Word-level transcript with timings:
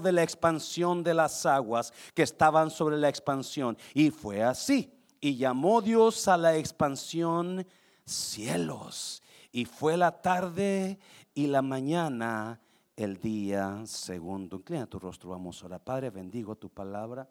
de 0.00 0.12
la 0.12 0.22
expansión 0.22 1.04
de 1.04 1.12
las 1.12 1.44
aguas 1.44 1.92
que 2.14 2.22
estaban 2.22 2.70
sobre 2.70 2.96
la 2.96 3.10
expansión. 3.10 3.76
Y 3.92 4.10
fue 4.10 4.42
así. 4.42 4.90
Y 5.20 5.36
llamó 5.36 5.82
Dios 5.82 6.26
a 6.26 6.38
la 6.38 6.56
expansión 6.56 7.66
cielos. 8.06 9.22
Y 9.52 9.66
fue 9.66 9.98
la 9.98 10.22
tarde 10.22 10.98
y 11.34 11.48
la 11.48 11.60
mañana 11.60 12.60
el 12.96 13.18
día 13.18 13.82
segundo. 13.84 14.56
Inclina 14.56 14.86
tu 14.86 14.98
rostro, 14.98 15.30
vamos 15.30 15.62
ahora. 15.62 15.78
Padre, 15.78 16.08
bendigo 16.08 16.56
tu 16.56 16.70
palabra. 16.70 17.28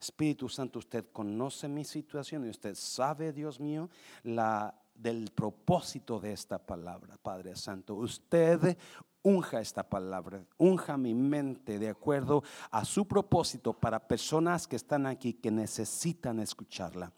Espíritu 0.00 0.48
Santo, 0.48 0.78
usted 0.78 1.06
conoce 1.12 1.66
mi 1.66 1.84
situación 1.84 2.46
y 2.46 2.50
usted 2.50 2.76
sabe, 2.76 3.32
Dios 3.32 3.58
mío, 3.58 3.90
la 4.22 4.74
del 4.94 5.30
propósito 5.34 6.20
de 6.20 6.32
esta 6.32 6.58
palabra, 6.58 7.16
Padre 7.20 7.56
Santo. 7.56 7.94
Usted 7.96 8.76
unja 9.22 9.60
esta 9.60 9.88
palabra, 9.88 10.44
unja 10.58 10.96
mi 10.96 11.14
mente 11.14 11.78
de 11.78 11.88
acuerdo 11.88 12.42
a 12.70 12.84
su 12.84 13.06
propósito 13.06 13.72
para 13.72 14.06
personas 14.06 14.66
que 14.66 14.76
están 14.76 15.06
aquí 15.06 15.34
que 15.34 15.50
necesitan 15.50 16.40
escucharla. 16.40 17.12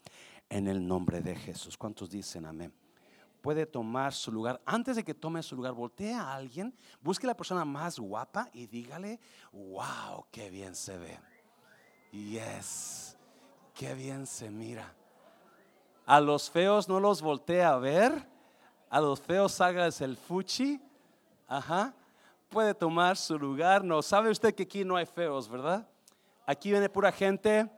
En 0.49 0.67
el 0.67 0.85
nombre 0.85 1.21
de 1.21 1.35
Jesús. 1.35 1.77
¿Cuántos 1.77 2.11
dicen 2.11 2.45
amén? 2.45 2.71
puede 3.43 3.65
tomar 3.65 4.13
su 4.13 4.31
lugar. 4.31 4.61
Antes 4.65 4.95
de 4.95 5.03
que 5.03 5.13
tome 5.13 5.43
su 5.43 5.57
lugar, 5.57 5.73
voltee 5.73 6.13
a 6.13 6.33
alguien, 6.33 6.73
busque 7.01 7.27
la 7.27 7.35
persona 7.35 7.65
más 7.65 7.99
guapa 7.99 8.49
y 8.53 8.67
dígale, 8.67 9.19
wow, 9.51 10.25
qué 10.31 10.49
bien 10.49 10.73
se 10.73 10.97
ve. 10.97 11.19
Yes, 12.13 13.17
qué 13.73 13.93
bien 13.95 14.25
se 14.25 14.49
mira. 14.49 14.95
A 16.05 16.21
los 16.21 16.49
feos 16.49 16.87
no 16.87 17.01
los 17.01 17.21
voltee 17.21 17.63
a 17.63 17.75
ver. 17.75 18.25
A 18.89 19.01
los 19.01 19.19
feos 19.19 19.59
hagas 19.59 19.99
el 19.99 20.15
fuchi. 20.15 20.79
Ajá. 21.53 21.93
Puede 22.49 22.73
tomar 22.73 23.15
su 23.15 23.37
lugar. 23.37 23.83
No, 23.83 24.01
sabe 24.01 24.31
usted 24.31 24.55
que 24.55 24.63
aquí 24.63 24.83
no 24.83 24.95
hay 24.95 25.05
feos, 25.05 25.47
¿verdad? 25.47 25.87
Aquí 26.47 26.71
viene 26.71 26.89
pura 26.89 27.11
gente. 27.11 27.69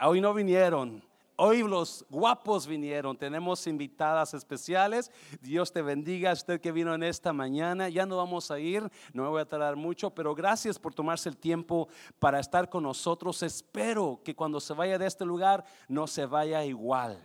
Hoy 0.00 0.20
no 0.20 0.34
vinieron. 0.34 1.00
Hoy 1.36 1.62
los 1.62 2.04
guapos 2.10 2.66
vinieron, 2.66 3.16
tenemos 3.16 3.64
invitadas 3.68 4.34
especiales. 4.34 5.12
Dios 5.40 5.70
te 5.70 5.82
bendiga, 5.82 6.32
usted 6.32 6.60
que 6.60 6.72
vino 6.72 6.92
en 6.92 7.04
esta 7.04 7.32
mañana. 7.32 7.88
Ya 7.88 8.06
no 8.06 8.16
vamos 8.16 8.50
a 8.50 8.58
ir, 8.58 8.82
no 9.12 9.22
me 9.22 9.28
voy 9.28 9.40
a 9.40 9.46
tardar 9.46 9.76
mucho, 9.76 10.10
pero 10.10 10.34
gracias 10.34 10.80
por 10.80 10.92
tomarse 10.92 11.28
el 11.28 11.36
tiempo 11.36 11.86
para 12.18 12.40
estar 12.40 12.68
con 12.68 12.82
nosotros. 12.82 13.40
Espero 13.44 14.20
que 14.24 14.34
cuando 14.34 14.58
se 14.58 14.74
vaya 14.74 14.98
de 14.98 15.06
este 15.06 15.24
lugar 15.24 15.64
no 15.86 16.08
se 16.08 16.26
vaya 16.26 16.64
igual, 16.64 17.22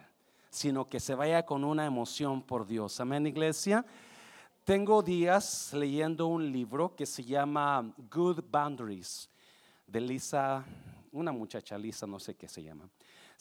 sino 0.52 0.88
que 0.88 1.00
se 1.00 1.16
vaya 1.16 1.44
con 1.44 1.64
una 1.64 1.88
emoción 1.88 2.44
por 2.44 2.68
Dios. 2.68 3.00
Amén, 3.00 3.26
iglesia. 3.26 3.84
Tengo 4.64 5.02
días 5.04 5.74
leyendo 5.74 6.28
un 6.28 6.52
libro 6.52 6.96
que 6.96 7.06
se 7.06 7.24
llama 7.24 7.94
Good 8.10 8.44
Boundaries 8.50 9.30
de 9.86 10.00
Lisa, 10.00 10.64
una 11.12 11.32
muchacha 11.32 11.78
Lisa, 11.78 12.08
no 12.08 12.20
sé 12.20 12.36
qué 12.36 12.48
se 12.48 12.64
llama 12.64 12.90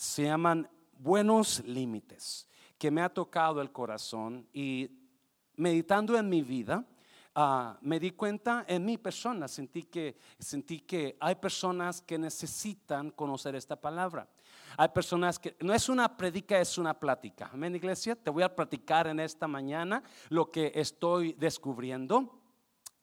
se 0.02 0.24
llaman 0.24 0.68
buenos 0.98 1.64
límites, 1.64 2.48
que 2.76 2.90
me 2.90 3.02
ha 3.02 3.08
tocado 3.08 3.60
el 3.60 3.70
corazón 3.70 4.48
y 4.52 4.90
meditando 5.56 6.18
en 6.18 6.28
mi 6.28 6.42
vida, 6.42 6.84
ah, 7.36 7.78
me 7.80 8.00
di 8.00 8.10
cuenta 8.10 8.64
en 8.66 8.84
mi 8.84 8.98
persona, 8.98 9.46
sentí 9.46 9.84
que, 9.84 10.16
sentí 10.40 10.80
que 10.80 11.16
hay 11.20 11.36
personas 11.36 12.00
que 12.00 12.18
necesitan 12.18 13.10
conocer 13.10 13.54
esta 13.54 13.80
palabra. 13.80 14.28
Hay 14.76 14.88
personas 14.88 15.38
que, 15.38 15.56
no 15.60 15.72
es 15.74 15.88
una 15.88 16.16
predica, 16.16 16.60
es 16.60 16.78
una 16.78 16.98
plática. 16.98 17.50
Amén, 17.52 17.74
iglesia. 17.74 18.14
Te 18.14 18.30
voy 18.30 18.42
a 18.42 18.54
platicar 18.54 19.06
en 19.06 19.20
esta 19.20 19.46
mañana 19.46 20.02
lo 20.28 20.50
que 20.50 20.72
estoy 20.74 21.34
descubriendo 21.34 22.42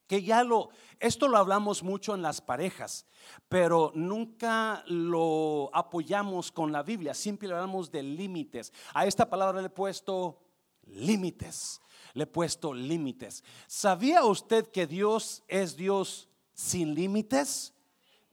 que 0.09 0.23
ya 0.23 0.43
lo, 0.43 0.69
esto 0.99 1.27
lo 1.27 1.37
hablamos 1.37 1.83
mucho 1.83 2.15
en 2.15 2.23
las 2.23 2.41
parejas, 2.41 3.05
pero 3.47 3.91
nunca 3.93 4.83
lo 4.87 5.69
apoyamos 5.71 6.51
con 6.51 6.71
la 6.71 6.81
Biblia, 6.81 7.13
siempre 7.13 7.47
hablamos 7.47 7.91
de 7.91 8.01
límites. 8.01 8.73
A 8.95 9.05
esta 9.05 9.29
palabra 9.29 9.61
le 9.61 9.67
he 9.67 9.69
puesto 9.69 10.41
límites, 10.87 11.79
le 12.15 12.23
he 12.23 12.27
puesto 12.27 12.73
límites. 12.73 13.43
¿Sabía 13.67 14.25
usted 14.25 14.71
que 14.71 14.87
Dios 14.87 15.43
es 15.47 15.75
Dios 15.75 16.27
sin 16.55 16.95
límites? 16.95 17.75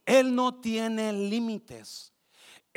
Él 0.03 0.33
no 0.33 0.55
tiene 0.55 1.13
límites. 1.13 2.11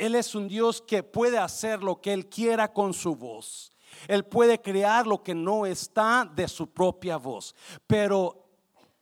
Él 0.01 0.15
es 0.15 0.33
un 0.33 0.47
Dios 0.47 0.81
que 0.81 1.03
puede 1.03 1.37
hacer 1.37 1.83
lo 1.83 2.01
que 2.01 2.11
Él 2.11 2.27
quiera 2.27 2.73
con 2.73 2.91
su 2.91 3.15
voz. 3.15 3.71
Él 4.07 4.25
puede 4.25 4.59
crear 4.59 5.05
lo 5.05 5.21
que 5.21 5.35
no 5.35 5.63
está 5.63 6.27
de 6.35 6.47
su 6.47 6.65
propia 6.65 7.17
voz. 7.17 7.53
Pero 7.85 8.47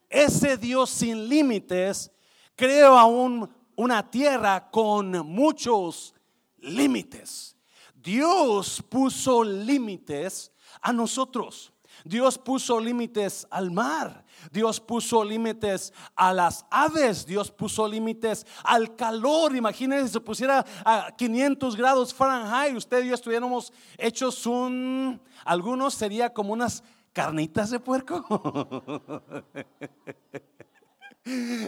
ese 0.09 0.57
Dios 0.57 0.89
sin 0.89 1.29
límites 1.29 2.11
creó 2.53 2.97
aún 2.97 3.49
una 3.77 4.11
tierra 4.11 4.69
con 4.69 5.25
muchos 5.25 6.13
límites. 6.57 7.55
Dios 7.95 8.83
puso 8.89 9.41
límites 9.41 10.51
a 10.81 10.91
nosotros. 10.91 11.71
Dios 12.03 12.37
puso 12.37 12.79
límites 12.79 13.47
al 13.49 13.71
mar. 13.71 14.25
Dios 14.51 14.79
puso 14.79 15.23
límites 15.23 15.93
a 16.15 16.33
las 16.33 16.65
aves. 16.69 17.25
Dios 17.25 17.51
puso 17.51 17.87
límites 17.87 18.45
al 18.63 18.95
calor. 18.95 19.55
Imagínense 19.55 20.07
si 20.07 20.13
se 20.13 20.21
pusiera 20.21 20.65
a 20.85 21.11
500 21.17 21.75
grados 21.75 22.13
Fahrenheit. 22.13 22.75
Usted 22.75 23.03
y 23.03 23.09
yo 23.09 23.15
estuviéramos 23.15 23.73
hechos 23.97 24.45
un. 24.45 25.21
Algunos 25.45 25.93
sería 25.93 26.33
como 26.33 26.53
unas 26.53 26.83
carnitas 27.13 27.69
de 27.69 27.79
puerco. 27.79 28.25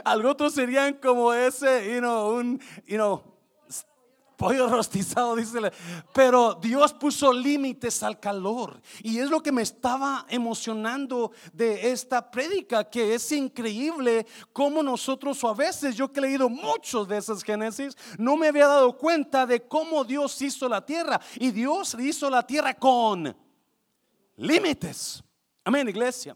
Algunos 0.03 0.53
serían 0.53 0.95
como 0.95 1.33
ese, 1.33 1.93
you 1.93 1.99
know, 1.99 2.35
un, 2.35 2.59
you 2.87 2.95
know, 2.95 3.30
pollo 4.41 4.67
rostizado, 4.75 5.35
dice. 5.35 5.71
Pero 6.13 6.55
Dios 6.55 6.93
puso 6.93 7.31
límites 7.31 8.01
al 8.01 8.19
calor. 8.19 8.81
Y 9.03 9.19
es 9.19 9.29
lo 9.29 9.41
que 9.43 9.51
me 9.51 9.61
estaba 9.61 10.25
emocionando 10.29 11.31
de 11.53 11.91
esta 11.91 12.31
prédica, 12.31 12.89
que 12.89 13.13
es 13.13 13.31
increíble 13.31 14.25
cómo 14.51 14.81
nosotros, 14.81 15.43
o 15.43 15.49
a 15.49 15.53
veces 15.53 15.95
yo 15.95 16.11
que 16.11 16.19
he 16.19 16.23
leído 16.23 16.49
muchos 16.49 17.07
de 17.07 17.17
esas 17.17 17.43
Génesis, 17.43 17.95
no 18.17 18.35
me 18.35 18.47
había 18.47 18.67
dado 18.67 18.97
cuenta 18.97 19.45
de 19.45 19.61
cómo 19.61 20.03
Dios 20.03 20.41
hizo 20.41 20.67
la 20.67 20.83
tierra. 20.83 21.21
Y 21.35 21.51
Dios 21.51 21.95
hizo 21.99 22.29
la 22.29 22.45
tierra 22.45 22.73
con 22.73 23.35
límites. 24.37 25.23
Amén, 25.63 25.87
iglesia. 25.87 26.35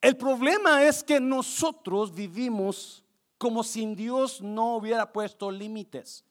El 0.00 0.16
problema 0.16 0.82
es 0.82 1.02
que 1.02 1.20
nosotros 1.20 2.14
vivimos 2.14 3.05
como 3.38 3.62
si 3.62 3.86
Dios 3.94 4.40
no 4.40 4.76
hubiera 4.76 5.12
puesto 5.12 5.50
límites. 5.50 6.24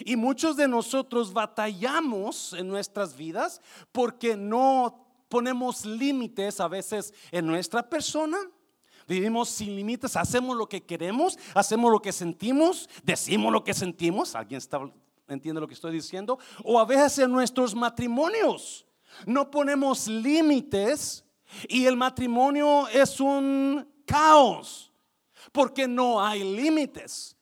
Y 0.00 0.16
muchos 0.16 0.56
de 0.56 0.68
nosotros 0.68 1.32
batallamos 1.32 2.52
en 2.54 2.68
nuestras 2.68 3.16
vidas 3.16 3.60
porque 3.90 4.36
no 4.36 5.06
ponemos 5.28 5.84
límites 5.84 6.60
a 6.60 6.68
veces 6.68 7.12
en 7.30 7.46
nuestra 7.46 7.88
persona. 7.88 8.38
Vivimos 9.06 9.48
sin 9.48 9.74
límites, 9.74 10.16
hacemos 10.16 10.56
lo 10.56 10.68
que 10.68 10.84
queremos, 10.84 11.38
hacemos 11.54 11.90
lo 11.90 12.00
que 12.00 12.12
sentimos, 12.12 12.88
decimos 13.02 13.52
lo 13.52 13.64
que 13.64 13.74
sentimos. 13.74 14.34
¿Alguien 14.34 14.58
está, 14.58 14.80
entiende 15.28 15.60
lo 15.60 15.66
que 15.66 15.74
estoy 15.74 15.92
diciendo? 15.92 16.38
O 16.64 16.78
a 16.78 16.84
veces 16.84 17.18
en 17.18 17.32
nuestros 17.32 17.74
matrimonios 17.74 18.86
no 19.26 19.50
ponemos 19.50 20.06
límites 20.06 21.24
y 21.68 21.84
el 21.84 21.96
matrimonio 21.96 22.88
es 22.88 23.20
un 23.20 23.86
caos 24.06 24.91
porque 25.52 25.86
no 25.86 26.24
hay 26.24 26.42
límites. 26.42 27.36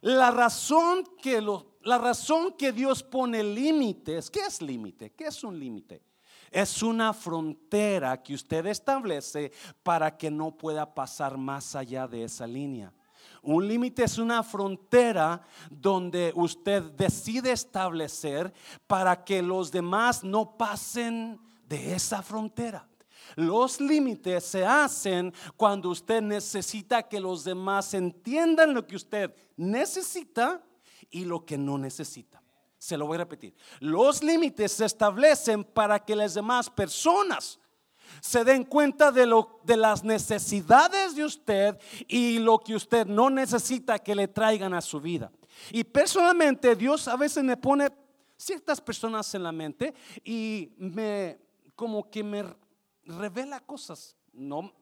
La 0.00 0.30
razón 0.30 1.04
que 1.22 1.40
la 1.84 1.98
razón 1.98 2.52
que 2.52 2.72
Dios 2.72 3.02
pone 3.02 3.42
límites, 3.42 4.30
¿qué 4.30 4.40
es 4.40 4.62
límite? 4.62 5.10
¿Qué 5.10 5.26
es 5.26 5.42
un 5.42 5.58
límite? 5.58 6.02
Es 6.50 6.82
una 6.82 7.12
frontera 7.12 8.22
que 8.22 8.34
usted 8.34 8.66
establece 8.66 9.52
para 9.82 10.16
que 10.16 10.30
no 10.30 10.56
pueda 10.56 10.94
pasar 10.94 11.38
más 11.38 11.74
allá 11.74 12.06
de 12.06 12.24
esa 12.24 12.46
línea. 12.46 12.92
Un 13.42 13.66
límite 13.66 14.04
es 14.04 14.18
una 14.18 14.42
frontera 14.42 15.40
donde 15.70 16.32
usted 16.36 16.82
decide 16.92 17.50
establecer 17.50 18.52
para 18.86 19.24
que 19.24 19.42
los 19.42 19.72
demás 19.72 20.22
no 20.22 20.56
pasen 20.56 21.40
de 21.66 21.94
esa 21.94 22.22
frontera. 22.22 22.86
Los 23.36 23.80
límites 23.80 24.44
se 24.44 24.64
hacen 24.64 25.32
cuando 25.56 25.90
usted 25.90 26.22
necesita 26.22 27.02
que 27.02 27.20
los 27.20 27.44
demás 27.44 27.94
entiendan 27.94 28.74
lo 28.74 28.86
que 28.86 28.96
usted 28.96 29.34
necesita 29.56 30.62
y 31.10 31.24
lo 31.24 31.44
que 31.44 31.58
no 31.58 31.78
necesita. 31.78 32.42
Se 32.78 32.96
lo 32.96 33.06
voy 33.06 33.16
a 33.16 33.18
repetir. 33.18 33.54
Los 33.80 34.22
límites 34.22 34.72
se 34.72 34.84
establecen 34.84 35.62
para 35.62 35.98
que 35.98 36.16
las 36.16 36.34
demás 36.34 36.68
personas 36.68 37.60
se 38.20 38.44
den 38.44 38.64
cuenta 38.64 39.10
de, 39.10 39.26
lo, 39.26 39.60
de 39.64 39.76
las 39.76 40.04
necesidades 40.04 41.14
de 41.14 41.24
usted 41.24 41.78
y 42.08 42.38
lo 42.38 42.58
que 42.58 42.74
usted 42.74 43.06
no 43.06 43.30
necesita 43.30 43.98
que 43.98 44.14
le 44.14 44.28
traigan 44.28 44.74
a 44.74 44.80
su 44.80 45.00
vida. 45.00 45.30
Y 45.70 45.84
personalmente 45.84 46.74
Dios 46.74 47.08
a 47.08 47.16
veces 47.16 47.44
me 47.44 47.56
pone 47.56 47.88
ciertas 48.36 48.80
personas 48.80 49.32
en 49.34 49.42
la 49.44 49.52
mente 49.52 49.94
y 50.24 50.72
me 50.76 51.38
como 51.74 52.10
que 52.10 52.22
me 52.22 52.44
revela 53.04 53.60
cosas. 53.60 54.16
No, 54.32 54.72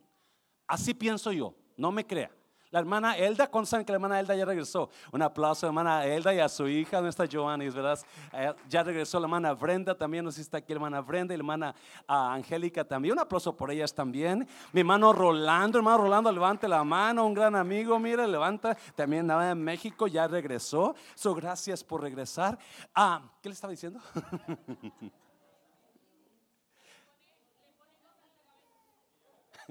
así 0.67 0.95
pienso 0.95 1.33
yo, 1.33 1.55
no 1.77 1.91
me 1.93 2.07
crea. 2.07 2.31
La 2.71 2.79
hermana 2.79 3.17
Elda, 3.17 3.49
¿cuántos 3.49 3.71
saben 3.71 3.85
que 3.85 3.91
la 3.91 3.97
hermana 3.97 4.21
Elda 4.21 4.37
ya 4.37 4.45
regresó? 4.45 4.91
Un 5.11 5.23
aplauso 5.23 5.67
a 5.67 5.69
la 5.69 5.71
hermana 5.71 6.07
Elda 6.07 6.33
y 6.33 6.39
a 6.39 6.49
su 6.49 6.69
hija, 6.69 7.01
nuestra 7.01 7.27
Giovanni, 7.27 7.69
¿verdad? 7.69 7.99
Eh, 8.33 8.55
ya 8.69 8.85
regresó 8.85 9.19
la 9.19 9.27
hermana 9.27 9.53
Brenda 9.55 9.93
también, 9.93 10.25
no 10.25 10.31
sé 10.31 10.37
si 10.37 10.43
está 10.43 10.59
aquí 10.59 10.73
la 10.73 10.77
hermana 10.77 11.01
Brenda 11.01 11.35
y 11.35 11.37
la 11.37 11.41
hermana 11.41 11.75
ah, 12.07 12.33
Angélica 12.33 12.85
también. 12.85 13.15
Un 13.15 13.19
aplauso 13.19 13.57
por 13.57 13.73
ellas 13.73 13.93
también. 13.93 14.47
Mi 14.73 14.83
hermano 14.83 15.13
Rolando, 15.13 15.79
hermano 15.79 15.99
Rolando, 15.99 16.31
levante 16.31 16.69
la 16.69 16.85
mano, 16.85 17.27
un 17.27 17.35
gran 17.35 17.57
amigo, 17.57 17.99
mira, 17.99 18.25
levanta. 18.25 18.77
También 18.95 19.27
nada 19.27 19.51
en 19.51 19.61
México, 19.61 20.07
ya 20.07 20.29
regresó. 20.29 20.95
So, 21.17 21.35
gracias 21.35 21.83
por 21.83 22.01
regresar. 22.01 22.57
Ah, 22.95 23.21
¿Qué 23.43 23.49
le 23.49 23.55
estaba 23.55 23.73
diciendo? 23.73 23.99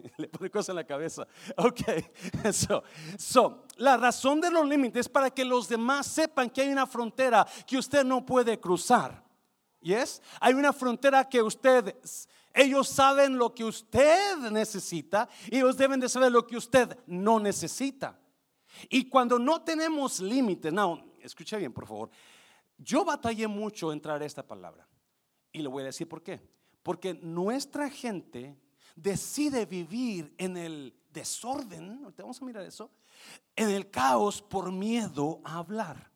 le 0.18 0.28
pone 0.28 0.50
cosas 0.50 0.69
en 0.69 0.75
la 0.75 0.84
cabeza. 0.84 1.28
Ok, 1.57 1.81
so, 2.51 2.84
so, 3.18 3.63
la 3.78 3.98
razón 3.98 4.42
de 4.42 4.51
los 4.51 4.68
límites 4.68 5.01
es 5.01 5.10
para 5.10 5.30
que 5.30 5.46
los 5.46 5.68
demás 5.68 6.07
sepan 6.07 6.50
que 6.50 6.62
hay 6.62 6.69
una 6.69 6.88
frontera 6.88 7.46
que 7.66 7.78
usted 7.78 8.04
no 8.04 8.25
puede 8.25 8.60
cruzar. 8.60 9.24
¿Yes? 9.81 10.22
Hay 10.42 10.54
una 10.54 10.74
frontera 10.74 11.28
que 11.28 11.42
usted, 11.42 11.96
ellos 12.54 12.90
saben 12.90 13.38
lo 13.38 13.56
que 13.56 13.63
usted 13.63 14.38
necesita 14.51 15.30
y 15.50 15.57
ellos 15.57 15.78
deben 15.78 16.02
de 16.02 16.10
saber 16.10 16.31
lo 16.31 16.45
que 16.45 16.57
usted 16.57 16.98
no 17.07 17.40
necesita. 17.40 18.19
Y 18.90 19.07
cuando 19.10 19.40
no 19.40 19.62
tenemos 19.62 20.19
límites, 20.19 20.72
no, 20.74 21.13
escuche 21.22 21.57
bien, 21.57 21.72
por 21.72 21.88
favor. 21.88 22.10
Yo 22.78 23.04
batallé 23.06 23.48
mucho 23.48 23.92
en 23.92 24.02
traer 24.02 24.24
esta 24.24 24.45
palabra. 24.45 24.88
Y 25.52 25.62
le 25.62 25.68
voy 25.68 25.84
a 25.84 25.88
decir 25.88 26.07
por 26.07 26.22
qué. 26.22 26.42
Porque 26.84 27.13
nuestra 27.13 27.90
gente 27.90 28.56
decide 29.01 29.66
vivir 29.66 30.34
en 30.38 30.57
el 30.57 30.96
desorden, 31.12 32.13
vamos 32.18 32.42
a 32.42 32.46
mirar 32.46 32.63
eso, 32.63 32.92
en 33.56 33.69
el 33.69 33.90
caos 33.90 34.42
por 34.42 34.72
miedo 34.72 35.42
a 35.44 35.57
hablar. 35.57 36.12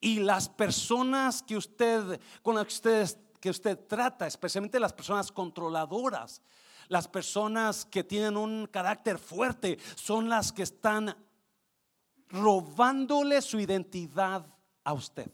Y 0.00 0.20
las 0.20 0.48
personas 0.48 1.42
que 1.42 1.56
usted, 1.56 2.20
con 2.42 2.54
las 2.54 2.66
que 2.66 2.74
usted, 2.74 3.18
que 3.40 3.50
usted 3.50 3.78
trata, 3.86 4.26
especialmente 4.26 4.80
las 4.80 4.92
personas 4.92 5.32
controladoras, 5.32 6.42
las 6.88 7.06
personas 7.06 7.84
que 7.84 8.04
tienen 8.04 8.36
un 8.36 8.66
carácter 8.66 9.18
fuerte, 9.18 9.78
son 9.94 10.28
las 10.28 10.52
que 10.52 10.62
están 10.62 11.16
robándole 12.28 13.42
su 13.42 13.58
identidad 13.58 14.46
a 14.84 14.92
usted. 14.92 15.30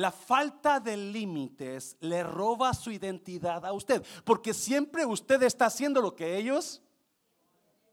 La 0.00 0.10
falta 0.10 0.80
de 0.80 0.96
límites 0.96 1.94
le 2.00 2.22
roba 2.22 2.72
su 2.72 2.90
identidad 2.90 3.66
a 3.66 3.74
usted, 3.74 4.02
porque 4.24 4.54
siempre 4.54 5.04
usted 5.04 5.42
está 5.42 5.66
haciendo 5.66 6.00
lo 6.00 6.16
que 6.16 6.38
ellos 6.38 6.80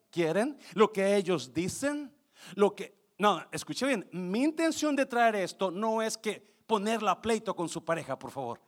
quieren, 0.09 0.57
lo 0.73 0.93
que 0.93 1.17
ellos 1.17 1.53
dicen, 1.53 2.15
lo 2.55 2.73
que... 2.73 2.95
No, 3.17 3.45
escuche 3.51 3.85
bien, 3.85 4.07
mi 4.13 4.41
intención 4.41 4.95
de 4.95 5.05
traer 5.05 5.35
esto 5.35 5.69
no 5.69 6.01
es 6.01 6.17
que 6.17 6.39
ponerla 6.65 7.11
a 7.11 7.21
pleito 7.21 7.53
con 7.53 7.67
su 7.67 7.83
pareja, 7.83 8.17
por 8.17 8.31
favor. 8.31 8.61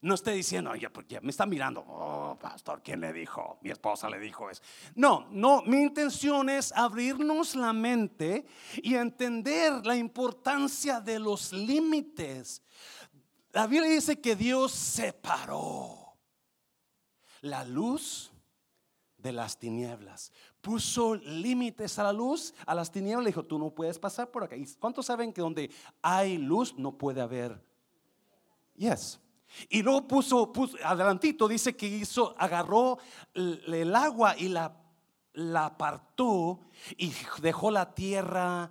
No 0.00 0.14
esté 0.14 0.30
diciendo, 0.30 0.70
oye, 0.70 0.88
porque 0.90 1.20
me 1.20 1.30
está 1.30 1.44
mirando, 1.44 1.80
oh, 1.80 2.38
pastor, 2.40 2.80
¿quién 2.84 3.00
le 3.00 3.12
dijo? 3.12 3.58
Mi 3.62 3.70
esposa 3.70 4.08
le 4.08 4.20
dijo 4.20 4.48
eso. 4.48 4.62
No, 4.94 5.26
no, 5.30 5.62
mi 5.62 5.82
intención 5.82 6.48
es 6.48 6.70
abrirnos 6.72 7.56
la 7.56 7.72
mente 7.72 8.46
y 8.76 8.94
entender 8.94 9.84
la 9.84 9.96
importancia 9.96 11.00
de 11.00 11.18
los 11.18 11.52
límites. 11.52 12.62
La 13.52 13.66
Biblia 13.66 13.90
dice 13.90 14.20
que 14.20 14.36
Dios 14.36 14.70
separó 14.70 16.16
la 17.40 17.64
luz 17.64 18.30
de 19.16 19.32
las 19.32 19.58
tinieblas. 19.58 20.32
Puso 20.60 21.16
límites 21.16 21.98
a 21.98 22.04
la 22.04 22.12
luz, 22.12 22.54
a 22.66 22.74
las 22.74 22.92
tinieblas. 22.92 23.26
Dijo, 23.26 23.44
tú 23.44 23.58
no 23.58 23.70
puedes 23.70 23.98
pasar 23.98 24.30
por 24.30 24.44
acá. 24.44 24.54
¿Y 24.54 24.64
cuántos 24.74 25.06
saben 25.06 25.32
que 25.32 25.40
donde 25.40 25.70
hay 26.02 26.38
luz 26.38 26.74
no 26.78 26.96
puede 26.96 27.20
haber? 27.20 27.60
Yes. 28.76 29.18
Y 29.68 29.82
luego 29.82 30.06
puso, 30.06 30.52
adelantito, 30.84 31.48
dice 31.48 31.76
que 31.76 31.86
hizo, 31.86 32.34
agarró 32.38 32.98
el, 33.34 33.94
agua 33.94 34.36
y 34.36 34.48
la, 34.48 34.76
la 35.34 35.66
apartó 35.66 36.60
y 36.96 37.12
dejó 37.40 37.70
la 37.70 37.94
tierra 37.94 38.70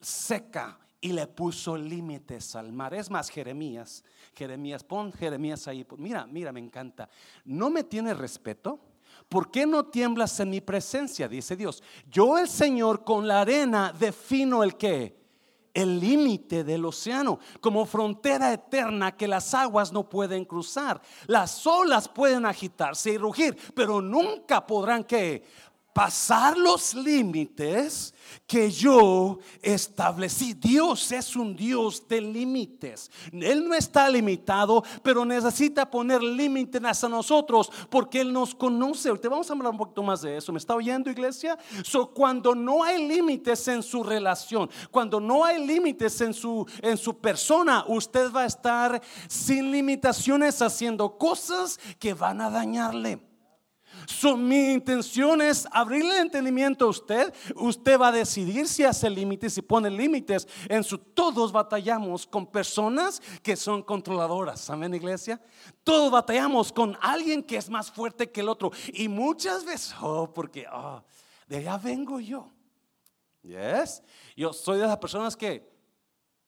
seca 0.00 0.78
y 1.00 1.12
le 1.12 1.26
puso 1.26 1.76
límites 1.76 2.56
al 2.56 2.72
mar. 2.72 2.94
Es 2.94 3.10
más, 3.10 3.30
Jeremías, 3.30 4.04
Jeremías, 4.34 4.84
pon 4.84 5.12
Jeremías 5.12 5.68
ahí. 5.68 5.86
Mira, 5.98 6.26
mira, 6.26 6.52
me 6.52 6.60
encanta. 6.60 7.08
¿No 7.44 7.70
me 7.70 7.84
tiene 7.84 8.14
respeto? 8.14 8.80
¿Por 9.28 9.50
qué 9.50 9.66
no 9.66 9.86
tiemblas 9.86 10.38
en 10.40 10.50
mi 10.50 10.60
presencia? 10.60 11.28
Dice 11.28 11.56
Dios. 11.56 11.82
Yo 12.10 12.38
el 12.38 12.48
Señor 12.48 13.04
con 13.04 13.26
la 13.26 13.40
arena 13.40 13.92
defino 13.98 14.62
el 14.62 14.76
que 14.76 15.15
el 15.76 16.00
límite 16.00 16.64
del 16.64 16.86
océano, 16.86 17.38
como 17.60 17.84
frontera 17.84 18.50
eterna 18.50 19.14
que 19.14 19.28
las 19.28 19.52
aguas 19.52 19.92
no 19.92 20.08
pueden 20.08 20.46
cruzar. 20.46 21.02
Las 21.26 21.66
olas 21.66 22.08
pueden 22.08 22.46
agitarse 22.46 23.10
y 23.10 23.18
rugir, 23.18 23.54
pero 23.74 24.00
nunca 24.00 24.66
podrán 24.66 25.04
que 25.04 25.44
pasar 25.96 26.58
los 26.58 26.92
límites 26.92 28.12
que 28.46 28.70
yo 28.70 29.38
establecí. 29.62 30.52
Dios 30.52 31.10
es 31.10 31.34
un 31.34 31.56
Dios 31.56 32.06
de 32.06 32.20
límites. 32.20 33.10
Él 33.32 33.66
no 33.66 33.74
está 33.74 34.10
limitado, 34.10 34.84
pero 35.02 35.24
necesita 35.24 35.90
poner 35.90 36.22
límites 36.22 37.02
a 37.02 37.08
nosotros 37.08 37.72
porque 37.88 38.20
Él 38.20 38.30
nos 38.30 38.54
conoce. 38.54 39.10
Te 39.16 39.26
vamos 39.26 39.48
a 39.48 39.54
hablar 39.54 39.72
un 39.72 39.78
poquito 39.78 40.02
más 40.02 40.20
de 40.20 40.36
eso. 40.36 40.52
¿Me 40.52 40.58
está 40.58 40.74
oyendo, 40.74 41.08
iglesia? 41.08 41.56
So, 41.82 42.10
cuando 42.10 42.54
no 42.54 42.84
hay 42.84 43.08
límites 43.08 43.66
en 43.68 43.82
su 43.82 44.02
relación, 44.02 44.68
cuando 44.90 45.18
no 45.18 45.46
hay 45.46 45.66
límites 45.66 46.20
en 46.20 46.34
su, 46.34 46.66
en 46.82 46.98
su 46.98 47.16
persona, 47.16 47.86
usted 47.88 48.30
va 48.30 48.42
a 48.42 48.46
estar 48.46 49.00
sin 49.28 49.72
limitaciones 49.72 50.60
haciendo 50.60 51.16
cosas 51.16 51.80
que 51.98 52.12
van 52.12 52.42
a 52.42 52.50
dañarle. 52.50 53.18
So, 54.06 54.36
mi 54.36 54.72
intención 54.72 55.40
es 55.40 55.66
abrirle 55.70 56.14
el 56.14 56.22
entendimiento 56.22 56.86
a 56.86 56.88
usted. 56.88 57.34
Usted 57.56 57.98
va 57.98 58.08
a 58.08 58.12
decidir 58.12 58.68
si 58.68 58.84
hace 58.84 59.10
límites, 59.10 59.54
si 59.54 59.62
pone 59.62 59.90
límites. 59.90 60.46
En 60.68 60.84
su 60.84 60.98
todos 60.98 61.52
batallamos 61.52 62.26
con 62.26 62.46
personas 62.46 63.20
que 63.42 63.56
son 63.56 63.82
controladoras. 63.82 64.70
Amén, 64.70 64.94
iglesia. 64.94 65.40
Todos 65.82 66.10
batallamos 66.10 66.72
con 66.72 66.96
alguien 67.00 67.42
que 67.42 67.56
es 67.56 67.68
más 67.68 67.90
fuerte 67.90 68.30
que 68.30 68.40
el 68.40 68.48
otro. 68.48 68.70
Y 68.92 69.08
muchas 69.08 69.64
veces, 69.64 69.94
oh, 70.00 70.32
porque 70.32 70.66
oh, 70.72 71.02
de 71.46 71.56
allá 71.58 71.76
vengo 71.78 72.20
yo. 72.20 72.50
Yes. 73.42 74.02
Yo 74.36 74.52
soy 74.52 74.78
de 74.78 74.84
esas 74.84 74.98
personas 74.98 75.36
que, 75.36 75.68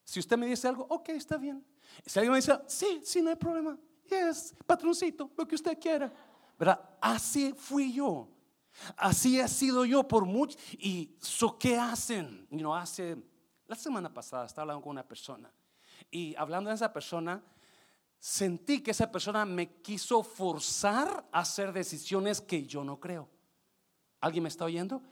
si 0.05 0.21
usted 0.21 0.37
me 0.37 0.47
dice 0.47 0.69
algo, 0.69 0.87
ok, 0.89 1.11
está 1.11 1.37
bien. 1.37 1.65
Si 2.07 2.19
alguien 2.19 2.33
me 2.33 2.39
dice, 2.39 2.59
sí, 2.67 3.01
sí, 3.05 3.23
no 3.23 3.31
hay 3.31 3.37
problema. 3.37 3.79
Yes, 4.09 4.55
patroncito, 4.67 5.31
lo 5.37 5.47
que 5.47 5.55
usted 5.55 5.79
quiera. 5.79 6.13
Así 7.01 7.53
fui 7.57 7.93
yo. 7.93 8.29
Así 8.97 9.39
he 9.39 9.49
sido 9.49 9.85
yo 9.85 10.07
por 10.07 10.25
mucho. 10.25 10.59
¿Y 10.73 11.17
so, 11.21 11.59
qué 11.59 11.77
hacen? 11.77 12.47
You 12.51 12.73
hace, 12.75 13.17
la 13.67 13.77
semana 13.77 14.13
pasada 14.13 14.47
estaba 14.47 14.63
hablando 14.63 14.83
con 14.83 14.91
una 14.91 15.07
persona. 15.07 15.53
Y 16.11 16.35
hablando 16.37 16.71
de 16.71 16.77
esa 16.77 16.93
persona, 16.93 17.43
sentí 18.19 18.81
que 18.81 18.93
esa 18.93 19.11
persona 19.11 19.45
me 19.45 19.81
quiso 19.81 20.23
forzar 20.23 21.29
a 21.33 21.41
hacer 21.41 21.73
decisiones 21.73 22.41
que 22.41 22.65
yo 22.67 22.85
no 22.85 22.99
creo. 22.99 23.29
¿Alguien 24.21 24.43
me 24.43 24.49
está 24.49 24.65
oyendo? 24.65 25.03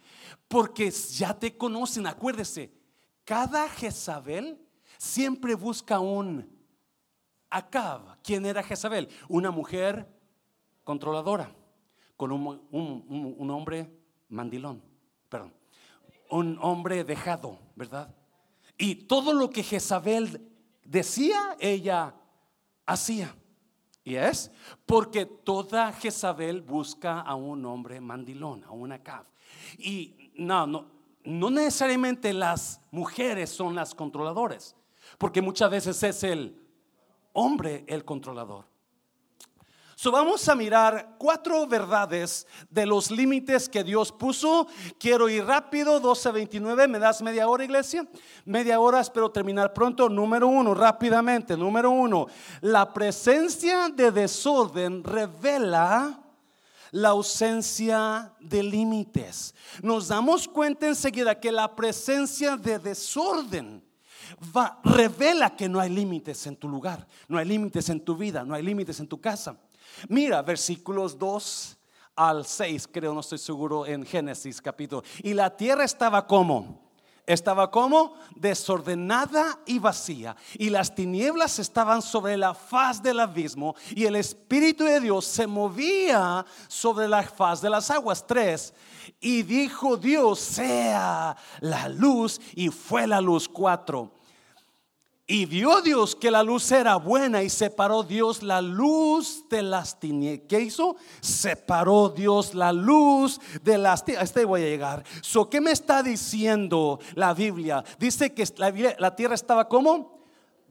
Porque 0.49 0.91
ya 0.91 1.39
te 1.39 1.57
conocen, 1.57 2.07
acuérdese, 2.07 2.73
cada 3.25 3.69
Jezabel 3.69 4.61
siempre 4.99 5.55
busca 5.55 6.01
un 6.01 6.57
Acab. 7.51 8.21
¿Quién 8.23 8.45
era 8.47 8.63
Jezabel? 8.63 9.09
Una 9.29 9.51
mujer 9.51 10.16
controladora, 10.87 11.51
con 12.17 12.31
un, 12.31 13.51
hombre 13.51 13.91
mandilón, 14.29 14.81
perdón, 15.29 15.53
un 16.31 16.59
hombre 16.63 17.03
dejado, 17.03 17.59
¿verdad? 17.75 18.15
Y 18.79 18.95
todo 18.95 19.35
lo 19.35 19.51
que 19.51 19.65
Jezabel 19.65 20.49
decía, 20.85 21.57
ella 21.59 22.15
hacía. 22.87 23.35
¿Y 24.05 24.15
es? 24.15 24.53
Porque 24.87 25.27
toda 25.27 25.93
Jezabel 25.93 26.63
busca 26.63 27.21
a 27.21 27.35
un 27.35 27.67
hombre 27.67 28.01
mandilón, 28.01 28.63
a 28.63 28.71
una 28.71 29.03
caf. 29.03 29.27
Y 29.79 30.31
no, 30.37 30.69
no, 30.69 30.87
no 31.25 31.51
necesariamente 31.51 32.33
las 32.33 32.81
mujeres 32.93 33.51
son 33.51 33.75
las 33.75 33.93
controladoras, 33.93 34.77
porque 35.19 35.43
muchas 35.43 35.69
veces 35.69 36.01
es 36.05 36.23
el 36.23 36.63
hombre 37.33 37.85
el 37.89 38.05
controlador. 38.05 38.76
So 40.07 40.13
vamos 40.13 40.49
a 40.49 40.55
mirar 40.55 41.17
cuatro 41.19 41.67
verdades 41.67 42.47
de 42.71 42.87
los 42.87 43.11
límites 43.11 43.69
que 43.69 43.83
Dios 43.83 44.13
puso. 44.13 44.69
Quiero 45.01 45.29
ir 45.29 45.45
rápido, 45.45 46.01
12.29. 46.01 46.87
¿Me 46.87 47.01
das 47.01 47.21
media 47.23 47.49
hora, 47.49 47.65
iglesia? 47.65 48.07
Media 48.45 48.79
hora, 48.79 49.01
espero 49.01 49.33
terminar 49.33 49.75
pronto. 49.75 50.09
Número 50.09 50.47
uno, 50.47 50.75
rápidamente. 50.75 51.57
Número 51.57 51.91
uno, 51.91 52.29
la 52.61 52.93
presencia 52.93 53.89
de 53.89 54.13
desorden 54.13 55.03
revela 55.03 56.21
la 56.93 57.09
ausencia 57.09 58.33
de 58.39 58.63
límites. 58.63 59.57
Nos 59.83 60.07
damos 60.07 60.47
cuenta 60.47 60.87
enseguida 60.87 61.41
que 61.41 61.51
la 61.51 61.75
presencia 61.75 62.57
de 62.57 62.79
desorden 62.79 63.83
revela 64.85 65.57
que 65.57 65.69
no 65.69 65.81
hay 65.81 65.91
límites 65.91 66.47
en 66.47 66.55
tu 66.55 66.69
lugar, 66.69 67.07
no 67.27 67.39
hay 67.39 67.45
límites 67.47 67.89
en 67.89 68.01
tu 68.01 68.17
vida, 68.17 68.45
no 68.45 68.55
hay 68.55 68.63
límites 68.63 69.01
en 69.01 69.09
tu 69.09 69.21
casa. 69.21 69.57
Mira 70.09 70.43
versículos 70.43 71.19
2 71.19 71.77
al 72.17 72.47
6, 72.47 72.89
creo, 72.91 73.13
no 73.13 73.21
estoy 73.21 73.39
seguro, 73.39 73.87
en 73.87 74.05
Génesis 74.05 74.61
capítulo. 74.61 75.03
Y 75.23 75.35
la 75.35 75.55
tierra 75.57 75.85
estaba 75.85 76.27
como 76.27 76.87
estaba 77.27 77.71
como 77.71 78.15
desordenada 78.37 79.59
y 79.67 79.79
vacía, 79.79 80.37
y 80.55 80.71
las 80.71 80.95
tinieblas 80.95 81.59
estaban 81.59 82.01
sobre 82.01 82.37
la 82.37 82.55
faz 82.55 83.03
del 83.03 83.21
abismo, 83.21 83.75
y 83.91 84.05
el 84.05 84.17
Espíritu 84.17 84.85
de 84.85 85.01
Dios 85.01 85.25
se 85.25 85.47
movía 85.47 86.47
sobre 86.69 87.09
la 87.09 87.25
faz 87.25 87.61
de 87.61 87.71
las 87.71 87.91
aguas. 87.91 88.25
Tres, 88.27 88.73
y 89.21 89.43
dijo 89.43 89.97
Dios, 89.97 90.39
sea 90.39 91.37
la 91.61 91.89
luz, 91.89 92.41
y 92.55 92.69
fue 92.69 93.07
la 93.07 93.21
luz. 93.21 93.49
Cuatro, 93.49 94.13
y 95.29 95.47
vio 95.47 95.81
Dios 95.83 96.15
que 96.15 96.31
la 96.31 96.45
luz 96.45 96.71
era 96.71 96.97
buena 96.97 97.43
y 97.43 97.51
separó 97.51 98.05
Dios 98.05 98.45
la 98.45 98.61
luz 98.61 99.45
de 99.49 99.63
las 99.63 99.99
tinieblas. 99.99 100.47
¿Qué 100.49 100.61
hizo? 100.61 100.97
Separó 101.21 102.11
Dios 102.11 102.55
la 102.55 102.73
luz 102.73 103.41
de 103.65 103.77
las 103.77 104.05
tinieblas. 104.05 104.31
Este 104.31 104.45
voy 104.45 104.63
a 104.63 104.67
llegar. 104.67 105.05
So, 105.23 105.51
¿Qué 105.51 105.61
me 105.61 105.73
está 105.73 106.05
diciendo 106.05 107.01
la 107.15 107.35
Biblia? 107.35 107.83
Dice 107.99 108.35
que 108.35 108.45
la, 108.57 108.73
la 108.99 109.17
tierra 109.17 109.35
estaba 109.35 109.69
como 109.69 110.21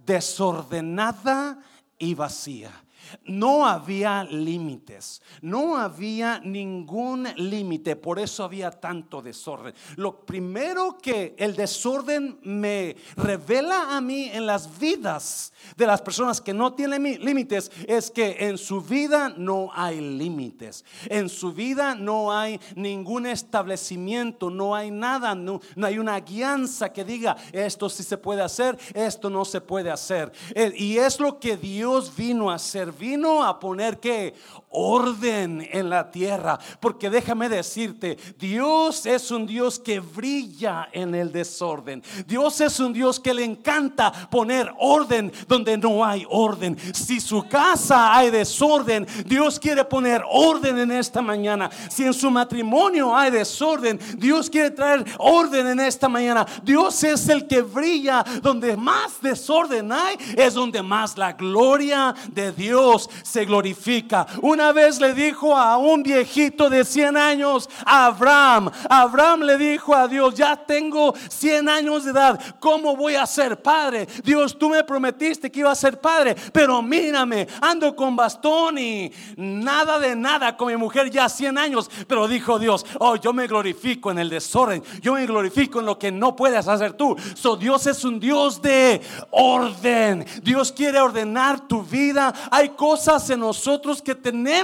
desordenada 0.06 1.60
y 1.98 2.14
vacía. 2.14 2.85
No 3.26 3.66
había 3.66 4.24
límites, 4.24 5.22
no 5.42 5.78
había 5.78 6.40
ningún 6.40 7.28
límite, 7.36 7.96
por 7.96 8.20
eso 8.20 8.44
había 8.44 8.72
tanto 8.72 9.22
desorden. 9.22 9.74
Lo 9.96 10.26
primero 10.26 10.98
que 11.02 11.36
el 11.38 11.56
desorden 11.56 12.40
me 12.44 12.96
revela 13.16 13.96
a 13.96 14.02
mí 14.02 14.30
en 14.32 14.46
las 14.46 14.80
vidas 14.80 15.54
de 15.76 15.88
las 15.88 16.02
personas 16.02 16.42
que 16.42 16.54
no 16.54 16.74
tienen 16.74 17.04
límites 17.24 17.72
es 17.88 18.12
que 18.12 18.36
en 18.40 18.58
su 18.58 18.82
vida 18.82 19.34
no 19.36 19.70
hay 19.74 20.00
límites, 20.00 20.86
en 21.08 21.30
su 21.30 21.54
vida 21.54 21.96
no 21.96 22.36
hay 22.36 22.60
ningún 22.76 23.26
establecimiento, 23.26 24.50
no 24.50 24.76
hay 24.76 24.92
nada, 24.92 25.36
no, 25.36 25.60
hay 25.82 25.98
una 25.98 26.20
guianza 26.20 26.92
que 26.92 27.04
diga 27.04 27.36
esto 27.52 27.90
sí 27.90 28.04
se 28.04 28.18
puede 28.18 28.42
hacer, 28.42 28.78
esto 28.94 29.30
no 29.30 29.46
se 29.46 29.62
puede 29.62 29.90
hacer. 29.92 30.32
Eh, 30.54 30.74
y 30.76 30.98
es 30.98 31.20
lo 31.20 31.40
que 31.40 31.58
Dios 31.58 32.16
vino 32.16 32.50
a 32.50 32.56
hacer 32.56 32.92
vino 32.98 33.44
a 33.44 33.60
poner 33.60 34.00
que 34.00 34.34
orden 34.76 35.68
en 35.72 35.90
la 35.90 36.12
tierra. 36.12 36.60
Porque 36.80 37.10
déjame 37.10 37.50
decirte, 37.50 38.18
Dios 38.38 39.06
es 39.06 39.32
un 39.32 39.48
Dios 39.48 39.80
que 39.80 40.00
brilla 40.00 40.90
en 40.92 41.16
el 41.16 41.32
desorden. 41.32 42.04
Dios 42.28 42.60
es 42.62 42.80
un 42.80 42.94
Dios 42.94 43.20
que 43.20 43.34
le 43.34 43.44
encanta 43.44 44.12
poner 44.30 44.72
orden 44.80 45.32
donde 45.48 45.78
no 45.78 46.04
hay 46.04 46.26
orden. 46.30 46.78
Si 46.94 47.20
su 47.20 47.48
casa 47.48 48.16
hay 48.16 48.30
desorden, 48.30 49.08
Dios 49.26 49.60
quiere 49.60 49.86
poner 49.86 50.24
orden 50.30 50.78
en 50.78 50.92
esta 50.92 51.22
mañana. 51.22 51.70
Si 51.90 52.04
en 52.04 52.14
su 52.14 52.30
matrimonio 52.30 53.16
hay 53.16 53.32
desorden, 53.32 54.00
Dios 54.18 54.50
quiere 54.50 54.72
traer 54.72 55.06
orden 55.18 55.68
en 55.68 55.80
esta 55.80 56.10
mañana. 56.10 56.46
Dios 56.64 57.04
es 57.04 57.30
el 57.30 57.48
que 57.48 57.62
brilla 57.62 58.24
donde 58.42 58.76
más 58.76 59.22
desorden 59.22 59.92
hay, 59.92 60.18
es 60.36 60.54
donde 60.54 60.82
más 60.82 61.18
la 61.18 61.34
gloria 61.34 62.14
de 62.32 62.52
Dios 62.52 63.10
se 63.24 63.46
glorifica. 63.46 64.26
Una 64.42 64.65
vez 64.72 65.00
le 65.00 65.14
dijo 65.14 65.56
a 65.56 65.78
un 65.78 66.04
viejito 66.04 66.70
de 66.70 66.84
100 66.84 67.18
años, 67.18 67.70
Abraham, 67.86 68.72
Abraham 68.90 69.42
le 69.42 69.58
dijo 69.58 69.96
a 69.96 70.08
Dios, 70.08 70.36
ya 70.36 70.56
tengo 70.56 71.14
100 71.30 71.70
años 71.70 72.06
de 72.06 72.12
edad, 72.12 72.40
¿cómo 72.60 72.96
voy 72.96 73.16
a 73.16 73.26
ser 73.26 73.62
padre? 73.62 74.08
Dios, 74.24 74.58
tú 74.58 74.70
me 74.70 74.84
prometiste 74.84 75.52
que 75.52 75.60
iba 75.60 75.72
a 75.72 75.76
ser 75.76 76.00
padre, 76.00 76.36
pero 76.52 76.82
mírame, 76.82 77.48
ando 77.62 77.96
con 77.96 78.16
bastón 78.16 78.78
y 78.78 79.12
nada 79.38 80.00
de 80.00 80.16
nada 80.16 80.56
con 80.56 80.68
mi 80.68 80.78
mujer 80.78 81.10
ya 81.10 81.30
100 81.30 81.58
años, 81.58 81.90
pero 82.08 82.28
dijo 82.28 82.60
Dios, 82.60 82.86
oh, 83.00 83.16
yo 83.16 83.34
me 83.34 83.48
glorifico 83.48 84.12
en 84.12 84.20
el 84.20 84.30
desorden, 84.30 84.84
yo 85.02 85.14
me 85.14 85.26
glorifico 85.26 85.80
en 85.80 85.86
lo 85.86 86.00
que 86.00 86.12
no 86.12 86.36
puedes 86.36 86.68
hacer 86.68 86.94
tú. 86.94 87.16
So 87.36 87.56
Dios 87.56 87.88
es 87.88 88.04
un 88.04 88.20
Dios 88.20 88.62
de 88.62 89.02
orden. 89.32 90.26
Dios 90.42 90.72
quiere 90.72 91.00
ordenar 91.00 91.68
tu 91.68 91.84
vida. 91.84 92.34
Hay 92.52 92.70
cosas 92.70 93.30
en 93.30 93.40
nosotros 93.40 94.02
que 94.02 94.16
tenemos 94.16 94.55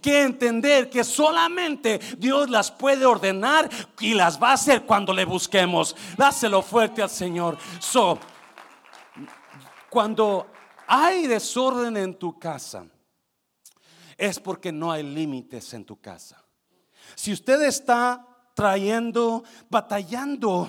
que 0.00 0.22
entender 0.22 0.88
que 0.88 1.04
solamente 1.04 1.98
Dios 2.18 2.48
las 2.50 2.70
puede 2.70 3.04
ordenar 3.04 3.68
y 4.00 4.14
las 4.14 4.40
va 4.42 4.50
a 4.50 4.54
hacer 4.54 4.84
cuando 4.84 5.12
le 5.12 5.24
busquemos. 5.24 5.96
Dáselo 6.16 6.62
fuerte 6.62 7.02
al 7.02 7.10
Señor. 7.10 7.58
So, 7.78 8.18
cuando 9.90 10.46
hay 10.86 11.26
desorden 11.26 11.96
en 11.96 12.14
tu 12.14 12.38
casa, 12.38 12.86
es 14.16 14.40
porque 14.40 14.72
no 14.72 14.90
hay 14.90 15.02
límites 15.02 15.74
en 15.74 15.84
tu 15.84 16.00
casa. 16.00 16.42
Si 17.14 17.32
usted 17.32 17.62
está 17.62 18.26
trayendo, 18.54 19.44
batallando 19.68 20.68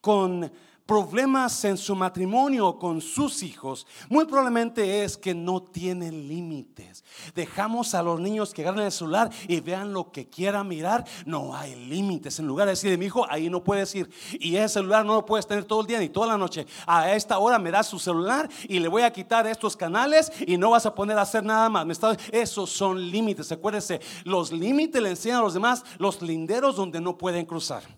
con 0.00 0.50
problemas 0.88 1.62
en 1.66 1.76
su 1.76 1.94
matrimonio 1.94 2.78
con 2.78 3.02
sus 3.02 3.42
hijos, 3.42 3.86
muy 4.08 4.24
probablemente 4.24 5.04
es 5.04 5.18
que 5.18 5.34
no 5.34 5.62
tienen 5.62 6.26
límites. 6.26 7.04
Dejamos 7.34 7.94
a 7.94 8.02
los 8.02 8.18
niños 8.18 8.54
que 8.54 8.62
agarren 8.62 8.86
el 8.86 8.92
celular 8.92 9.28
y 9.46 9.60
vean 9.60 9.92
lo 9.92 10.10
que 10.10 10.30
quieran 10.30 10.66
mirar. 10.66 11.04
No 11.26 11.54
hay 11.54 11.74
límites. 11.74 12.38
En 12.38 12.46
lugar 12.46 12.68
de 12.68 12.72
decir, 12.72 12.96
mi 12.96 13.04
hijo, 13.04 13.26
ahí 13.28 13.50
no 13.50 13.62
puedes 13.62 13.94
ir. 13.94 14.08
Y 14.40 14.56
ese 14.56 14.74
celular 14.74 15.04
no 15.04 15.12
lo 15.12 15.26
puedes 15.26 15.46
tener 15.46 15.66
todo 15.66 15.82
el 15.82 15.86
día 15.86 15.98
ni 15.98 16.08
toda 16.08 16.28
la 16.28 16.38
noche. 16.38 16.66
A 16.86 17.12
esta 17.12 17.36
hora 17.38 17.58
me 17.58 17.70
das 17.70 17.86
su 17.86 17.98
celular 17.98 18.48
y 18.66 18.78
le 18.78 18.88
voy 18.88 19.02
a 19.02 19.12
quitar 19.12 19.46
estos 19.46 19.76
canales 19.76 20.32
y 20.46 20.56
no 20.56 20.70
vas 20.70 20.86
a 20.86 20.94
poner 20.94 21.18
a 21.18 21.22
hacer 21.22 21.44
nada 21.44 21.68
más. 21.68 21.86
Esos 22.32 22.70
son 22.70 23.10
límites. 23.10 23.52
Acuérdense, 23.52 24.00
los 24.24 24.52
límites 24.52 25.02
le 25.02 25.10
enseñan 25.10 25.40
a 25.40 25.42
los 25.42 25.52
demás 25.52 25.84
los 25.98 26.22
linderos 26.22 26.76
donde 26.76 26.98
no 26.98 27.18
pueden 27.18 27.44
cruzar. 27.44 27.97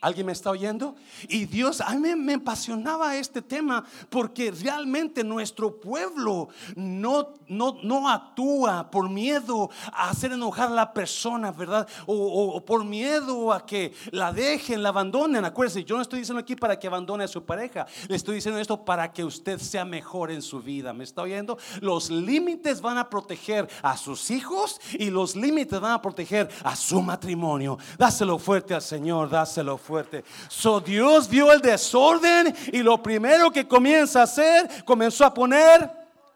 ¿Alguien 0.00 0.26
me 0.26 0.32
está 0.32 0.50
oyendo? 0.50 0.94
Y 1.28 1.46
Dios, 1.46 1.80
a 1.80 1.92
mí 1.94 2.14
me 2.14 2.34
apasionaba 2.34 3.16
este 3.16 3.42
tema 3.42 3.84
porque 4.08 4.52
realmente 4.52 5.24
nuestro 5.24 5.80
pueblo 5.80 6.50
no, 6.76 7.34
no, 7.48 7.78
no 7.82 8.08
actúa 8.08 8.88
por 8.92 9.10
miedo 9.10 9.70
a 9.92 10.10
hacer 10.10 10.30
enojar 10.30 10.68
a 10.68 10.74
la 10.74 10.92
persona, 10.92 11.50
¿verdad? 11.50 11.88
O, 12.06 12.64
por 12.64 12.84
miedo 12.84 13.52
a 13.52 13.66
que 13.66 13.92
la 14.12 14.32
dejen, 14.32 14.84
la 14.84 14.90
abandonen. 14.90 15.44
Acuérdense, 15.44 15.82
yo 15.82 15.96
no 15.96 16.02
estoy 16.02 16.20
diciendo 16.20 16.40
aquí 16.40 16.54
para 16.54 16.78
que 16.78 16.86
abandone 16.86 17.24
a 17.24 17.28
su 17.28 17.44
pareja, 17.44 17.84
le 18.06 18.14
estoy 18.14 18.36
diciendo 18.36 18.60
esto 18.60 18.84
para 18.84 19.12
que 19.12 19.24
usted 19.24 19.58
sea 19.58 19.84
mejor 19.84 20.30
en 20.30 20.42
su 20.42 20.62
vida. 20.62 20.92
¿Me 20.92 21.02
está 21.02 21.22
oyendo? 21.22 21.58
Los 21.80 22.08
límites 22.08 22.80
van 22.80 22.98
a 22.98 23.10
proteger 23.10 23.68
a 23.82 23.96
sus 23.96 24.30
hijos 24.30 24.80
y 24.92 25.10
los 25.10 25.34
límites 25.34 25.80
van 25.80 25.92
a 25.92 26.00
proteger 26.00 26.48
a 26.62 26.76
su 26.76 27.02
matrimonio. 27.02 27.78
Dáselo 27.98 28.38
fuerte 28.38 28.74
al 28.74 28.82
Señor, 28.82 29.28
dáselo 29.28 29.76
fuerte 29.76 29.87
fuerte. 29.88 30.22
So 30.48 30.80
Dios 30.80 31.28
vio 31.28 31.50
el 31.50 31.62
desorden 31.62 32.54
y 32.72 32.82
lo 32.82 33.02
primero 33.02 33.50
que 33.50 33.66
comienza 33.66 34.20
a 34.20 34.24
hacer, 34.24 34.84
comenzó 34.84 35.24
a 35.24 35.32
poner 35.32 35.90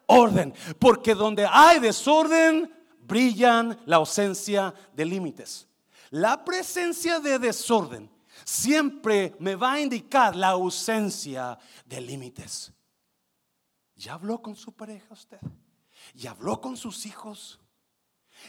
orden. 0.06 0.54
Porque 0.78 1.14
donde 1.14 1.46
hay 1.46 1.78
desorden, 1.78 2.72
brillan 3.00 3.78
la 3.84 3.96
ausencia 3.96 4.72
de 4.94 5.04
límites. 5.04 5.68
La 6.10 6.42
presencia 6.42 7.20
de 7.20 7.38
desorden 7.38 8.10
siempre 8.44 9.34
me 9.38 9.54
va 9.54 9.74
a 9.74 9.80
indicar 9.80 10.34
la 10.34 10.48
ausencia 10.48 11.58
de 11.84 12.00
límites. 12.00 12.72
¿Ya 13.96 14.14
habló 14.14 14.40
con 14.40 14.56
su 14.56 14.72
pareja 14.72 15.08
usted? 15.10 15.38
¿Ya 16.14 16.30
habló 16.30 16.58
con 16.60 16.76
sus 16.76 17.04
hijos? 17.04 17.60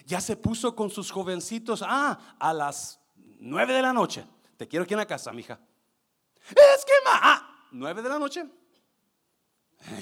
¿Ya 0.05 0.21
se 0.21 0.37
puso 0.37 0.75
con 0.75 0.89
sus 0.89 1.11
jovencitos? 1.11 1.83
Ah, 1.85 2.37
a 2.39 2.53
las 2.53 2.99
nueve 3.39 3.73
de 3.73 3.81
la 3.81 3.93
noche. 3.93 4.25
Te 4.63 4.69
quiero 4.69 4.83
aquí 4.85 4.93
en 4.93 4.99
la 4.99 5.05
casa, 5.05 5.33
mija. 5.33 5.59
Es 6.49 6.85
que 6.85 6.93
ma, 7.03 7.19
ah, 7.21 7.67
nueve 7.73 8.01
de 8.01 8.07
la 8.07 8.17
noche. 8.17 8.45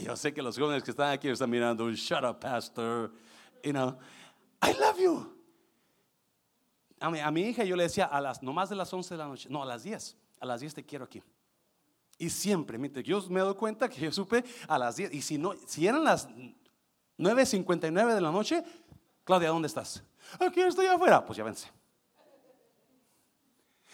Yo 0.03 0.15
sé 0.15 0.31
que 0.31 0.39
los 0.39 0.55
jóvenes 0.55 0.83
que 0.83 0.91
están 0.91 1.09
aquí 1.09 1.29
están 1.29 1.49
mirando, 1.49 1.89
shut 1.89 2.23
up, 2.23 2.39
pastor. 2.39 3.11
You 3.63 3.71
know, 3.71 3.97
I 4.61 4.73
love 4.73 4.99
you. 4.99 5.35
A 6.99 7.09
mi, 7.09 7.19
a 7.19 7.31
mi 7.31 7.41
hija 7.41 7.63
yo 7.63 7.75
le 7.75 7.81
decía 7.81 8.05
a 8.05 8.21
las, 8.21 8.43
no 8.43 8.53
más 8.53 8.69
de 8.69 8.75
las 8.75 8.93
once 8.93 9.15
de 9.15 9.17
la 9.17 9.25
noche, 9.25 9.49
no, 9.49 9.63
a 9.63 9.65
las 9.65 9.81
diez. 9.81 10.15
A 10.39 10.45
las 10.45 10.61
diez 10.61 10.75
te 10.75 10.85
quiero 10.85 11.05
aquí. 11.05 11.23
Y 12.19 12.29
siempre, 12.29 12.77
yo 13.03 13.19
me 13.31 13.39
doy 13.39 13.55
cuenta 13.55 13.89
que 13.89 13.99
yo 13.99 14.11
supe 14.11 14.43
a 14.67 14.77
las 14.77 14.95
diez. 14.95 15.11
Y 15.11 15.23
si 15.23 15.39
no, 15.39 15.55
si 15.65 15.87
eran 15.87 16.03
las 16.03 16.29
9.59 17.17 18.13
de 18.13 18.21
la 18.21 18.31
noche, 18.31 18.63
Claudia, 19.23 19.49
¿dónde 19.49 19.69
estás? 19.69 20.03
Aquí 20.39 20.61
estoy 20.61 20.85
afuera. 20.85 21.25
Pues 21.25 21.35
ya 21.35 21.43
vence. 21.43 21.80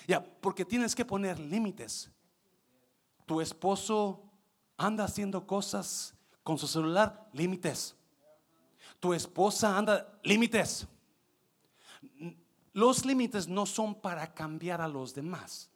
Ya, 0.08 0.24
porque 0.24 0.64
tienes 0.64 0.96
que 0.96 1.04
poner 1.04 1.38
límites. 1.38 2.10
Tu 3.26 3.42
esposo 3.42 4.24
anda 4.78 5.04
haciendo 5.04 5.46
cosas 5.46 6.16
con 6.44 6.58
su 6.58 6.66
celular, 6.66 7.30
límites. 7.34 7.94
Tu 9.02 9.14
esposa 9.14 9.78
anda, 9.78 10.18
límites. 10.24 10.88
Los 12.72 13.06
límites 13.06 13.50
no 13.50 13.66
son 13.66 13.96
para 13.96 14.34
cambiar 14.34 14.80
a 14.80 14.88
los 14.88 15.14
demás. 15.14 15.70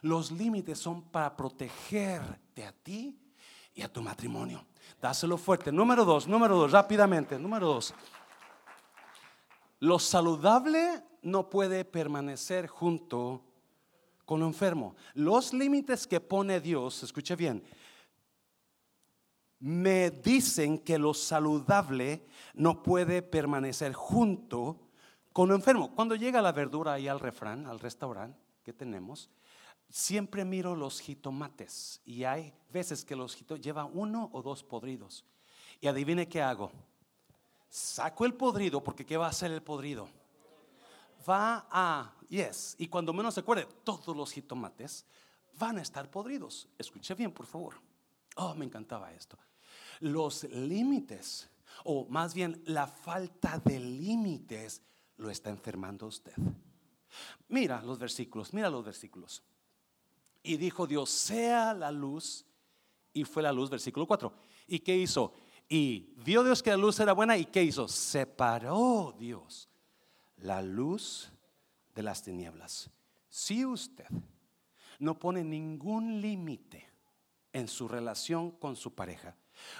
Los 0.00 0.32
límites 0.32 0.78
son 0.78 1.02
para 1.02 1.36
protegerte 1.36 2.64
a 2.64 2.72
ti 2.72 3.18
y 3.74 3.82
a 3.82 3.92
tu 3.92 4.00
matrimonio. 4.00 4.64
Dáselo 5.00 5.36
fuerte. 5.36 5.70
Número 5.70 6.06
dos, 6.06 6.26
número 6.26 6.56
dos, 6.56 6.72
rápidamente. 6.72 7.38
Número 7.38 7.66
dos. 7.66 7.94
Lo 9.80 9.98
saludable 9.98 11.02
no 11.22 11.50
puede 11.50 11.84
permanecer 11.84 12.66
junto 12.66 13.42
con 14.24 14.40
lo 14.40 14.46
enfermo. 14.46 14.96
Los 15.14 15.52
límites 15.52 16.06
que 16.06 16.20
pone 16.20 16.60
Dios, 16.60 17.02
escuche 17.02 17.36
bien, 17.36 17.62
me 19.60 20.10
dicen 20.10 20.78
que 20.78 20.98
lo 20.98 21.14
saludable 21.14 22.26
no 22.54 22.82
puede 22.82 23.22
permanecer 23.22 23.94
junto 23.94 24.78
con 25.32 25.48
lo 25.48 25.54
enfermo. 25.54 25.94
Cuando 25.94 26.14
llega 26.14 26.42
la 26.42 26.52
verdura 26.52 26.94
ahí 26.94 27.08
al 27.08 27.20
refrán, 27.20 27.66
al 27.66 27.80
restaurante 27.80 28.38
que 28.62 28.72
tenemos, 28.72 29.30
siempre 29.88 30.44
miro 30.44 30.76
los 30.76 31.00
jitomates 31.00 32.00
y 32.04 32.24
hay 32.24 32.52
veces 32.72 33.04
que 33.04 33.16
los 33.16 33.34
jitomates 33.34 33.64
llevan 33.64 33.90
uno 33.94 34.30
o 34.32 34.42
dos 34.42 34.62
podridos. 34.62 35.24
Y 35.80 35.86
adivine 35.86 36.28
qué 36.28 36.40
hago. 36.40 36.70
Saco 37.68 38.24
el 38.24 38.34
podrido 38.34 38.82
porque 38.82 39.04
¿qué 39.04 39.16
va 39.16 39.26
a 39.26 39.30
hacer 39.30 39.50
el 39.50 39.62
podrido? 39.62 40.08
Va 41.28 41.66
a, 41.70 42.14
yes, 42.28 42.76
y 42.78 42.88
cuando 42.88 43.12
menos 43.12 43.34
se 43.34 43.40
acuerde, 43.40 43.66
todos 43.82 44.16
los 44.16 44.32
jitomates 44.32 45.06
van 45.58 45.78
a 45.78 45.82
estar 45.82 46.10
podridos. 46.10 46.68
Escuche 46.78 47.14
bien, 47.14 47.32
por 47.32 47.46
favor. 47.46 47.74
Oh, 48.36 48.54
me 48.54 48.64
encantaba 48.64 49.12
esto. 49.12 49.38
Los 50.00 50.44
límites, 50.44 51.48
o 51.84 52.06
más 52.08 52.34
bien 52.34 52.62
la 52.66 52.86
falta 52.86 53.58
de 53.58 53.78
límites, 53.78 54.82
lo 55.16 55.30
está 55.30 55.50
enfermando 55.50 56.06
usted. 56.06 56.34
Mira 57.48 57.80
los 57.82 57.98
versículos, 57.98 58.52
mira 58.52 58.68
los 58.68 58.84
versículos. 58.84 59.42
Y 60.42 60.56
dijo 60.56 60.86
Dios, 60.86 61.10
sea 61.10 61.72
la 61.72 61.90
luz. 61.90 62.44
Y 63.12 63.24
fue 63.24 63.42
la 63.42 63.52
luz, 63.52 63.70
versículo 63.70 64.06
4. 64.06 64.32
¿Y 64.66 64.80
qué 64.80 64.96
hizo? 64.96 65.32
Y 65.68 66.12
vio 66.16 66.42
Dios 66.42 66.62
que 66.62 66.70
la 66.70 66.76
luz 66.76 66.98
era 66.98 67.12
buena. 67.12 67.38
¿Y 67.38 67.46
qué 67.46 67.62
hizo? 67.62 67.86
Separó 67.86 69.14
Dios 69.16 69.68
la 70.44 70.60
luz 70.60 71.32
de 71.94 72.02
las 72.02 72.22
tinieblas. 72.22 72.90
Si 73.30 73.64
usted 73.64 74.06
no 74.98 75.18
pone 75.18 75.42
ningún 75.42 76.20
límite 76.20 76.86
en 77.52 77.66
su 77.66 77.88
relación 77.88 78.50
con 78.50 78.76
su 78.76 78.94
pareja, 78.94 79.36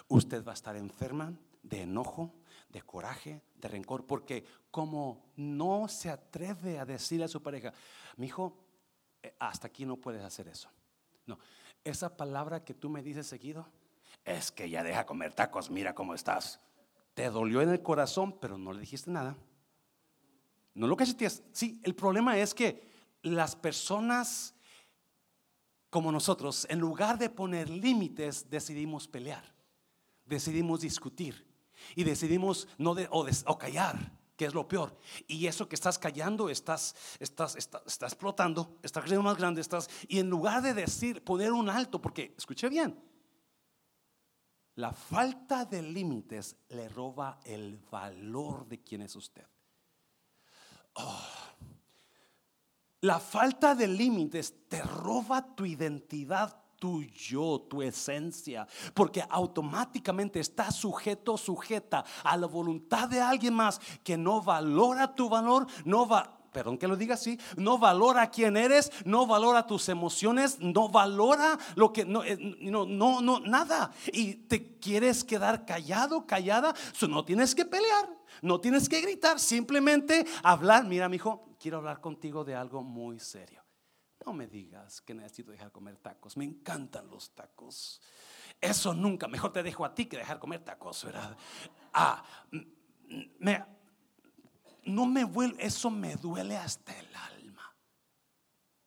usted 0.08 0.42
va 0.42 0.52
a 0.52 0.54
estar 0.54 0.74
enferma 0.76 1.34
de 1.62 1.82
enojo, 1.82 2.34
de 2.70 2.80
coraje, 2.80 3.42
de 3.56 3.68
rencor, 3.68 4.06
porque 4.06 4.44
como 4.70 5.32
no 5.36 5.86
se 5.86 6.08
atreve 6.08 6.78
a 6.78 6.86
decirle 6.86 7.26
a 7.26 7.28
su 7.28 7.42
pareja, 7.42 7.74
mi 8.16 8.26
hijo, 8.26 8.56
eh, 9.22 9.34
hasta 9.38 9.66
aquí 9.66 9.84
no 9.84 9.98
puedes 9.98 10.22
hacer 10.22 10.48
eso. 10.48 10.70
No, 11.26 11.38
esa 11.84 12.16
palabra 12.16 12.64
que 12.64 12.72
tú 12.72 12.88
me 12.88 13.02
dices 13.02 13.26
seguido, 13.26 13.68
es 14.24 14.50
que 14.50 14.70
ya 14.70 14.82
deja 14.82 15.04
comer 15.04 15.34
tacos, 15.34 15.70
mira 15.70 15.94
cómo 15.94 16.14
estás. 16.14 16.58
Te 17.12 17.28
dolió 17.28 17.60
en 17.60 17.68
el 17.68 17.82
corazón, 17.82 18.38
pero 18.40 18.56
no 18.56 18.72
le 18.72 18.80
dijiste 18.80 19.10
nada. 19.10 19.36
No 20.74 20.86
lo 20.86 20.96
que 20.96 21.06
sentías. 21.06 21.42
Sí, 21.52 21.80
el 21.84 21.94
problema 21.94 22.36
es 22.38 22.52
que 22.54 22.82
las 23.22 23.56
personas 23.56 24.54
como 25.94 26.10
nosotros, 26.10 26.66
en 26.68 26.80
lugar 26.80 27.18
de 27.18 27.30
poner 27.30 27.70
límites, 27.70 28.50
decidimos 28.50 29.06
pelear, 29.06 29.54
decidimos 30.24 30.80
discutir 30.80 31.46
y 31.94 32.02
decidimos 32.02 32.66
no 32.78 32.96
o 33.10 33.58
callar 33.58 34.10
que 34.36 34.46
es 34.46 34.54
lo 34.54 34.66
peor. 34.66 34.98
Y 35.28 35.46
eso 35.46 35.68
que 35.68 35.76
estás 35.76 35.96
callando, 35.96 36.50
estás, 36.50 36.96
estás, 37.20 37.54
estás, 37.54 37.82
está 37.86 38.06
explotando, 38.06 38.76
está 38.82 39.02
creciendo 39.02 39.22
más 39.22 39.38
grande, 39.38 39.60
estás, 39.60 39.88
y 40.08 40.18
en 40.18 40.28
lugar 40.28 40.62
de 40.62 40.74
decir, 40.74 41.22
poner 41.22 41.52
un 41.52 41.70
alto, 41.70 42.02
porque, 42.02 42.34
escuche 42.36 42.68
bien, 42.68 43.00
la 44.74 44.92
falta 44.92 45.64
de 45.64 45.80
límites 45.80 46.56
le 46.70 46.88
roba 46.88 47.38
el 47.44 47.78
valor 47.78 48.66
de 48.66 48.82
quién 48.82 49.02
es 49.02 49.14
usted. 49.14 49.46
Oh. 50.94 51.20
La 53.00 53.20
falta 53.20 53.74
de 53.74 53.86
límites 53.86 54.54
te 54.68 54.82
roba 54.82 55.54
tu 55.54 55.66
identidad 55.66 56.64
tu 56.78 57.02
yo, 57.02 57.66
tu 57.68 57.80
esencia, 57.80 58.66
porque 58.92 59.24
automáticamente 59.30 60.38
estás 60.40 60.74
sujeto, 60.74 61.38
sujeta 61.38 62.04
a 62.22 62.36
la 62.36 62.46
voluntad 62.46 63.08
de 63.08 63.22
alguien 63.22 63.54
más 63.54 63.80
que 64.02 64.18
no 64.18 64.42
valora 64.42 65.14
tu 65.14 65.30
valor, 65.30 65.66
no 65.86 66.06
va, 66.06 66.43
perdón 66.54 66.78
que 66.78 66.88
lo 66.88 66.96
diga 66.96 67.14
así, 67.14 67.38
no 67.56 67.76
valora 67.76 68.30
quién 68.30 68.56
eres, 68.56 68.90
no 69.04 69.26
valora 69.26 69.66
tus 69.66 69.88
emociones, 69.88 70.60
no 70.60 70.88
valora 70.88 71.58
lo 71.74 71.92
que, 71.92 72.06
no, 72.06 72.24
eh, 72.24 72.38
no, 72.60 72.86
no, 72.86 73.20
no 73.20 73.40
nada. 73.40 73.92
Y 74.12 74.34
te 74.46 74.78
quieres 74.78 75.24
quedar 75.24 75.66
callado, 75.66 76.26
callada, 76.26 76.72
no 77.06 77.24
tienes 77.24 77.54
que 77.54 77.64
pelear, 77.64 78.08
no 78.40 78.60
tienes 78.60 78.88
que 78.88 79.00
gritar, 79.00 79.38
simplemente 79.40 80.24
hablar. 80.42 80.84
Mira, 80.84 81.08
mi 81.08 81.16
hijo, 81.16 81.56
quiero 81.58 81.78
hablar 81.78 82.00
contigo 82.00 82.44
de 82.44 82.54
algo 82.54 82.82
muy 82.82 83.18
serio. 83.18 83.62
No 84.24 84.32
me 84.32 84.46
digas 84.46 85.00
que 85.00 85.12
necesito 85.12 85.50
dejar 85.50 85.72
comer 85.72 85.96
tacos. 85.96 86.36
Me 86.36 86.44
encantan 86.44 87.08
los 87.10 87.34
tacos. 87.34 88.00
Eso 88.60 88.94
nunca. 88.94 89.28
Mejor 89.28 89.52
te 89.52 89.62
dejo 89.62 89.84
a 89.84 89.94
ti 89.94 90.06
que 90.06 90.16
dejar 90.16 90.38
comer 90.38 90.64
tacos, 90.64 91.04
¿verdad? 91.04 91.36
Ah, 91.92 92.24
me, 93.38 93.64
no 94.86 95.06
me 95.06 95.24
vuelve, 95.24 95.64
eso 95.64 95.90
me 95.90 96.16
duele 96.16 96.56
hasta 96.56 96.98
el 96.98 97.14
alma. 97.14 97.74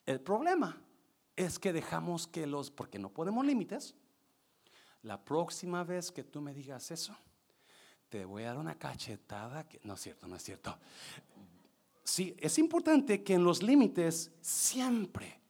El 0.05 0.21
problema 0.21 0.81
es 1.35 1.59
que 1.59 1.73
dejamos 1.73 2.27
que 2.27 2.47
los, 2.47 2.71
porque 2.71 2.99
no 2.99 3.09
ponemos 3.09 3.45
límites, 3.45 3.95
la 5.03 5.23
próxima 5.23 5.83
vez 5.83 6.11
que 6.11 6.23
tú 6.23 6.41
me 6.41 6.53
digas 6.53 6.91
eso, 6.91 7.15
te 8.09 8.25
voy 8.25 8.43
a 8.43 8.47
dar 8.47 8.57
una 8.57 8.77
cachetada 8.77 9.67
que 9.67 9.79
no 9.83 9.93
es 9.93 10.01
cierto, 10.01 10.27
no 10.27 10.35
es 10.35 10.43
cierto. 10.43 10.77
Sí, 12.03 12.35
es 12.39 12.57
importante 12.57 13.23
que 13.23 13.33
en 13.33 13.43
los 13.43 13.61
límites 13.61 14.31
siempre 14.41 15.41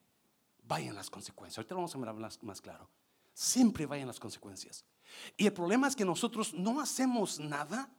vayan 0.64 0.96
las 0.96 1.10
consecuencias. 1.10 1.60
Ahorita 1.60 1.76
vamos 1.76 1.96
a 1.96 1.98
más, 1.98 2.44
más 2.44 2.62
claro. 2.62 2.90
Siempre 3.34 3.86
vayan 3.86 4.08
las 4.08 4.20
consecuencias. 4.20 4.84
Y 5.38 5.46
el 5.46 5.54
problema 5.54 5.88
es 5.88 5.96
que 5.96 6.04
nosotros 6.04 6.54
no 6.54 6.80
hacemos 6.82 7.40
nada 7.40 7.90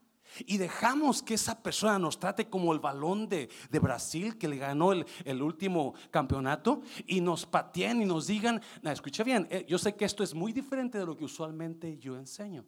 y 0.45 0.57
dejamos 0.57 1.21
que 1.21 1.35
esa 1.35 1.61
persona 1.61 1.99
nos 1.99 2.19
trate 2.19 2.49
como 2.49 2.73
el 2.73 2.79
balón 2.79 3.27
de, 3.27 3.49
Brasil 3.81 4.37
que 4.37 4.47
le 4.47 4.57
ganó 4.57 4.91
el, 4.91 5.41
último 5.41 5.93
campeonato 6.11 6.81
y 7.07 7.21
nos 7.21 7.45
pateen 7.45 8.01
y 8.01 8.05
nos 8.05 8.27
digan, 8.27 8.61
no, 8.81 8.91
escucha 8.91 9.23
bien, 9.23 9.47
eh, 9.49 9.65
yo 9.67 9.77
sé 9.77 9.95
que 9.95 10.05
esto 10.05 10.23
es 10.23 10.33
muy 10.33 10.51
diferente 10.51 10.97
de 10.97 11.05
lo 11.05 11.15
que 11.15 11.25
usualmente 11.25 11.97
yo 11.97 12.17
enseño. 12.17 12.65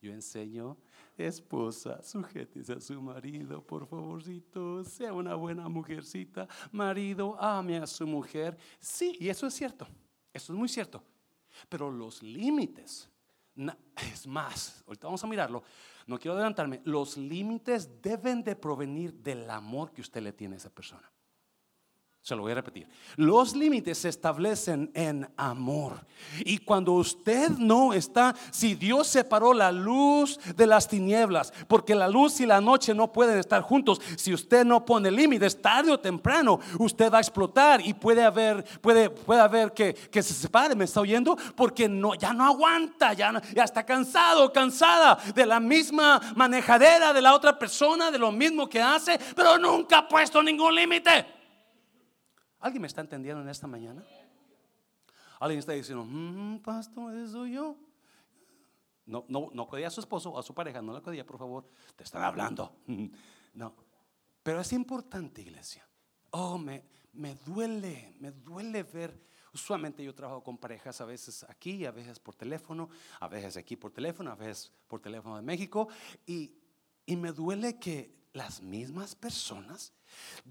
Yo 0.00 0.12
enseño 0.12 0.76
Esposa, 1.16 2.02
sujétese 2.02 2.72
a 2.72 2.80
su 2.80 3.00
marido, 3.00 3.64
por 3.64 3.86
favorcito, 3.86 4.82
sea 4.82 5.12
una 5.12 5.36
buena 5.36 5.68
mujercita. 5.68 6.48
Marido, 6.72 7.40
ame 7.40 7.76
a 7.76 7.86
su 7.86 8.04
mujer. 8.04 8.56
Sí, 8.80 9.16
y 9.20 9.28
eso 9.28 9.46
es 9.46 9.54
cierto, 9.54 9.86
eso 10.32 10.52
es 10.52 10.58
muy 10.58 10.68
cierto. 10.68 11.02
Pero 11.68 11.88
los 11.88 12.20
límites, 12.20 13.08
es 14.12 14.26
más, 14.26 14.82
ahorita 14.86 15.06
vamos 15.06 15.22
a 15.22 15.26
mirarlo, 15.28 15.62
no 16.06 16.18
quiero 16.18 16.34
adelantarme, 16.34 16.80
los 16.84 17.16
límites 17.16 18.02
deben 18.02 18.42
de 18.44 18.56
provenir 18.56 19.14
del 19.14 19.48
amor 19.48 19.92
que 19.92 20.00
usted 20.00 20.22
le 20.22 20.32
tiene 20.32 20.56
a 20.56 20.58
esa 20.58 20.70
persona. 20.70 21.10
Se 22.24 22.34
lo 22.34 22.40
voy 22.40 22.52
a 22.52 22.54
repetir. 22.54 22.88
Los 23.16 23.54
límites 23.54 23.98
se 23.98 24.08
establecen 24.08 24.90
en 24.94 25.28
amor. 25.36 26.06
Y 26.38 26.56
cuando 26.56 26.92
usted 26.92 27.50
no 27.50 27.92
está, 27.92 28.34
si 28.50 28.74
Dios 28.74 29.08
separó 29.08 29.52
la 29.52 29.70
luz 29.70 30.40
de 30.56 30.66
las 30.66 30.88
tinieblas, 30.88 31.52
porque 31.68 31.94
la 31.94 32.08
luz 32.08 32.40
y 32.40 32.46
la 32.46 32.62
noche 32.62 32.94
no 32.94 33.12
pueden 33.12 33.38
estar 33.38 33.60
juntos, 33.60 34.00
si 34.16 34.32
usted 34.32 34.64
no 34.64 34.86
pone 34.86 35.10
límites, 35.10 35.60
tarde 35.60 35.92
o 35.92 36.00
temprano, 36.00 36.60
usted 36.78 37.12
va 37.12 37.18
a 37.18 37.20
explotar 37.20 37.86
y 37.86 37.92
puede 37.92 38.24
haber, 38.24 38.64
puede, 38.80 39.10
puede 39.10 39.42
haber 39.42 39.74
que, 39.74 39.92
que 39.92 40.22
se 40.22 40.32
separe, 40.32 40.74
¿me 40.74 40.86
está 40.86 41.02
oyendo? 41.02 41.36
Porque 41.54 41.90
no, 41.90 42.14
ya 42.14 42.32
no 42.32 42.46
aguanta, 42.46 43.12
ya, 43.12 43.38
ya 43.54 43.64
está 43.64 43.84
cansado, 43.84 44.50
cansada 44.50 45.18
de 45.34 45.44
la 45.44 45.60
misma 45.60 46.22
manejadera 46.34 47.12
de 47.12 47.20
la 47.20 47.34
otra 47.34 47.58
persona, 47.58 48.10
de 48.10 48.18
lo 48.18 48.32
mismo 48.32 48.66
que 48.66 48.80
hace, 48.80 49.20
pero 49.36 49.58
nunca 49.58 49.98
ha 49.98 50.08
puesto 50.08 50.42
ningún 50.42 50.74
límite. 50.74 51.43
¿Alguien 52.64 52.80
me 52.80 52.88
está 52.88 53.02
entendiendo 53.02 53.42
en 53.42 53.48
esta 53.50 53.66
mañana? 53.66 54.02
Alguien 55.38 55.58
está 55.58 55.72
diciendo, 55.72 56.02
mm, 56.02 56.60
pastor, 56.60 57.14
eso 57.14 57.44
yo. 57.44 57.76
No, 59.04 59.26
no, 59.28 59.50
no 59.52 59.68
a 59.70 59.90
su 59.90 60.00
esposo 60.00 60.38
a 60.38 60.42
su 60.42 60.54
pareja, 60.54 60.80
no 60.80 60.94
la 60.94 61.02
codía, 61.02 61.26
por 61.26 61.36
favor. 61.36 61.68
Te 61.94 62.04
están 62.04 62.22
hablando. 62.22 62.74
No. 63.52 63.72
Pero 64.42 64.60
es 64.60 64.72
importante, 64.72 65.42
iglesia. 65.42 65.86
Oh, 66.30 66.58
me, 66.58 66.84
me 67.12 67.36
duele, 67.36 68.16
me 68.18 68.32
duele 68.32 68.82
ver. 68.82 69.22
Usualmente 69.52 70.02
yo 70.02 70.12
trabajo 70.12 70.42
con 70.42 70.58
parejas 70.58 71.00
a 71.00 71.04
veces 71.04 71.44
aquí, 71.48 71.84
a 71.84 71.92
veces 71.92 72.18
por 72.18 72.34
teléfono, 72.34 72.88
a 73.20 73.28
veces 73.28 73.56
aquí 73.56 73.76
por 73.76 73.92
teléfono, 73.92 74.32
a 74.32 74.34
veces 74.34 74.72
por 74.88 75.00
teléfono 75.00 75.36
de 75.36 75.42
México. 75.42 75.88
Y, 76.26 76.52
y 77.06 77.14
me 77.14 77.30
duele 77.30 77.78
que 77.78 78.24
las 78.32 78.60
mismas 78.60 79.14
personas 79.14 79.92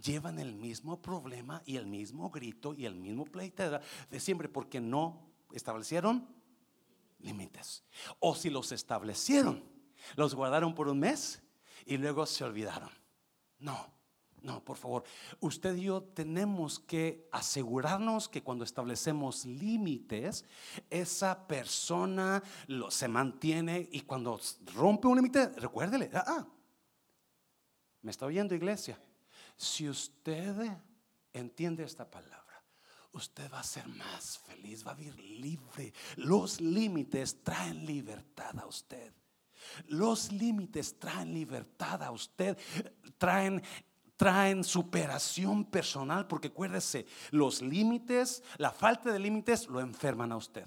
llevan 0.01 0.39
el 0.39 0.53
mismo 0.53 1.01
problema 1.01 1.61
y 1.65 1.77
el 1.77 1.85
mismo 1.85 2.29
grito 2.29 2.73
y 2.73 2.85
el 2.85 2.95
mismo 2.95 3.25
pleitera 3.25 3.81
de 4.09 4.19
siempre 4.19 4.49
porque 4.49 4.79
no 4.79 5.31
establecieron 5.51 6.27
límites. 7.19 7.83
O 8.19 8.35
si 8.35 8.49
los 8.49 8.71
establecieron, 8.71 9.63
los 10.15 10.35
guardaron 10.35 10.75
por 10.75 10.87
un 10.87 10.99
mes 10.99 11.41
y 11.85 11.97
luego 11.97 12.25
se 12.25 12.43
olvidaron. 12.43 12.89
No, 13.59 13.93
no, 14.43 14.63
por 14.63 14.75
favor. 14.75 15.03
Usted 15.39 15.75
y 15.77 15.83
yo 15.83 16.03
tenemos 16.03 16.77
que 16.77 17.29
asegurarnos 17.31 18.27
que 18.27 18.43
cuando 18.43 18.65
establecemos 18.65 19.45
límites, 19.45 20.43
esa 20.89 21.47
persona 21.47 22.43
se 22.89 23.07
mantiene 23.07 23.87
y 23.89 24.01
cuando 24.01 24.39
rompe 24.75 25.07
un 25.07 25.15
límite, 25.15 25.47
recuérdele, 25.47 26.11
ah, 26.13 26.23
ah, 26.27 26.47
me 28.01 28.11
está 28.11 28.25
oyendo 28.25 28.53
iglesia. 28.53 28.99
Si 29.55 29.87
usted 29.87 30.55
entiende 31.33 31.83
esta 31.83 32.09
palabra, 32.09 32.63
usted 33.11 33.51
va 33.51 33.59
a 33.59 33.63
ser 33.63 33.87
más 33.87 34.37
feliz, 34.39 34.85
va 34.85 34.91
a 34.91 34.95
vivir 34.95 35.19
libre. 35.19 35.93
Los 36.17 36.59
límites 36.59 37.43
traen 37.43 37.85
libertad 37.85 38.57
a 38.59 38.65
usted. 38.65 39.13
Los 39.87 40.31
límites 40.31 40.99
traen 40.99 41.33
libertad 41.33 42.03
a 42.03 42.11
usted, 42.11 42.57
traen 43.17 43.63
traen 44.15 44.63
superación 44.63 45.65
personal, 45.65 46.27
porque 46.27 46.47
acuérdese, 46.47 47.05
los 47.31 47.61
límites, 47.61 48.43
la 48.57 48.71
falta 48.71 49.11
de 49.11 49.19
límites 49.19 49.67
lo 49.67 49.81
enferman 49.81 50.31
a 50.31 50.37
usted. 50.37 50.65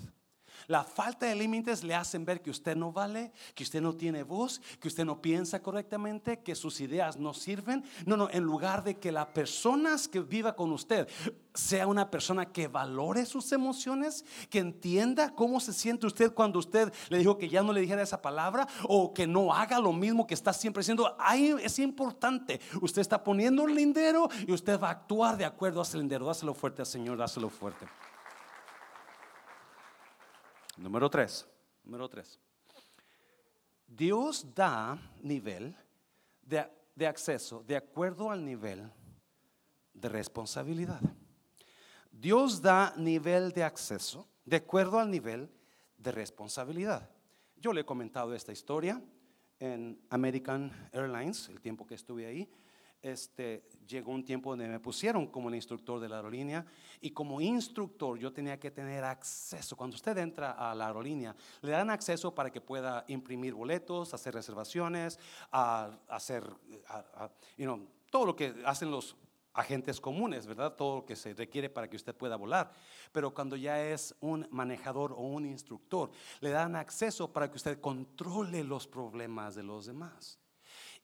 La 0.68 0.84
falta 0.84 1.26
de 1.26 1.34
límites 1.34 1.84
le 1.84 1.94
hacen 1.94 2.24
ver 2.24 2.42
que 2.42 2.50
usted 2.50 2.76
no 2.76 2.92
vale, 2.92 3.32
que 3.54 3.62
usted 3.62 3.80
no 3.80 3.94
tiene 3.94 4.22
voz, 4.22 4.60
que 4.80 4.88
usted 4.88 5.04
no 5.04 5.22
piensa 5.22 5.62
correctamente, 5.62 6.40
que 6.40 6.54
sus 6.54 6.80
ideas 6.80 7.16
no 7.16 7.34
sirven. 7.34 7.84
No, 8.04 8.16
no, 8.16 8.28
en 8.30 8.42
lugar 8.42 8.82
de 8.82 8.98
que 8.98 9.12
la 9.12 9.32
persona 9.32 9.96
que 10.10 10.20
viva 10.20 10.54
con 10.54 10.72
usted 10.72 11.08
sea 11.54 11.86
una 11.86 12.10
persona 12.10 12.52
que 12.52 12.68
valore 12.68 13.24
sus 13.24 13.50
emociones, 13.52 14.24
que 14.50 14.58
entienda 14.58 15.34
cómo 15.34 15.58
se 15.60 15.72
siente 15.72 16.06
usted 16.06 16.32
cuando 16.32 16.58
usted 16.58 16.92
le 17.08 17.18
dijo 17.18 17.38
que 17.38 17.48
ya 17.48 17.62
no 17.62 17.72
le 17.72 17.80
dijera 17.80 18.02
esa 18.02 18.20
palabra 18.20 18.66
o 18.84 19.14
que 19.14 19.26
no 19.26 19.54
haga 19.54 19.78
lo 19.78 19.92
mismo 19.92 20.26
que 20.26 20.34
está 20.34 20.52
siempre 20.52 20.82
haciendo. 20.82 21.16
Ahí 21.18 21.54
es 21.62 21.78
importante. 21.78 22.60
Usted 22.80 23.00
está 23.00 23.22
poniendo 23.22 23.62
un 23.62 23.74
lindero 23.74 24.28
y 24.46 24.52
usted 24.52 24.78
va 24.78 24.88
a 24.88 24.92
actuar 24.92 25.36
de 25.36 25.44
acuerdo 25.44 25.80
a 25.80 25.82
ese 25.84 25.98
lindero. 25.98 26.26
Dáselo 26.26 26.54
fuerte 26.54 26.82
al 26.82 26.86
Señor, 26.86 27.16
dáselo 27.16 27.48
fuerte. 27.48 27.86
Número 30.76 31.08
tres, 31.08 31.46
número 31.84 32.08
tres. 32.08 32.38
Dios 33.86 34.54
da 34.54 34.98
nivel 35.22 35.74
de, 36.42 36.66
de, 36.94 37.06
acceso 37.06 37.62
de 37.62 37.76
acuerdo 37.76 38.30
al 38.30 38.44
nivel 38.44 38.90
de 39.94 40.08
responsabilidad. 40.08 41.00
Dios 42.10 42.60
da 42.60 42.92
nivel 42.96 43.52
de 43.52 43.64
acceso 43.64 44.28
de 44.44 44.56
acuerdo 44.56 44.98
al 44.98 45.10
nivel 45.10 45.50
de 45.96 46.12
responsabilidad. 46.12 47.08
Yo 47.56 47.72
le 47.72 47.80
he 47.80 47.84
comentado 47.84 48.34
esta 48.34 48.52
historia 48.52 49.02
en 49.58 49.98
American 50.10 50.70
Airlines, 50.92 51.48
el 51.48 51.60
tiempo 51.60 51.86
que 51.86 51.94
estuve 51.94 52.26
ahí 52.26 52.48
este, 53.02 53.68
llegó 53.86 54.12
un 54.12 54.24
tiempo 54.24 54.50
donde 54.50 54.68
me 54.68 54.80
pusieron 54.80 55.26
como 55.26 55.48
el 55.48 55.54
instructor 55.54 56.00
de 56.00 56.08
la 56.08 56.16
aerolínea 56.16 56.66
y 57.00 57.10
como 57.10 57.40
instructor 57.40 58.18
yo 58.18 58.32
tenía 58.32 58.58
que 58.58 58.70
tener 58.70 59.04
acceso. 59.04 59.76
Cuando 59.76 59.96
usted 59.96 60.16
entra 60.18 60.52
a 60.52 60.74
la 60.74 60.86
aerolínea, 60.86 61.34
le 61.62 61.70
dan 61.70 61.90
acceso 61.90 62.34
para 62.34 62.50
que 62.50 62.60
pueda 62.60 63.04
imprimir 63.08 63.54
boletos, 63.54 64.14
hacer 64.14 64.34
reservaciones, 64.34 65.18
hacer 65.50 66.44
todo 68.10 68.26
lo 68.26 68.36
que 68.36 68.54
hacen 68.64 68.90
los 68.90 69.16
agentes 69.54 70.00
comunes, 70.00 70.46
¿verdad? 70.46 70.74
Todo 70.74 70.96
lo 70.96 71.06
que 71.06 71.16
se 71.16 71.32
requiere 71.32 71.70
para 71.70 71.88
que 71.88 71.96
usted 71.96 72.14
pueda 72.14 72.36
volar. 72.36 72.72
Pero 73.12 73.32
cuando 73.32 73.56
ya 73.56 73.82
es 73.82 74.14
un 74.20 74.46
manejador 74.50 75.12
o 75.12 75.20
un 75.20 75.46
instructor, 75.46 76.10
le 76.40 76.50
dan 76.50 76.76
acceso 76.76 77.32
para 77.32 77.50
que 77.50 77.56
usted 77.56 77.80
controle 77.80 78.64
los 78.64 78.86
problemas 78.86 79.54
de 79.54 79.62
los 79.62 79.86
demás 79.86 80.38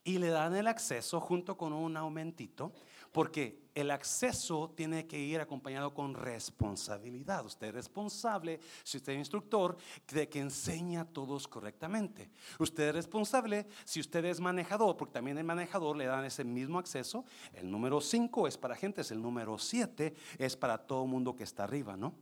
y 0.04 0.18
le 0.18 0.28
dan 0.28 0.54
el 0.54 0.66
acceso 0.66 1.20
junto 1.20 1.56
con 1.56 1.72
un 1.72 1.96
aumentito, 1.96 2.72
porque 3.12 3.62
el 3.74 3.90
acceso 3.90 4.72
tiene 4.74 5.06
que 5.06 5.18
ir 5.18 5.40
acompañado 5.40 5.94
con 5.94 6.14
responsabilidad. 6.14 7.44
Usted 7.44 7.68
es 7.68 7.74
responsable, 7.74 8.60
si 8.82 8.96
usted 8.96 9.12
es 9.12 9.18
instructor, 9.18 9.76
de 10.12 10.28
que 10.28 10.40
enseña 10.40 11.02
a 11.02 11.04
todos 11.04 11.46
correctamente. 11.46 12.30
Usted 12.58 12.88
es 12.88 12.94
responsable 12.94 13.66
si 13.84 14.00
usted 14.00 14.24
es 14.24 14.40
manejador, 14.40 14.96
porque 14.96 15.14
también 15.14 15.38
el 15.38 15.44
manejador 15.44 15.96
le 15.96 16.06
dan 16.06 16.24
ese 16.24 16.44
mismo 16.44 16.78
acceso. 16.78 17.24
El 17.52 17.70
número 17.70 18.00
5 18.00 18.48
es 18.48 18.58
para 18.58 18.74
gente, 18.74 19.02
el 19.10 19.22
número 19.22 19.58
7 19.58 20.14
es 20.38 20.56
para 20.56 20.78
todo 20.78 21.06
mundo 21.06 21.36
que 21.36 21.44
está 21.44 21.64
arriba, 21.64 21.96
¿no? 21.96 22.14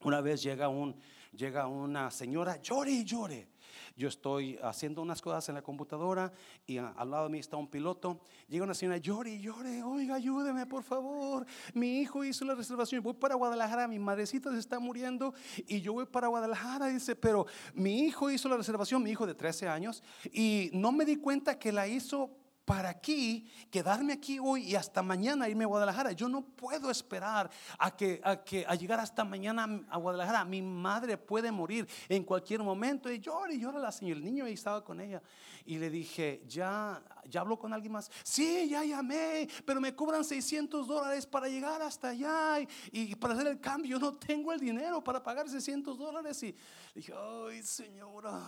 Una 0.00 0.20
vez 0.20 0.42
llega, 0.42 0.68
un, 0.68 0.96
llega 1.32 1.66
una 1.66 2.10
señora, 2.10 2.60
llore 2.60 2.90
y 2.90 3.04
llore 3.04 3.48
yo 3.96 4.08
estoy 4.08 4.58
haciendo 4.62 5.02
unas 5.02 5.20
cosas 5.22 5.48
en 5.48 5.54
la 5.56 5.62
computadora 5.62 6.32
y 6.66 6.78
al 6.78 7.10
lado 7.10 7.24
de 7.24 7.30
mí 7.30 7.38
está 7.38 7.56
un 7.56 7.68
piloto. 7.68 8.20
Llega 8.48 8.64
una 8.64 8.74
señora, 8.74 8.98
llore, 8.98 9.38
llore, 9.38 9.82
oiga, 9.82 10.14
ayúdeme 10.16 10.66
por 10.66 10.82
favor. 10.82 11.46
Mi 11.74 12.00
hijo 12.00 12.24
hizo 12.24 12.44
la 12.44 12.54
reservación, 12.54 13.02
voy 13.02 13.14
para 13.14 13.34
Guadalajara, 13.34 13.88
mi 13.88 13.98
madrecita 13.98 14.50
se 14.52 14.58
está 14.58 14.78
muriendo 14.78 15.34
y 15.66 15.80
yo 15.80 15.92
voy 15.92 16.06
para 16.06 16.28
Guadalajara, 16.28 16.86
dice, 16.86 17.16
pero 17.16 17.46
mi 17.74 18.00
hijo 18.00 18.30
hizo 18.30 18.48
la 18.48 18.56
reservación, 18.56 19.02
mi 19.02 19.10
hijo 19.10 19.26
de 19.26 19.34
13 19.34 19.68
años, 19.68 20.02
y 20.32 20.70
no 20.72 20.92
me 20.92 21.04
di 21.04 21.16
cuenta 21.16 21.58
que 21.58 21.72
la 21.72 21.86
hizo 21.88 22.30
para 22.66 22.88
aquí, 22.88 23.48
quedarme 23.70 24.12
aquí 24.12 24.40
hoy 24.40 24.64
y 24.64 24.74
hasta 24.74 25.00
mañana 25.00 25.48
irme 25.48 25.62
a 25.62 25.68
Guadalajara. 25.68 26.10
Yo 26.12 26.28
no 26.28 26.42
puedo 26.42 26.90
esperar 26.90 27.48
a 27.78 27.96
que, 27.96 28.20
a 28.24 28.42
que 28.42 28.66
a 28.66 28.74
llegar 28.74 28.98
hasta 28.98 29.24
mañana 29.24 29.86
a 29.88 29.96
Guadalajara. 29.96 30.44
Mi 30.44 30.60
madre 30.60 31.16
puede 31.16 31.52
morir 31.52 31.88
en 32.08 32.24
cualquier 32.24 32.64
momento. 32.64 33.10
Y 33.10 33.20
llora 33.20 33.52
y 33.52 33.60
llora 33.60 33.78
la 33.78 33.92
señora. 33.92 34.18
El 34.18 34.24
niño 34.24 34.44
ahí 34.44 34.54
estaba 34.54 34.82
con 34.82 35.00
ella. 35.00 35.22
Y 35.64 35.78
le 35.78 35.88
dije, 35.88 36.42
¿ya, 36.48 37.00
ya 37.24 37.42
habló 37.42 37.56
con 37.56 37.72
alguien 37.72 37.92
más? 37.92 38.10
Sí, 38.24 38.68
ya 38.68 38.82
llamé, 38.82 39.48
pero 39.64 39.80
me 39.80 39.94
cobran 39.94 40.24
600 40.24 40.88
dólares 40.88 41.24
para 41.24 41.48
llegar 41.48 41.80
hasta 41.82 42.08
allá 42.08 42.60
y, 42.60 42.68
y 42.90 43.14
para 43.14 43.34
hacer 43.34 43.46
el 43.46 43.60
cambio. 43.60 43.92
Yo 43.92 44.00
no 44.00 44.14
tengo 44.14 44.52
el 44.52 44.58
dinero 44.58 45.04
para 45.04 45.22
pagar 45.22 45.48
600 45.48 45.96
dólares. 45.96 46.42
Y 46.42 46.52
dije, 46.96 47.14
ay, 47.16 47.62
señora, 47.62 48.42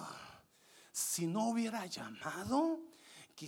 si 0.91 1.29
no 1.29 1.51
hubiera 1.51 1.87
llamado 1.87 2.81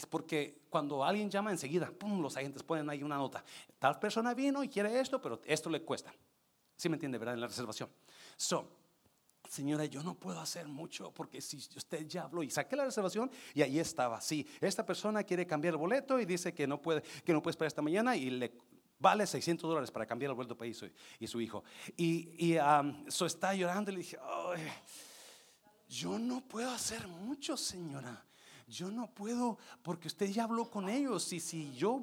porque 0.09 0.63
cuando 0.69 1.05
alguien 1.05 1.31
llama 1.31 1.51
enseguida, 1.51 1.91
pum, 1.91 2.21
los 2.23 2.37
agentes 2.37 2.63
ponen 2.63 2.89
ahí 2.89 3.03
una 3.03 3.17
nota. 3.17 3.43
Tal 3.79 3.99
persona 3.99 4.35
vino 4.35 4.63
y 4.63 4.69
quiere 4.69 5.01
esto, 5.01 5.21
pero 5.21 5.41
esto 5.45 5.69
le 5.69 5.83
cuesta. 5.83 6.13
¿Sí 6.77 6.89
me 6.89 6.97
entiende, 6.97 7.19
verdad? 7.19 7.35
En 7.35 7.41
la 7.41 7.47
reservación. 7.47 7.91
So, 8.37 8.69
señora, 9.49 9.85
yo 9.87 10.03
no 10.03 10.15
puedo 10.15 10.41
hacer 10.41 10.69
mucho 10.69 11.13
porque 11.13 11.41
si 11.41 11.57
usted 11.57 12.07
ya 12.07 12.23
habló 12.23 12.43
y 12.43 12.51
saqué 12.51 12.77
la 12.77 12.85
reservación 12.85 13.31
y 13.55 13.63
ahí 13.63 13.79
estaba. 13.79 14.21
Sí, 14.21 14.47
esta 14.61 14.87
persona 14.87 15.25
quiere 15.25 15.47
cambiar 15.47 15.75
el 15.75 15.79
boleto 15.79 16.21
y 16.21 16.25
dice 16.25 16.55
que 16.55 16.67
no 16.67 16.81
puede, 16.81 17.03
que 17.25 17.33
no 17.33 17.43
puede 17.43 17.53
esperar 17.53 17.69
esta 17.69 17.83
mañana 17.83 18.17
y 18.17 18.31
le 18.31 18.53
vale 18.99 19.27
600 19.27 19.69
dólares 19.69 19.91
para 19.91 20.07
cambiar 20.07 20.31
el 20.31 20.37
boleto 20.37 20.57
para 20.57 20.73
su, 20.73 20.89
y 21.19 21.27
su 21.27 21.41
hijo. 21.41 21.65
Y, 21.97 22.53
y 22.53 22.59
so 23.09 23.27
está 23.27 23.55
llorando 23.55 23.91
y 23.91 23.95
le 23.95 24.01
dije, 24.01 24.19
yo 25.89 26.19
no 26.19 26.43
puedo 26.43 26.71
hacer 26.71 27.09
mucho, 27.09 27.57
señora 27.57 28.25
yo 28.71 28.91
no 28.91 29.13
puedo, 29.13 29.59
porque 29.83 30.09
usted 30.09 30.27
ya 30.31 30.45
habló 30.45 30.71
con 30.71 30.89
ellos 30.89 31.33
y 31.33 31.41
si 31.41 31.73
yo 31.75 32.03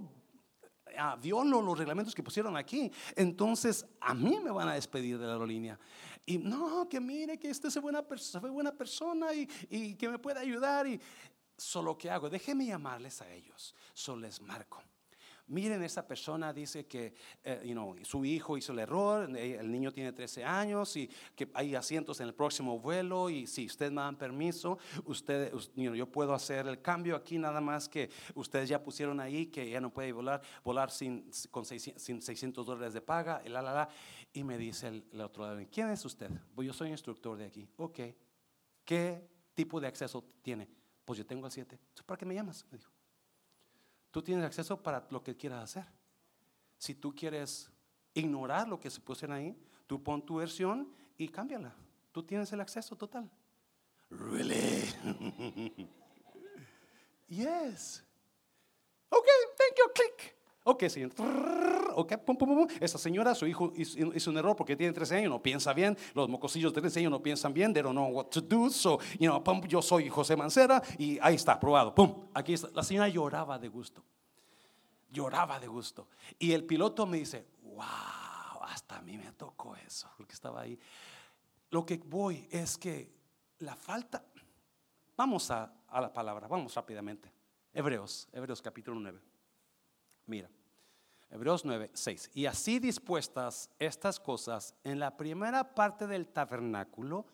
ah, 0.98 1.18
violo 1.22 1.62
los 1.62 1.78
reglamentos 1.78 2.14
que 2.14 2.22
pusieron 2.22 2.58
aquí, 2.58 2.92
entonces 3.16 3.86
a 4.02 4.14
mí 4.14 4.40
me 4.44 4.52
van 4.52 4.70
a 4.70 4.74
despedir 4.74 5.18
de 5.18 5.26
la 5.26 5.34
aerolínea. 5.34 5.80
Y 6.26 6.38
no, 6.38 6.88
que 6.90 7.00
mire 7.00 7.40
que 7.40 7.50
este 7.50 7.70
es 7.70 7.82
buena, 7.82 8.04
fue 8.04 8.50
buena 8.50 8.74
persona 8.74 9.34
y, 9.34 9.48
y 9.70 9.96
que 9.96 10.10
me 10.10 10.20
puede 10.20 10.40
ayudar. 10.40 10.86
Y 10.86 11.00
solo 11.58 11.98
que 11.98 12.12
hago, 12.12 12.30
déjeme 12.30 12.66
llamarles 12.66 13.22
a 13.22 13.32
ellos, 13.32 13.74
solo 13.94 14.22
les 14.22 14.42
marco 14.42 14.84
miren, 15.48 15.82
esa 15.84 16.08
persona 16.08 16.54
dice 16.54 16.86
que 16.86 17.14
eh, 17.44 17.76
su 18.04 18.26
hijo 18.26 18.58
hizo 18.58 18.74
el 18.74 18.80
error, 18.80 19.36
eh, 19.36 19.58
el 19.60 19.72
niño 19.72 19.92
tiene 19.92 20.12
13 20.12 20.44
años 20.44 20.96
y 20.96 21.10
que 21.36 21.50
hay 21.54 21.76
asientos 21.76 22.20
en 22.20 22.28
el 22.28 22.34
próximo 22.34 22.80
vuelo 22.80 23.30
y 23.30 23.48
si 23.48 23.66
ustedes 23.66 23.92
me 23.92 24.02
dan 24.02 24.18
permiso, 24.18 24.78
usted, 25.06 25.54
yo 25.76 26.12
puedo 26.12 26.34
hacer 26.34 26.68
el 26.68 26.82
cambio 26.82 27.16
aquí 27.16 27.38
nada 27.38 27.62
más 27.62 27.88
que 27.88 28.10
ustedes 28.36 28.70
ya 28.70 28.84
pusieron 28.84 29.20
ahí 29.20 29.48
que 29.48 29.70
ya 29.70 29.80
no 29.80 29.92
puede 29.92 30.12
volar, 30.12 30.42
volar 30.64 30.92
sin, 30.92 31.30
con 31.52 31.66
600, 31.66 32.66
dólares 32.66 32.94
de 32.94 33.02
paga, 33.02 33.42
la, 33.46 33.62
la, 33.62 33.74
la. 33.74 33.90
Y 34.34 34.44
me 34.44 34.58
dice 34.58 34.88
el, 34.88 35.22
otro 35.22 35.44
lado, 35.44 35.60
¿quién 35.72 35.90
es 35.90 36.04
usted? 36.06 36.30
Pues 36.54 36.68
yo 36.68 36.74
soy 36.74 36.90
instructor 36.90 37.38
de 37.38 37.46
aquí. 37.46 37.68
Ok. 37.78 38.00
¿Qué 38.84 39.28
tipo 39.54 39.80
de 39.80 39.88
acceso 39.88 40.24
tiene? 40.42 40.70
Pues 41.04 41.18
yo 41.18 41.26
tengo 41.26 41.46
el 41.46 41.52
7. 41.52 41.80
¿Para 42.06 42.18
qué 42.18 42.26
me 42.26 42.36
llamas? 42.36 42.66
Me 42.72 42.78
dijo. 42.78 42.97
Tú 44.12 44.22
tienes 44.22 44.46
acceso 44.46 44.82
para 44.82 45.08
lo 45.10 45.24
que 45.24 45.36
quieras 45.36 45.63
hacer. 45.63 45.91
Si 46.78 46.96
tú 46.96 47.13
quieres 47.15 47.70
ignorar 48.13 48.67
lo 48.67 48.80
que 48.80 48.89
se 48.89 49.00
puso 49.00 49.32
ahí, 49.32 49.56
tú 49.86 50.02
pon 50.02 50.26
tu 50.26 50.36
versión 50.36 50.91
y 51.17 51.28
cámbiala. 51.28 51.76
Tú 52.12 52.24
tienes 52.24 52.52
el 52.52 52.62
acceso 52.62 52.96
total. 52.96 53.30
Really? 54.10 54.86
yes. 57.28 58.04
Ok, 59.10 59.28
thank 59.58 59.78
you, 59.78 59.93
click. 59.93 60.37
Ok, 60.70 60.84
señor. 60.90 61.12
Ok, 61.96 62.18
pum, 62.26 62.36
pum, 62.36 62.50
pum. 62.50 62.68
Esta 62.82 62.98
señora, 62.98 63.34
su 63.34 63.48
hijo 63.48 63.72
hizo, 63.78 64.30
un 64.30 64.38
error 64.38 64.54
porque 64.54 64.76
tiene 64.76 64.92
13 64.92 65.16
años, 65.16 65.30
no 65.30 65.42
piensa 65.42 65.72
bien. 65.72 65.98
Los 66.14 66.28
mocosillos 66.28 66.74
de 66.74 66.82
13 66.82 67.00
años 67.00 67.12
no 67.12 67.24
piensan 67.24 67.54
bien. 67.54 67.74
They 67.74 67.82
don't 67.82 67.96
know 67.96 68.10
what 68.10 68.26
to 68.26 68.42
do. 68.42 68.70
So, 68.70 69.00
you 69.18 69.30
know, 69.30 69.42
pum, 69.42 69.62
yo 69.62 69.82
soy 69.82 70.10
José 70.10 70.36
Mancera 70.36 70.84
y 70.98 71.20
ahí 71.22 71.36
está, 71.36 71.54
aprobado. 71.54 71.96
Pum, 71.96 72.28
aquí 72.34 72.54
está. 72.54 72.68
La 72.74 72.84
señora 72.84 73.08
lloraba 73.08 73.58
de 73.58 73.70
gusto. 73.70 74.04
Lloraba 75.10 75.58
de 75.58 75.68
gusto. 75.68 76.10
Y 76.38 76.52
el 76.52 76.66
piloto 76.66 77.06
me 77.06 77.20
dice, 77.20 77.46
wow, 77.64 78.62
hasta 78.64 78.98
a 78.98 79.02
mí 79.02 79.18
me 79.18 79.32
tocó 79.32 79.74
eso, 79.78 80.10
porque 80.18 80.34
estaba 80.34 80.60
ahí. 80.60 80.78
Lo 81.70 81.86
que 81.86 81.96
voy 81.96 82.46
es 82.52 82.78
que 82.78 83.10
la 83.60 83.78
falta, 83.78 84.22
vamos 85.16 85.50
a, 85.50 85.74
a 85.88 86.02
la 86.02 86.12
palabra, 86.12 86.50
vamos 86.50 86.76
rápidamente. 86.76 87.32
Hebreos, 87.74 88.28
Hebreos 88.34 88.62
capítulo 88.62 89.00
9. 89.00 89.18
Mira, 90.26 90.50
Hebreos 91.30 91.66
9, 91.66 91.92
6. 91.94 92.32
Y 92.34 92.46
así 92.46 92.80
dispuestas 92.80 93.70
estas 93.80 94.20
cosas, 94.20 94.74
en 94.84 95.00
la 95.00 95.18
primera 95.18 95.76
parte 95.76 96.08
del 96.08 96.28
tabernáculo 96.28 97.26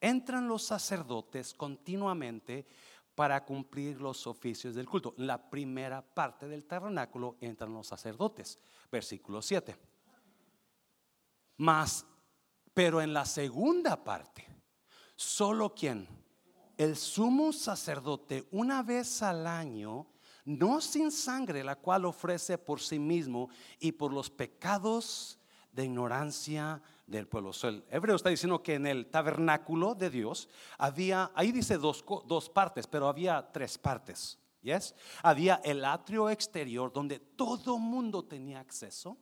entran 0.00 0.46
los 0.46 0.62
sacerdotes 0.62 1.54
continuamente 1.54 2.66
para 3.14 3.44
cumplir 3.44 4.00
los 4.00 4.26
oficios 4.26 4.74
del 4.74 4.88
culto. 4.88 5.14
En 5.18 5.26
la 5.26 5.50
primera 5.50 6.02
parte 6.02 6.46
del 6.46 6.64
tabernáculo 6.64 7.36
entran 7.40 7.72
los 7.72 7.86
sacerdotes. 7.86 8.58
Versículo 8.92 9.42
7. 9.42 9.76
Más, 11.56 12.06
pero 12.72 13.00
en 13.02 13.12
la 13.12 13.24
segunda 13.24 14.04
parte, 14.04 14.46
solo 15.16 15.74
quien, 15.74 16.06
el 16.76 16.96
sumo 16.96 17.52
sacerdote, 17.52 18.46
una 18.52 18.84
vez 18.84 19.20
al 19.20 19.48
año, 19.48 20.06
no 20.48 20.80
sin 20.80 21.10
sangre, 21.10 21.62
la 21.62 21.76
cual 21.76 22.06
ofrece 22.06 22.56
por 22.56 22.80
sí 22.80 22.98
mismo 22.98 23.50
y 23.78 23.92
por 23.92 24.14
los 24.14 24.30
pecados 24.30 25.38
de 25.72 25.84
ignorancia 25.84 26.80
del 27.06 27.28
pueblo. 27.28 27.52
el 27.64 27.84
hebreo 27.90 28.16
está 28.16 28.30
diciendo 28.30 28.62
que 28.62 28.74
en 28.74 28.86
el 28.86 29.06
tabernáculo 29.06 29.94
de 29.94 30.08
Dios 30.08 30.48
había, 30.78 31.30
ahí 31.34 31.52
dice 31.52 31.76
dos, 31.76 32.02
dos 32.26 32.48
partes, 32.48 32.86
pero 32.86 33.08
había 33.08 33.52
tres 33.52 33.76
partes. 33.76 34.38
Yes? 34.62 34.94
Había 35.22 35.60
el 35.64 35.84
atrio 35.84 36.30
exterior 36.30 36.92
donde 36.92 37.18
todo 37.18 37.78
mundo 37.78 38.24
tenía 38.24 38.58
acceso. 38.58 39.18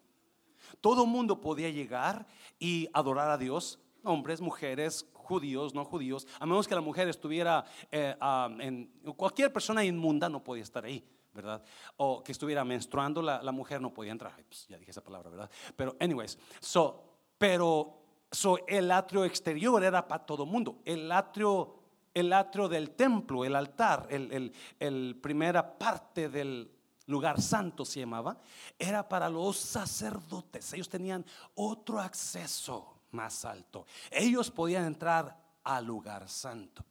Todo 0.81 1.07
mundo 1.07 1.41
podía 1.41 1.71
llegar 1.71 2.27
y 2.59 2.89
adorar 2.93 3.31
a 3.31 3.39
Dios, 3.39 3.81
hombres, 4.05 4.41
mujeres, 4.41 5.07
judíos, 5.13 5.75
no 5.75 5.85
judíos, 5.85 6.27
a 6.39 6.47
menos 6.47 6.69
que 6.69 6.75
la 6.75 6.81
mujer 6.81 7.09
estuviera 7.09 7.65
eh, 7.91 8.17
ah, 8.21 8.49
en 8.61 8.87
cualquier 9.17 9.53
persona 9.53 9.85
inmunda 9.85 10.29
no 10.29 10.43
podía 10.43 10.63
estar 10.63 10.85
ahí. 10.85 11.05
¿Verdad? 11.37 11.63
O 11.99 12.25
que 12.25 12.33
estuviera 12.33 12.65
menstruando, 12.65 13.23
la, 13.23 13.53
mujer 13.53 13.81
no 13.81 13.93
podía 13.93 14.13
entrar. 14.13 14.35
Pues, 14.49 14.67
ya 14.67 14.79
dije 14.79 14.91
esa 14.91 15.05
palabra, 15.05 15.31
¿verdad? 15.31 15.51
Pero, 15.77 15.95
anyways, 16.01 16.39
so, 16.59 17.05
pero 17.39 18.03
so, 18.31 18.59
el 18.67 18.91
atrio 18.91 19.25
exterior 19.25 19.85
era 19.85 20.09
para 20.09 20.25
todo 20.25 20.45
mundo. 20.47 20.81
El 20.85 21.13
atrio, 21.13 21.77
el 22.15 22.33
atrio 22.33 22.69
del 22.69 22.91
templo, 22.91 23.45
el 23.45 23.55
altar, 23.55 24.09
el, 24.11 24.53
el 24.81 25.21
primera 25.23 25.79
parte 25.79 26.29
del 26.29 26.73
lugar 27.07 27.41
santo 27.41 27.85
se 27.85 28.01
llamaba, 28.01 28.39
era 28.79 29.09
para 29.09 29.29
los 29.29 29.57
sacerdotes. 29.57 30.73
Ellos 30.73 30.89
tenían 30.89 31.25
otro 31.55 32.01
acceso 32.01 33.03
más 33.13 33.45
alto. 33.45 33.87
Ellos 34.11 34.51
podían 34.51 34.85
entrar 34.85 35.37
al 35.65 35.85
lugar 35.85 36.29
santo, 36.29 36.85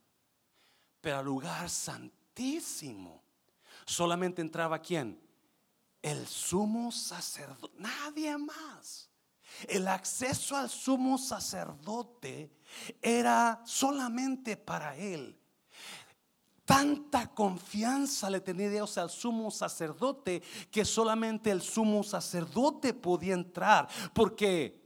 pero 1.00 1.18
al 1.18 1.24
lugar 1.24 1.68
santísimo 1.68 3.22
solamente 3.86 4.42
entraba 4.42 4.80
quién? 4.80 5.18
El 6.02 6.26
sumo 6.26 6.92
sacerdote, 6.92 7.74
nadie 7.78 8.36
más. 8.36 9.08
El 9.68 9.88
acceso 9.88 10.56
al 10.56 10.68
sumo 10.68 11.16
sacerdote 11.16 12.50
era 13.00 13.62
solamente 13.64 14.56
para 14.56 14.96
él. 14.96 15.38
Tanta 16.64 17.28
confianza 17.28 18.28
le 18.28 18.40
tenía 18.40 18.68
Dios 18.68 18.98
al 18.98 19.08
sumo 19.08 19.52
sacerdote 19.52 20.42
que 20.70 20.84
solamente 20.84 21.50
el 21.52 21.62
sumo 21.62 22.02
sacerdote 22.02 22.92
podía 22.92 23.34
entrar. 23.34 23.88
Porque 24.12 24.82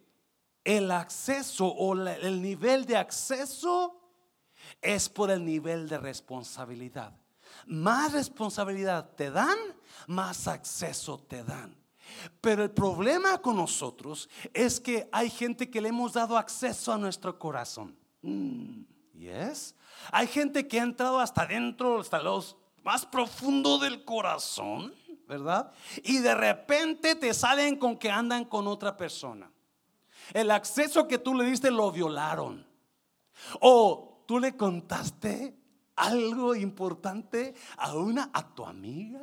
el 0.62 0.90
acceso 0.90 1.66
o 1.66 1.94
el 1.94 2.42
nivel 2.42 2.84
de 2.84 2.98
acceso 2.98 3.98
es 4.80 5.08
por 5.08 5.30
el 5.30 5.44
nivel 5.44 5.88
de 5.88 5.98
responsabilidad 5.98 7.14
más 7.66 8.12
responsabilidad 8.12 9.10
te 9.16 9.30
dan, 9.30 9.56
más 10.06 10.48
acceso 10.48 11.18
te 11.18 11.44
dan. 11.44 11.76
Pero 12.40 12.62
el 12.62 12.70
problema 12.70 13.38
con 13.38 13.56
nosotros 13.56 14.28
es 14.52 14.80
que 14.80 15.08
hay 15.12 15.30
gente 15.30 15.70
que 15.70 15.80
le 15.80 15.90
hemos 15.90 16.12
dado 16.12 16.36
acceso 16.36 16.92
a 16.92 16.98
nuestro 16.98 17.38
corazón. 17.38 17.96
Mm, 18.22 18.82
yes. 19.14 19.74
Hay 20.10 20.26
gente 20.26 20.66
que 20.66 20.80
ha 20.80 20.82
entrado 20.82 21.20
hasta 21.20 21.46
dentro, 21.46 22.00
hasta 22.00 22.22
los 22.22 22.56
más 22.82 23.06
profundo 23.06 23.78
del 23.78 24.04
corazón, 24.04 24.94
¿verdad? 25.28 25.72
Y 26.02 26.18
de 26.18 26.34
repente 26.34 27.14
te 27.14 27.32
salen 27.34 27.76
con 27.76 27.96
que 27.96 28.10
andan 28.10 28.44
con 28.44 28.66
otra 28.66 28.96
persona. 28.96 29.50
El 30.32 30.50
acceso 30.50 31.06
que 31.06 31.18
tú 31.18 31.34
le 31.34 31.44
diste 31.44 31.70
lo 31.70 31.90
violaron. 31.90 32.66
O 33.60 34.24
tú 34.26 34.38
le 34.38 34.56
contaste 34.56 35.59
algo 36.00 36.54
importante 36.54 37.54
a 37.76 37.94
una, 37.94 38.30
a 38.32 38.54
tu 38.54 38.64
amiga, 38.64 39.20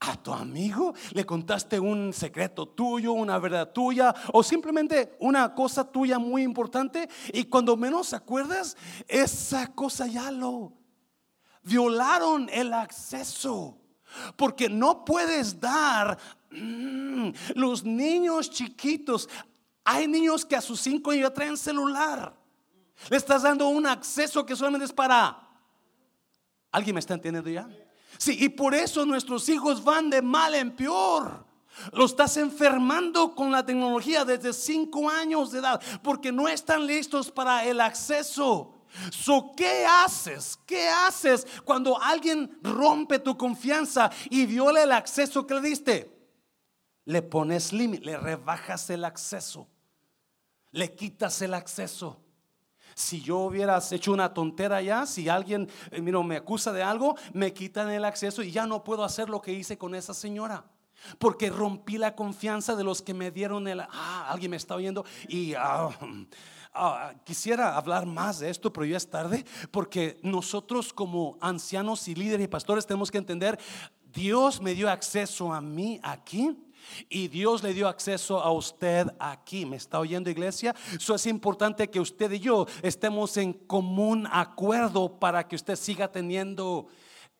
a 0.00 0.22
tu 0.22 0.32
amigo, 0.32 0.94
le 1.12 1.24
contaste 1.24 1.80
un 1.80 2.12
secreto 2.12 2.68
tuyo, 2.68 3.12
una 3.12 3.38
verdad 3.38 3.72
tuya 3.72 4.14
o 4.32 4.42
simplemente 4.42 5.16
una 5.20 5.54
cosa 5.54 5.90
tuya 5.90 6.18
muy 6.18 6.42
importante 6.42 7.08
y 7.32 7.44
cuando 7.44 7.76
menos 7.76 8.12
acuerdas, 8.12 8.76
esa 9.08 9.72
cosa 9.74 10.06
ya 10.06 10.30
lo 10.30 10.74
violaron 11.62 12.48
el 12.52 12.72
acceso. 12.72 13.78
Porque 14.36 14.68
no 14.68 15.04
puedes 15.04 15.58
dar 15.58 16.16
mm, 16.50 17.30
los 17.54 17.84
niños 17.84 18.50
chiquitos. 18.50 19.28
Hay 19.84 20.06
niños 20.06 20.44
que 20.44 20.56
a 20.56 20.60
sus 20.60 20.80
cinco 20.80 21.10
años 21.10 21.24
ya 21.24 21.34
traen 21.34 21.56
celular. 21.56 22.34
Le 23.10 23.16
estás 23.16 23.42
dando 23.42 23.68
un 23.68 23.86
acceso 23.86 24.46
que 24.46 24.56
solamente 24.56 24.86
es 24.86 24.92
para 24.92 25.45
¿Alguien 26.76 26.92
me 26.92 27.00
está 27.00 27.14
entendiendo 27.14 27.48
ya? 27.48 27.66
Sí, 28.18 28.36
y 28.38 28.50
por 28.50 28.74
eso 28.74 29.06
nuestros 29.06 29.48
hijos 29.48 29.82
van 29.82 30.10
de 30.10 30.20
mal 30.20 30.54
en 30.54 30.76
peor. 30.76 31.46
Lo 31.94 32.04
estás 32.04 32.36
enfermando 32.36 33.34
con 33.34 33.50
la 33.50 33.64
tecnología 33.64 34.26
desde 34.26 34.52
cinco 34.52 35.08
años 35.08 35.52
de 35.52 35.60
edad 35.60 35.80
porque 36.02 36.30
no 36.30 36.46
están 36.46 36.86
listos 36.86 37.30
para 37.30 37.64
el 37.64 37.80
acceso. 37.80 38.74
So, 39.10 39.54
¿Qué 39.56 39.86
haces? 39.86 40.58
¿Qué 40.66 40.86
haces 40.86 41.46
cuando 41.64 41.98
alguien 41.98 42.58
rompe 42.62 43.20
tu 43.20 43.38
confianza 43.38 44.10
y 44.28 44.44
viola 44.44 44.82
el 44.82 44.92
acceso 44.92 45.46
que 45.46 45.54
le 45.54 45.62
diste? 45.62 46.30
Le 47.06 47.22
pones 47.22 47.72
límite, 47.72 48.04
le 48.04 48.18
rebajas 48.18 48.90
el 48.90 49.06
acceso, 49.06 49.66
le 50.72 50.94
quitas 50.94 51.40
el 51.40 51.54
acceso. 51.54 52.20
Si 52.96 53.20
yo 53.20 53.40
hubieras 53.40 53.92
hecho 53.92 54.10
una 54.10 54.32
tontera 54.32 54.80
ya, 54.80 55.04
si 55.04 55.28
alguien 55.28 55.68
eh, 55.90 56.00
me 56.00 56.36
acusa 56.36 56.72
de 56.72 56.82
algo, 56.82 57.14
me 57.34 57.52
quitan 57.52 57.90
el 57.90 58.06
acceso 58.06 58.42
y 58.42 58.50
ya 58.50 58.66
no 58.66 58.84
puedo 58.84 59.04
hacer 59.04 59.28
lo 59.28 59.42
que 59.42 59.52
hice 59.52 59.76
con 59.76 59.94
esa 59.94 60.14
señora. 60.14 60.64
Porque 61.18 61.50
rompí 61.50 61.98
la 61.98 62.16
confianza 62.16 62.74
de 62.74 62.84
los 62.84 63.02
que 63.02 63.12
me 63.12 63.30
dieron 63.30 63.68
el... 63.68 63.80
Ah, 63.80 64.30
alguien 64.30 64.50
me 64.50 64.56
está 64.56 64.76
oyendo 64.76 65.04
y... 65.28 65.52
Ah, 65.52 65.90
ah, 66.72 67.12
quisiera 67.22 67.76
hablar 67.76 68.06
más 68.06 68.38
de 68.38 68.48
esto, 68.48 68.72
pero 68.72 68.86
ya 68.86 68.96
es 68.96 69.10
tarde, 69.10 69.44
porque 69.70 70.18
nosotros 70.22 70.90
como 70.94 71.36
ancianos 71.42 72.08
y 72.08 72.14
líderes 72.14 72.46
y 72.46 72.48
pastores 72.48 72.86
tenemos 72.86 73.10
que 73.10 73.18
entender, 73.18 73.58
Dios 74.10 74.62
me 74.62 74.74
dio 74.74 74.88
acceso 74.88 75.52
a 75.52 75.60
mí 75.60 76.00
aquí 76.02 76.65
y 77.08 77.28
Dios 77.28 77.62
le 77.62 77.74
dio 77.74 77.88
acceso 77.88 78.40
a 78.40 78.50
usted 78.52 79.06
aquí. 79.18 79.66
¿Me 79.66 79.76
está 79.76 80.00
oyendo 80.00 80.30
iglesia? 80.30 80.74
Eso 80.94 81.14
es 81.14 81.26
importante 81.26 81.90
que 81.90 82.00
usted 82.00 82.30
y 82.32 82.40
yo 82.40 82.66
estemos 82.82 83.36
en 83.36 83.52
común 83.52 84.28
acuerdo 84.30 85.18
para 85.18 85.46
que 85.46 85.56
usted 85.56 85.76
siga 85.76 86.10
teniendo 86.10 86.88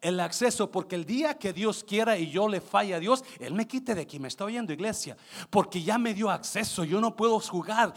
el 0.00 0.20
acceso, 0.20 0.70
porque 0.70 0.94
el 0.94 1.04
día 1.04 1.38
que 1.38 1.52
Dios 1.52 1.82
quiera 1.82 2.18
y 2.18 2.30
yo 2.30 2.48
le 2.48 2.60
falle 2.60 2.94
a 2.94 3.00
Dios, 3.00 3.24
Él 3.40 3.54
me 3.54 3.66
quite 3.66 3.94
de 3.94 4.02
aquí, 4.02 4.18
me 4.18 4.28
está 4.28 4.44
oyendo 4.44 4.72
iglesia, 4.72 5.16
porque 5.50 5.82
ya 5.82 5.98
me 5.98 6.14
dio 6.14 6.30
acceso, 6.30 6.84
yo 6.84 7.00
no 7.00 7.16
puedo 7.16 7.40
jugar. 7.40 7.94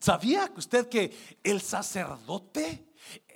¿Sabía 0.00 0.50
usted 0.56 0.88
que 0.88 1.14
el 1.44 1.60
sacerdote 1.60 2.87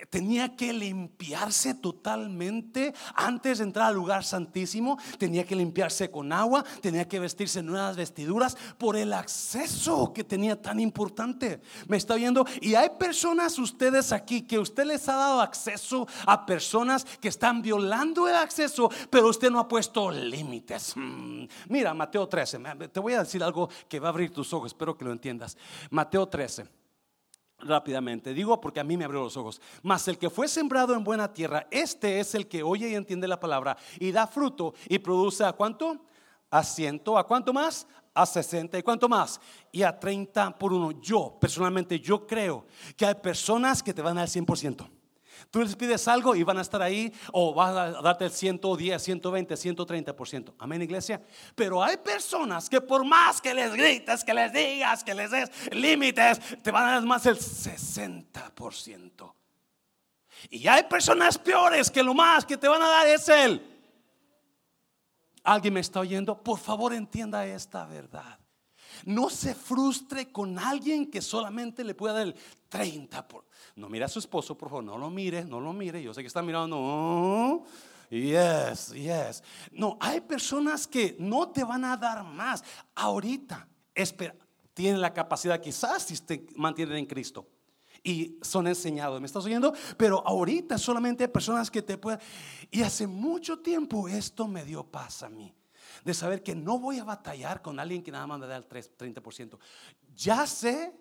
tenía 0.09 0.55
que 0.55 0.73
limpiarse 0.73 1.73
totalmente 1.75 2.93
antes 3.15 3.59
de 3.59 3.63
entrar 3.65 3.87
al 3.87 3.95
lugar 3.95 4.23
santísimo, 4.23 4.97
tenía 5.17 5.45
que 5.45 5.55
limpiarse 5.55 6.09
con 6.09 6.31
agua, 6.31 6.63
tenía 6.81 7.07
que 7.07 7.19
vestirse 7.19 7.59
en 7.59 7.67
nuevas 7.67 7.95
vestiduras 7.95 8.57
por 8.77 8.95
el 8.95 9.13
acceso 9.13 10.13
que 10.13 10.23
tenía 10.23 10.61
tan 10.61 10.79
importante. 10.79 11.61
¿Me 11.87 11.97
está 11.97 12.15
viendo? 12.15 12.45
Y 12.61 12.75
hay 12.75 12.89
personas 12.99 13.57
ustedes 13.59 14.11
aquí 14.11 14.43
que 14.43 14.59
usted 14.59 14.85
les 14.85 15.07
ha 15.09 15.15
dado 15.15 15.41
acceso 15.41 16.07
a 16.25 16.45
personas 16.45 17.05
que 17.19 17.29
están 17.29 17.61
violando 17.61 18.27
el 18.27 18.35
acceso, 18.35 18.89
pero 19.09 19.29
usted 19.29 19.49
no 19.49 19.59
ha 19.59 19.67
puesto 19.67 20.11
límites. 20.11 20.93
Hmm. 20.95 21.45
Mira, 21.69 21.93
Mateo 21.93 22.27
13, 22.27 22.59
te 22.91 22.99
voy 22.99 23.13
a 23.13 23.23
decir 23.23 23.43
algo 23.43 23.69
que 23.87 23.99
va 23.99 24.07
a 24.07 24.11
abrir 24.11 24.31
tus 24.31 24.53
ojos, 24.53 24.67
espero 24.67 24.97
que 24.97 25.05
lo 25.05 25.11
entiendas. 25.11 25.57
Mateo 25.89 26.27
13 26.27 26.82
rápidamente. 27.63 28.33
Digo 28.33 28.59
porque 28.59 28.79
a 28.79 28.83
mí 28.83 28.97
me 28.97 29.05
abrió 29.05 29.23
los 29.23 29.37
ojos. 29.37 29.61
Mas 29.81 30.07
el 30.07 30.17
que 30.17 30.29
fue 30.29 30.47
sembrado 30.47 30.93
en 30.93 31.03
buena 31.03 31.33
tierra, 31.33 31.67
este 31.71 32.19
es 32.19 32.35
el 32.35 32.47
que 32.47 32.63
oye 32.63 32.89
y 32.89 32.95
entiende 32.95 33.27
la 33.27 33.39
palabra 33.39 33.77
y 33.99 34.11
da 34.11 34.27
fruto 34.27 34.73
y 34.87 34.99
produce 34.99 35.43
a 35.43 35.53
cuánto? 35.53 36.05
A 36.49 36.63
ciento, 36.63 37.17
¿a 37.17 37.25
cuánto 37.25 37.51
más? 37.51 37.87
A 38.13 38.25
60 38.25 38.77
y 38.77 38.83
cuánto 38.83 39.09
más? 39.09 39.41
Y 39.71 39.81
a 39.81 39.99
30 39.99 40.57
por 40.57 40.71
uno. 40.71 40.91
Yo, 40.91 41.37
personalmente, 41.39 41.99
yo 41.99 42.27
creo 42.27 42.65
que 42.95 43.05
hay 43.05 43.15
personas 43.15 43.81
que 43.81 43.93
te 43.93 44.01
van 44.01 44.17
a 44.17 44.21
dar 44.21 44.29
100%. 44.29 44.87
Tú 45.51 45.61
les 45.61 45.75
pides 45.75 46.07
algo 46.07 46.35
y 46.35 46.43
van 46.43 46.57
a 46.57 46.61
estar 46.61 46.81
ahí 46.81 47.13
o 47.31 47.53
van 47.53 47.77
a 47.77 48.01
darte 48.01 48.25
el 48.25 48.31
110, 48.31 49.01
120, 49.01 49.55
130%. 49.55 50.53
Amén, 50.59 50.81
iglesia. 50.81 51.21
Pero 51.55 51.83
hay 51.83 51.97
personas 51.97 52.69
que 52.69 52.81
por 52.81 53.05
más 53.05 53.41
que 53.41 53.53
les 53.53 53.73
grites, 53.73 54.23
que 54.23 54.33
les 54.33 54.51
digas, 54.51 55.03
que 55.03 55.13
les 55.13 55.31
des 55.31 55.49
límites, 55.71 56.39
te 56.61 56.71
van 56.71 56.87
a 56.87 56.91
dar 56.93 57.03
más 57.03 57.25
el 57.25 57.37
60%. 57.37 59.33
Y 60.49 60.67
hay 60.67 60.83
personas 60.83 61.37
peores 61.37 61.89
que 61.89 62.03
lo 62.03 62.13
más 62.13 62.45
que 62.45 62.57
te 62.57 62.67
van 62.67 62.81
a 62.81 62.89
dar 62.89 63.07
es 63.07 63.29
el. 63.29 63.69
¿Alguien 65.43 65.73
me 65.73 65.79
está 65.81 65.99
oyendo? 65.99 66.41
Por 66.41 66.57
favor 66.57 66.93
entienda 66.93 67.45
esta 67.45 67.85
verdad. 67.85 68.39
No 69.05 69.29
se 69.29 69.55
frustre 69.55 70.31
con 70.31 70.57
alguien 70.59 71.09
que 71.09 71.21
solamente 71.21 71.83
le 71.83 71.95
pueda 71.95 72.13
dar 72.13 72.27
el 72.27 72.35
30%. 72.69 73.27
Por... 73.27 73.45
No 73.75 73.89
mire 73.89 74.05
a 74.05 74.07
su 74.07 74.19
esposo, 74.19 74.57
por 74.57 74.69
favor, 74.69 74.83
no 74.83 74.97
lo 74.97 75.09
mire, 75.09 75.45
no 75.45 75.59
lo 75.59 75.73
mire. 75.73 76.01
Yo 76.01 76.13
sé 76.13 76.21
que 76.21 76.27
está 76.27 76.41
mirando, 76.41 76.77
no. 76.77 77.65
Yes, 78.09 78.93
yes. 78.93 79.43
No, 79.71 79.97
hay 79.99 80.21
personas 80.21 80.87
que 80.87 81.15
no 81.19 81.49
te 81.49 81.63
van 81.63 81.83
a 81.85 81.97
dar 81.97 82.23
más. 82.23 82.63
Ahorita, 82.93 83.67
espera, 83.95 84.35
tienen 84.73 85.01
la 85.01 85.13
capacidad, 85.13 85.59
quizás 85.59 86.03
si 86.03 86.17
te 86.19 86.45
mantienen 86.55 86.97
en 86.97 87.05
Cristo 87.05 87.47
y 88.03 88.37
son 88.41 88.67
enseñados. 88.67 89.19
¿Me 89.19 89.27
estás 89.27 89.45
oyendo? 89.45 89.73
Pero 89.97 90.21
ahorita 90.25 90.77
solamente 90.77 91.23
hay 91.23 91.29
personas 91.29 91.71
que 91.71 91.81
te 91.81 91.97
pueden. 91.97 92.19
Y 92.69 92.83
hace 92.83 93.07
mucho 93.07 93.59
tiempo 93.59 94.07
esto 94.07 94.47
me 94.47 94.63
dio 94.65 94.83
paz 94.83 95.23
a 95.23 95.29
mí. 95.29 95.53
De 96.03 96.13
saber 96.13 96.43
que 96.43 96.55
no 96.55 96.79
voy 96.79 96.99
a 96.99 97.03
batallar 97.03 97.61
con 97.61 97.79
alguien 97.79 98.03
que 98.03 98.11
nada 98.11 98.27
más 98.27 98.39
me 98.39 98.47
da 98.47 98.57
el 98.57 98.67
30%. 98.67 99.57
Ya 100.15 100.45
sé 100.45 100.93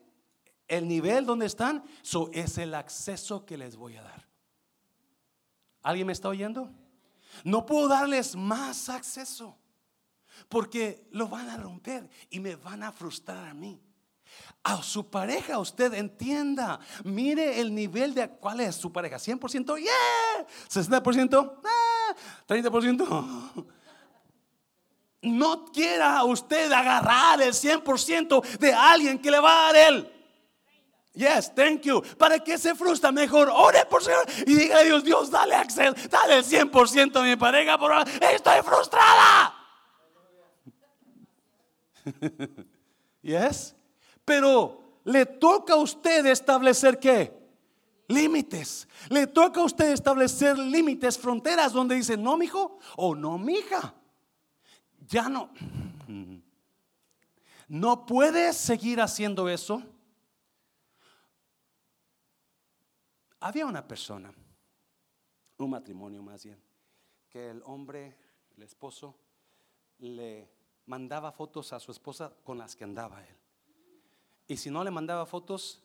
el 0.68 0.88
nivel 0.88 1.26
donde 1.26 1.46
están, 1.46 1.84
so 2.02 2.30
es 2.32 2.56
el 2.58 2.74
acceso 2.74 3.44
que 3.44 3.58
les 3.58 3.76
voy 3.76 3.96
a 3.96 4.02
dar. 4.02 4.28
¿Alguien 5.82 6.06
me 6.06 6.12
está 6.12 6.28
oyendo? 6.28 6.70
No 7.44 7.66
puedo 7.66 7.88
darles 7.88 8.36
más 8.36 8.88
acceso 8.88 9.58
porque 10.48 11.06
lo 11.10 11.28
van 11.28 11.48
a 11.48 11.56
romper 11.56 12.08
y 12.30 12.40
me 12.40 12.56
van 12.56 12.82
a 12.82 12.92
frustrar 12.92 13.48
a 13.48 13.54
mí. 13.54 13.80
A 14.62 14.82
su 14.82 15.10
pareja, 15.10 15.58
usted 15.58 15.92
entienda, 15.94 16.80
mire 17.04 17.60
el 17.60 17.74
nivel 17.74 18.14
de 18.14 18.30
cuál 18.30 18.60
es 18.60 18.76
su 18.76 18.92
pareja: 18.92 19.16
100%, 19.16 19.78
yeah, 19.78 20.46
60%, 20.70 21.60
30%. 22.46 23.66
No 25.22 25.66
quiera 25.66 26.24
usted 26.24 26.70
agarrar 26.72 27.40
el 27.40 27.54
100% 27.54 28.58
de 28.58 28.74
alguien 28.74 29.20
que 29.20 29.30
le 29.30 29.38
va 29.38 29.68
a 29.68 29.72
dar 29.72 29.76
él. 29.88 30.12
Yes, 31.14 31.54
thank 31.54 31.82
you. 31.82 32.02
¿Para 32.18 32.38
que 32.38 32.56
se 32.58 32.74
frustra? 32.74 33.12
Mejor 33.12 33.50
ore 33.50 33.84
por 33.86 34.02
Señor 34.02 34.24
y 34.46 34.54
diga 34.54 34.78
a 34.78 34.82
Dios, 34.82 35.04
Dios, 35.04 35.30
dale 35.30 35.54
acceso, 35.54 35.94
dale 36.10 36.38
el 36.38 36.44
100% 36.44 37.16
a 37.16 37.22
mi 37.22 37.36
pareja, 37.36 37.78
por 37.78 37.92
estoy 38.20 38.62
frustrada. 38.62 39.54
yes, 43.22 43.76
pero 44.24 44.82
le 45.04 45.26
toca 45.26 45.74
a 45.74 45.76
usted 45.76 46.26
establecer 46.26 46.98
qué? 46.98 47.40
Límites. 48.08 48.88
Le 49.08 49.26
toca 49.26 49.60
a 49.60 49.64
usted 49.64 49.92
establecer 49.92 50.58
límites, 50.58 51.18
fronteras 51.18 51.72
donde 51.72 51.94
dice, 51.94 52.16
no, 52.16 52.36
mijo, 52.36 52.78
o 52.96 53.14
no, 53.14 53.38
mija. 53.38 53.94
Ya 55.12 55.28
no. 55.28 55.50
No 57.68 58.04
puedes 58.04 58.56
seguir 58.56 59.00
haciendo 59.00 59.48
eso 59.48 59.82
Había 63.42 63.66
una 63.66 63.86
persona, 63.86 64.32
un 65.58 65.70
matrimonio 65.70 66.22
más 66.22 66.44
bien, 66.44 66.62
que 67.28 67.50
el 67.50 67.60
hombre, 67.64 68.16
el 68.56 68.62
esposo, 68.62 69.16
le 69.98 70.48
mandaba 70.86 71.32
fotos 71.32 71.72
a 71.72 71.80
su 71.80 71.90
esposa 71.90 72.32
con 72.44 72.56
las 72.56 72.76
que 72.76 72.84
andaba 72.84 73.20
él. 73.26 73.36
Y 74.46 74.56
si 74.56 74.70
no 74.70 74.84
le 74.84 74.92
mandaba 74.92 75.26
fotos, 75.26 75.82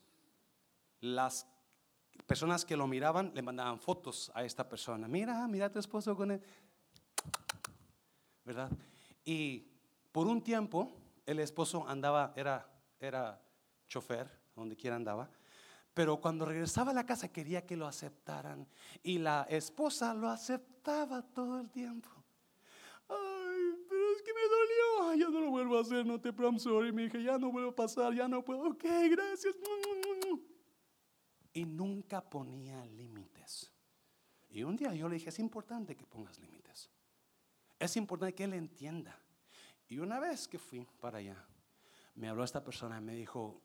las 1.02 1.48
personas 2.28 2.64
que 2.64 2.78
lo 2.78 2.86
miraban 2.86 3.32
le 3.34 3.42
mandaban 3.42 3.80
fotos 3.80 4.32
a 4.36 4.44
esta 4.44 4.70
persona. 4.70 5.08
Mira, 5.08 5.48
mira 5.48 5.66
a 5.66 5.72
tu 5.72 5.80
esposo 5.80 6.16
con 6.16 6.30
él. 6.30 6.42
¿Verdad? 8.46 8.70
Y 9.28 9.68
por 10.14 10.26
un 10.26 10.42
tiempo 10.42 10.90
el 11.26 11.40
esposo 11.40 11.86
andaba, 11.86 12.32
era, 12.38 12.66
era 12.98 13.44
chofer, 13.86 14.32
donde 14.56 14.78
quiera 14.78 14.96
andaba. 14.96 15.30
Pero 15.94 16.22
cuando 16.22 16.46
regresaba 16.46 16.92
a 16.92 16.94
la 16.94 17.06
casa 17.06 17.28
quería 17.28 17.66
que 17.66 17.76
lo 17.76 17.88
aceptaran. 17.88 18.66
Y 19.04 19.18
la 19.18 19.46
esposa 19.50 20.14
lo 20.14 20.30
aceptaba 20.30 21.22
todo 21.24 21.60
el 21.60 21.70
tiempo. 21.70 22.08
Ay, 23.10 23.86
pero 23.90 24.12
es 24.16 24.22
que 24.22 24.34
me 24.34 24.42
dolió. 24.44 25.10
Ay, 25.10 25.20
ya 25.20 25.30
no 25.30 25.42
lo 25.42 25.52
vuelvo 25.52 25.78
a 25.78 25.82
hacer, 25.82 26.06
no 26.06 26.22
te 26.22 26.30
I'm 26.30 26.58
sorry. 26.58 26.94
Me 26.94 27.04
dije, 27.04 27.22
ya 27.22 27.38
no 27.38 27.52
vuelvo 27.52 27.72
a 27.72 27.76
pasar, 27.76 28.14
ya 28.14 28.30
no 28.30 28.46
puedo. 28.46 28.70
Ok, 28.70 28.86
gracias. 29.12 29.56
Y 31.52 31.66
nunca 31.66 32.22
ponía 32.22 32.86
límites. 32.86 33.74
Y 34.48 34.64
un 34.64 34.78
día 34.78 34.94
yo 34.94 35.10
le 35.10 35.16
dije, 35.16 35.28
es 35.28 35.40
importante 35.40 35.98
que 35.98 36.06
pongas 36.06 36.40
límites. 36.40 36.90
Es 37.80 37.96
importante 37.96 38.36
que 38.36 38.44
él 38.44 38.54
entienda. 38.54 39.18
Y 39.88 40.00
una 40.00 40.20
vez 40.20 40.48
que 40.48 40.60
fui 40.60 40.86
para 41.00 41.20
allá, 41.20 41.46
me 42.16 42.28
habló 42.28 42.44
esta 42.44 42.64
persona 42.64 42.98
y 42.98 43.02
me 43.02 43.16
dijo, 43.16 43.62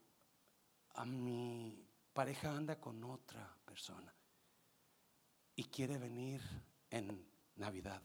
a 0.95 1.05
mí 1.05 1.85
pareja 2.13 2.55
anda 2.55 2.79
con 2.79 3.03
otra 3.05 3.57
persona 3.65 4.15
y 5.57 5.65
quiere 5.65 5.99
venir 5.99 6.41
en 6.91 7.27
Navidad 7.57 8.03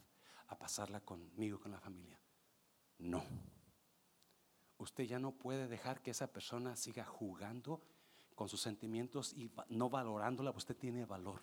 a 0.48 0.58
pasarla 0.58 1.00
conmigo, 1.00 1.60
con 1.60 1.72
la 1.72 1.80
familia. 1.80 2.18
No. 2.98 3.22
Usted 4.78 5.04
ya 5.04 5.18
no 5.18 5.32
puede 5.32 5.68
dejar 5.68 6.00
que 6.02 6.12
esa 6.12 6.32
persona 6.32 6.76
siga 6.76 7.04
jugando 7.04 7.82
con 8.34 8.48
sus 8.48 8.60
sentimientos 8.60 9.32
y 9.34 9.50
no 9.68 9.90
valorándola. 9.90 10.50
Usted 10.50 10.76
tiene 10.76 11.04
valor. 11.04 11.42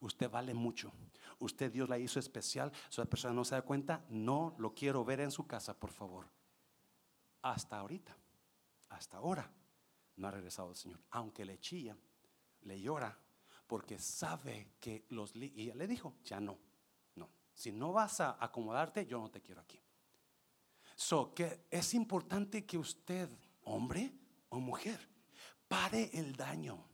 Usted 0.00 0.30
vale 0.30 0.54
mucho. 0.54 0.92
Usted 1.38 1.72
Dios 1.72 1.88
la 1.88 1.98
hizo 1.98 2.18
especial. 2.18 2.72
Si 2.88 3.00
esa 3.00 3.04
persona 3.04 3.34
no 3.34 3.44
se 3.44 3.54
da 3.54 3.62
cuenta, 3.62 4.04
no 4.08 4.54
lo 4.58 4.74
quiero 4.74 5.04
ver 5.04 5.20
en 5.20 5.30
su 5.30 5.46
casa, 5.46 5.78
por 5.78 5.90
favor. 5.90 6.28
Hasta 7.42 7.78
ahorita. 7.78 8.16
Hasta 8.90 9.16
ahora 9.16 9.50
no 10.16 10.28
ha 10.28 10.30
regresado 10.30 10.70
el 10.70 10.76
Señor. 10.76 11.00
Aunque 11.10 11.44
le 11.44 11.58
chilla, 11.58 11.96
le 12.62 12.80
llora, 12.80 13.18
porque 13.66 13.98
sabe 13.98 14.74
que 14.78 15.06
los... 15.10 15.34
Y 15.34 15.72
le 15.72 15.86
dijo, 15.86 16.16
ya 16.24 16.40
no, 16.40 16.58
no. 17.16 17.30
Si 17.54 17.72
no 17.72 17.92
vas 17.92 18.20
a 18.20 18.36
acomodarte, 18.42 19.06
yo 19.06 19.18
no 19.18 19.30
te 19.30 19.40
quiero 19.40 19.60
aquí. 19.60 19.80
So, 20.94 21.34
que 21.34 21.66
es 21.70 21.94
importante 21.94 22.64
que 22.64 22.78
usted, 22.78 23.28
hombre 23.64 24.12
o 24.50 24.60
mujer, 24.60 25.08
pare 25.66 26.10
el 26.12 26.36
daño. 26.36 26.91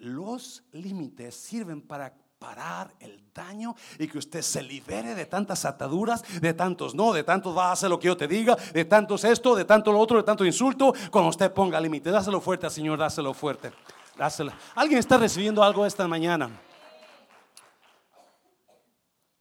Los 0.00 0.64
límites 0.72 1.34
sirven 1.36 1.82
para 1.82 2.14
parar 2.38 2.94
el 3.00 3.22
daño 3.34 3.76
y 3.98 4.08
que 4.08 4.16
usted 4.16 4.40
se 4.40 4.62
libere 4.62 5.14
de 5.14 5.26
tantas 5.26 5.66
ataduras, 5.66 6.24
de 6.40 6.54
tantos 6.54 6.94
no, 6.94 7.12
de 7.12 7.22
tantos 7.22 7.56
va 7.56 7.68
a 7.68 7.72
hacer 7.72 7.90
lo 7.90 8.00
que 8.00 8.06
yo 8.06 8.16
te 8.16 8.26
diga, 8.26 8.56
de 8.72 8.86
tantos 8.86 9.24
esto, 9.24 9.54
de 9.54 9.66
tanto 9.66 9.92
lo 9.92 9.98
otro, 9.98 10.16
de 10.16 10.22
tanto 10.22 10.44
insulto. 10.44 10.94
Cuando 11.10 11.28
usted 11.28 11.52
ponga 11.52 11.78
límites, 11.78 12.12
dáselo 12.12 12.40
fuerte 12.40 12.66
al 12.66 12.72
Señor, 12.72 12.98
dáselo 12.98 13.34
fuerte. 13.34 13.72
Dáselo. 14.16 14.52
¿Alguien 14.74 14.98
está 14.98 15.18
recibiendo 15.18 15.62
algo 15.62 15.84
esta 15.84 16.08
mañana? 16.08 16.50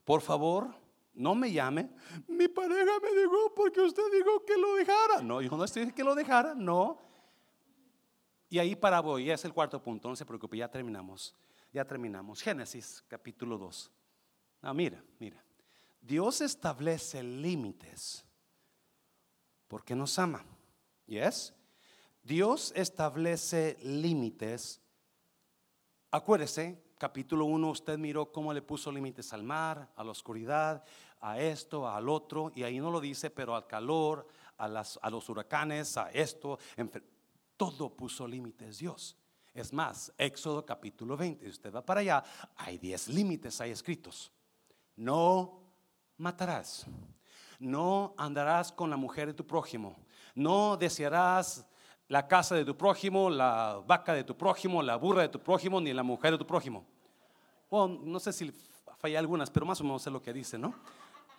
Por 0.03 0.22
favor, 0.22 0.68
no 1.14 1.36
me 1.36 1.51
llame. 1.51 1.89
Mi 2.28 2.49
pareja 2.49 2.91
me 3.01 3.22
dijo 3.22 3.53
porque 3.55 3.80
usted 3.80 4.03
dijo 4.12 4.43
que 4.45 4.57
lo 4.57 4.76
dejara. 4.76 5.22
No, 5.22 5.41
yo 5.41 5.55
no 5.55 5.64
estoy 5.64 5.91
que 5.93 6.03
lo 6.03 6.16
dejara, 6.16 6.53
no. 6.53 7.09
Y 8.50 8.58
ahí 8.58 8.76
para 8.76 9.00
voy, 9.00 9.26
ya 9.26 9.36
es 9.36 9.45
el 9.45 9.54
cuarto 9.54 9.82
punto, 9.82 10.10
no 10.10 10.16
se 10.16 10.26
preocupe, 10.26 10.58
ya 10.58 10.70
terminamos. 10.70 11.36
Ya 11.72 11.86
terminamos. 11.86 12.41
Génesis 12.41 13.04
capítulo 13.08 13.58
2. 13.58 13.91
Ah, 14.64 14.74
mira, 14.74 15.04
mira. 15.20 15.43
Dios 16.02 16.41
establece 16.41 17.22
límites 17.22 18.26
porque 19.68 19.95
nos 19.95 20.18
ama. 20.18 20.43
¿Yes? 21.06 21.54
Dios 22.24 22.74
establece 22.76 23.78
límites. 23.84 24.82
Acuérdese, 26.12 26.82
capítulo 26.97 27.45
1, 27.45 27.70
usted 27.70 27.97
miró 28.00 28.32
cómo 28.32 28.52
le 28.52 28.64
puso 28.64 28.91
límites 28.91 29.32
al 29.32 29.43
mar, 29.43 29.91
a 29.95 30.04
la 30.04 30.12
oscuridad, 30.12 30.84
a 31.22 31.39
esto, 31.39 31.88
al 31.88 32.10
otro, 32.10 32.52
y 32.56 32.64
ahí 32.64 32.80
no 32.80 32.89
lo 32.89 33.00
dice, 33.00 33.30
pero 33.30 33.56
al 33.56 33.68
calor, 33.68 34.28
a, 34.58 34.68
las, 34.68 35.00
a 35.02 35.10
los 35.10 35.30
huracanes, 35.30 35.97
a 35.97 36.10
esto, 36.12 36.58
todo 37.60 37.93
puso 37.93 38.26
límites 38.26 38.78
Dios. 38.78 39.18
Es 39.53 39.74
más, 39.74 40.14
Éxodo 40.18 40.66
capítulo 40.66 41.18
20, 41.18 41.43
si 41.43 41.51
usted 41.51 41.74
va 41.76 41.86
para 41.86 41.99
allá, 41.99 42.24
hay 42.55 42.78
10 42.78 43.10
límites 43.10 43.60
ahí 43.60 43.72
escritos. 43.72 44.32
No 44.95 45.60
matarás. 46.16 46.86
No 47.60 48.16
andarás 48.18 48.72
con 48.72 48.89
la 48.89 48.95
mujer 48.95 49.28
de 49.28 49.34
tu 49.34 49.45
prójimo. 49.45 49.97
No 50.34 50.78
desearás 50.78 51.66
la 52.07 52.30
casa 52.30 52.55
de 52.55 52.64
tu 52.64 52.78
prójimo, 52.78 53.30
la 53.30 53.84
vaca 53.86 54.14
de 54.14 54.24
tu 54.24 54.38
prójimo, 54.38 54.82
la 54.82 54.95
burra 54.95 55.24
de 55.24 55.30
tu 55.30 55.41
prójimo, 55.41 55.82
ni 55.82 55.91
la 55.91 56.03
mujer 56.03 56.32
de 56.32 56.38
tu 56.38 56.47
prójimo. 56.47 56.86
Bueno, 57.70 57.99
no 58.01 58.22
sé 58.22 58.32
si 58.32 58.49
falla 58.99 59.20
algunas, 59.20 59.51
pero 59.51 59.66
más 59.66 59.82
o 59.82 59.84
menos 59.84 60.01
sé 60.01 60.10
lo 60.10 60.22
que 60.22 60.32
dice, 60.32 60.57
¿no? 60.57 60.74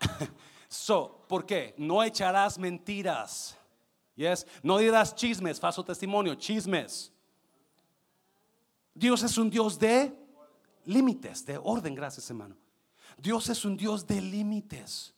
so, 0.68 1.24
¿por 1.26 1.46
qué? 1.46 1.74
No 1.78 2.02
echarás 2.02 2.58
mentiras. 2.58 3.56
Yes, 4.20 4.46
no 4.62 4.76
dirás 4.76 5.14
chismes, 5.14 5.58
falso 5.58 5.82
testimonio, 5.82 6.34
chismes. 6.34 7.10
Dios 8.92 9.22
es 9.22 9.38
un 9.38 9.48
Dios 9.48 9.78
de 9.78 10.14
límites, 10.84 11.46
de 11.46 11.56
orden, 11.56 11.94
gracias 11.94 12.28
hermano. 12.28 12.54
Dios 13.16 13.48
es 13.48 13.64
un 13.64 13.78
Dios 13.78 14.06
de 14.06 14.20
límites. 14.20 15.14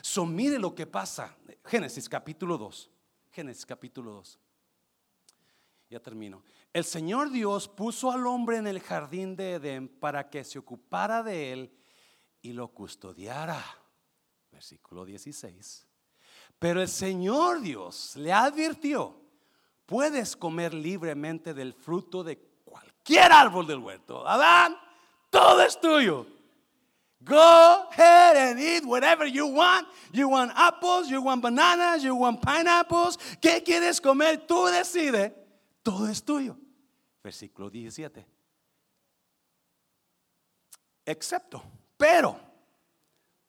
So, 0.00 0.26
mire 0.26 0.58
lo 0.58 0.74
que 0.74 0.88
pasa. 0.88 1.36
Génesis 1.64 2.08
capítulo 2.08 2.58
2. 2.58 2.90
Génesis 3.30 3.64
capítulo 3.64 4.10
2. 4.14 4.40
Ya 5.90 6.00
termino. 6.00 6.42
El 6.72 6.82
Señor 6.82 7.30
Dios 7.30 7.68
puso 7.68 8.10
al 8.10 8.26
hombre 8.26 8.56
en 8.56 8.66
el 8.66 8.80
jardín 8.80 9.36
de 9.36 9.52
Edén 9.52 9.86
para 9.86 10.28
que 10.28 10.42
se 10.42 10.58
ocupara 10.58 11.22
de 11.22 11.52
él 11.52 11.72
y 12.40 12.54
lo 12.54 12.66
custodiara. 12.72 13.62
Versículo 14.50 15.04
16. 15.04 15.91
Pero 16.58 16.80
el 16.80 16.88
Señor 16.88 17.60
Dios 17.60 18.16
le 18.16 18.32
advirtió, 18.32 19.16
puedes 19.86 20.36
comer 20.36 20.72
libremente 20.72 21.54
del 21.54 21.74
fruto 21.74 22.22
de 22.22 22.38
cualquier 22.64 23.32
árbol 23.32 23.66
del 23.66 23.78
huerto. 23.78 24.26
Adán, 24.26 24.76
todo 25.30 25.62
es 25.62 25.80
tuyo. 25.80 26.26
Go 27.24 27.88
ahead 27.90 28.36
and 28.36 28.58
eat 28.58 28.84
whatever 28.84 29.26
you 29.26 29.46
want. 29.46 29.86
You 30.12 30.28
want 30.28 30.52
apples, 30.56 31.08
you 31.08 31.22
want 31.22 31.40
bananas, 31.42 32.02
you 32.02 32.16
want 32.16 32.40
pineapples. 32.40 33.16
¿Qué 33.40 33.62
quieres 33.62 34.00
comer? 34.00 34.46
Tú 34.46 34.66
decides. 34.66 35.32
Todo 35.82 36.08
es 36.08 36.22
tuyo. 36.22 36.56
Versículo 37.22 37.70
17. 37.70 38.26
Excepto, 41.04 41.62
pero 41.96 42.51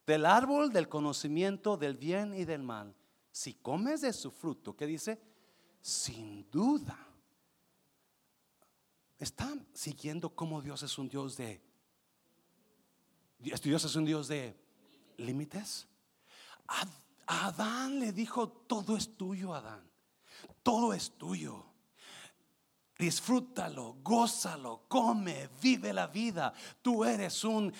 del 0.05 0.25
árbol 0.25 0.71
del 0.71 0.89
conocimiento 0.89 1.77
del 1.77 1.97
bien 1.97 2.33
y 2.33 2.45
del 2.45 2.63
mal, 2.63 2.95
si 3.31 3.53
comes 3.55 4.01
de 4.01 4.13
su 4.13 4.31
fruto, 4.31 4.75
¿qué 4.75 4.85
dice? 4.85 5.19
Sin 5.81 6.49
duda. 6.51 6.97
Están 9.17 9.65
siguiendo 9.73 10.35
como 10.35 10.61
Dios 10.61 10.83
es 10.83 10.97
un 10.97 11.09
Dios 11.09 11.37
de 11.37 11.61
Dios 13.39 13.83
es 13.83 13.95
un 13.95 14.05
Dios 14.05 14.27
de 14.29 14.55
límites. 15.17 15.87
Adán 17.25 17.99
le 17.99 18.13
dijo, 18.13 18.47
todo 18.47 18.95
es 18.95 19.17
tuyo, 19.17 19.53
Adán. 19.53 19.81
Todo 20.61 20.93
es 20.93 21.11
tuyo. 21.17 21.65
Disfrútalo, 22.97 23.97
gózalo, 24.01 24.85
come, 24.87 25.49
vive 25.61 25.91
la 25.91 26.07
vida. 26.07 26.53
Tú 26.81 27.03
eres 27.03 27.43
un 27.43 27.73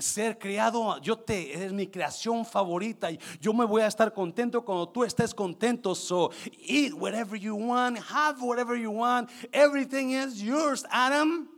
ser 0.00 0.38
creado, 0.38 0.98
yo 1.00 1.16
te 1.18 1.54
eres 1.54 1.72
mi 1.72 1.86
creación 1.86 2.44
favorita 2.44 3.10
y 3.10 3.18
yo 3.40 3.52
me 3.52 3.64
voy 3.64 3.82
a 3.82 3.86
estar 3.86 4.12
contento 4.12 4.64
cuando 4.64 4.88
tú 4.88 5.04
estés 5.04 5.34
contento. 5.34 5.94
So 5.94 6.30
eat 6.58 6.92
whatever 6.92 7.38
you 7.38 7.54
want, 7.54 7.98
have 7.98 8.40
whatever 8.42 8.76
you 8.76 8.90
want. 8.90 9.30
Everything 9.52 10.10
is 10.10 10.42
yours, 10.42 10.84
Adam, 10.90 11.48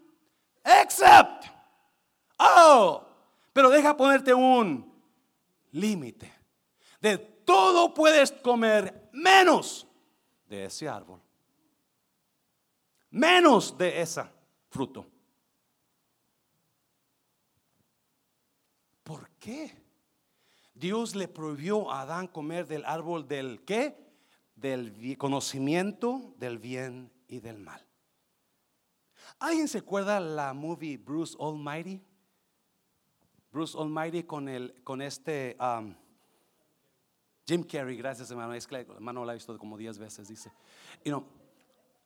except 0.65 1.47
oh 2.39 3.07
pero 3.57 3.71
deja 3.71 3.97
ponerte 3.97 4.35
un 4.35 4.85
límite. 5.73 6.31
De 7.01 7.17
todo 7.17 7.95
puedes 7.95 8.31
comer 8.31 9.09
menos 9.15 9.87
de 10.47 10.67
ese 10.67 10.87
árbol. 10.87 11.23
Menos 13.09 13.79
de 13.79 14.03
ese 14.03 14.25
fruto. 14.69 15.07
¿Por 19.03 19.31
qué? 19.47 19.73
Dios 20.75 21.15
le 21.15 21.29
prohibió 21.29 21.93
a 21.93 22.01
Adán 22.01 22.27
comer 22.27 22.67
del 22.67 22.85
árbol 22.85 23.29
del 23.29 23.63
qué? 23.65 23.97
Del 24.57 25.17
conocimiento 25.17 26.35
del 26.37 26.59
bien 26.59 27.13
y 27.29 27.39
del 27.39 27.59
mal. 27.59 27.87
¿Alguien 29.39 29.69
se 29.69 29.79
acuerda 29.79 30.19
la 30.19 30.53
movie 30.53 30.97
Bruce 30.97 31.37
Almighty? 31.39 32.03
Bruce 33.53 33.79
Almighty 33.79 34.25
con, 34.25 34.49
el, 34.49 34.83
con 34.83 35.01
este 35.01 35.57
um, 35.61 35.95
Jim 37.47 37.63
Carrey, 37.63 37.97
gracias 37.97 38.29
hermano, 38.31 38.53
es 38.53 38.67
que 38.67 38.75
hermano 38.75 39.25
lo 39.25 39.31
ha 39.31 39.35
visto 39.35 39.57
como 39.59 39.79
10 39.79 39.99
veces, 39.99 40.27
dice. 40.27 40.51
You 41.05 41.25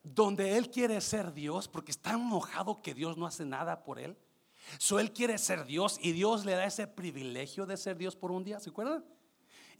donde 0.03 0.57
él 0.57 0.71
quiere 0.71 1.01
ser 1.01 1.33
Dios 1.33 1.69
porque 1.69 1.91
está 1.91 2.13
enojado 2.13 2.83
que 2.83 2.95
Dios 2.95 3.17
no 3.17 3.27
hace 3.27 3.45
nada 3.45 3.83
por 3.85 3.99
él. 3.99 4.17
So 4.79 4.99
él 4.99 5.13
quiere 5.13 5.39
ser 5.39 5.65
Dios 5.65 5.99
y 6.01 6.13
Dios 6.13 6.45
le 6.45 6.53
da 6.53 6.65
ese 6.65 6.87
privilegio 6.87 7.67
de 7.67 7.77
ser 7.77 7.97
Dios 7.97 8.17
por 8.17 8.31
un 8.31 8.45
día, 8.45 8.61
¿se 8.61 8.71
acuerdan? 8.71 9.05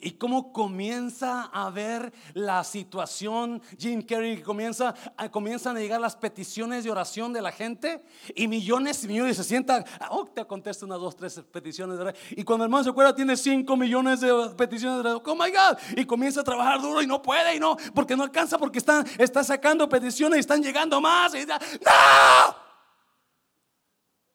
y 0.01 0.13
cómo 0.13 0.53
comienza 0.53 1.51
a 1.53 1.71
ver 1.71 2.13
la 2.35 2.65
situación. 2.65 3.63
Jim 3.79 4.03
Carrey 4.03 4.43
comienza, 4.43 4.95
comienzan 5.31 5.77
a 5.77 5.81
llegar 5.81 6.01
las 6.01 6.17
peticiones 6.17 6.85
de 6.85 6.91
oración 6.91 7.33
de 7.33 7.43
la 7.43 7.53
gente 7.53 8.03
y 8.35 8.49
millones 8.49 9.05
y 9.05 9.09
millones 9.09 9.37
se 9.37 9.45
sientan. 9.45 9.85
Oh, 10.11 10.27
te 10.27 10.45
contesta 10.47 10.87
unas 10.87 11.01
dos, 11.01 11.17
tres 11.17 11.41
peticiones 11.53 11.99
de 11.99 12.15
Y 12.31 12.45
cuando 12.45 12.65
el 12.65 12.69
hermano 12.69 12.85
se 12.85 12.91
acuerda, 12.91 13.15
tiene 13.15 13.37
cinco 13.37 13.77
millones 13.77 14.21
de 14.21 14.33
peticiones 14.57 15.05
de 15.05 15.11
Oh 15.11 15.35
my 15.35 15.51
God. 15.51 15.79
Y 15.97 16.05
comienza 16.05 16.41
a 16.41 16.45
trabajar 16.45 16.81
duro 16.81 17.03
y 17.03 17.07
no 17.07 17.21
puede 17.21 17.57
y 17.57 17.61
no, 17.61 17.77
porque 17.95 18.17
no 18.17 18.23
alcanza, 18.23 18.59
porque 18.59 18.79
está, 18.79 19.05
está 19.19 19.45
sacando 19.45 19.89
peticiones 19.89 20.39
y 20.39 20.41
están 20.41 20.63
llegando 20.63 21.01
más. 21.01 21.35
Y 21.35 21.45
¡No! 21.47 22.70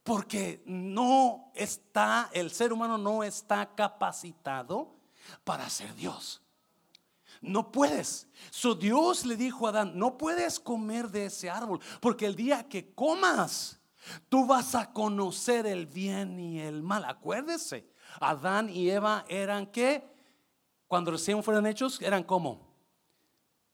Porque 0.05 0.61
no 0.67 1.51
está, 1.55 2.29
el 2.31 2.51
ser 2.51 2.71
humano 2.71 2.95
no 2.95 3.23
está 3.23 3.73
capacitado 3.73 4.95
para 5.43 5.67
ser 5.67 5.95
Dios. 5.95 6.43
No 7.41 7.71
puedes. 7.71 8.27
Su 8.51 8.75
Dios 8.75 9.25
le 9.25 9.35
dijo 9.35 9.65
a 9.65 9.71
Adán, 9.71 9.93
no 9.95 10.15
puedes 10.15 10.59
comer 10.59 11.09
de 11.09 11.25
ese 11.25 11.49
árbol, 11.49 11.79
porque 12.01 12.27
el 12.27 12.35
día 12.35 12.69
que 12.69 12.93
comas, 12.93 13.79
tú 14.29 14.45
vas 14.45 14.75
a 14.75 14.93
conocer 14.93 15.65
el 15.65 15.87
bien 15.87 16.39
y 16.39 16.59
el 16.59 16.83
mal. 16.83 17.03
Acuérdese, 17.05 17.89
Adán 18.19 18.69
y 18.69 18.91
Eva 18.91 19.25
eran 19.27 19.65
que, 19.65 20.07
cuando 20.87 21.09
recién 21.09 21.41
fueron 21.41 21.65
hechos, 21.65 21.99
eran 21.99 22.23
como 22.23 22.74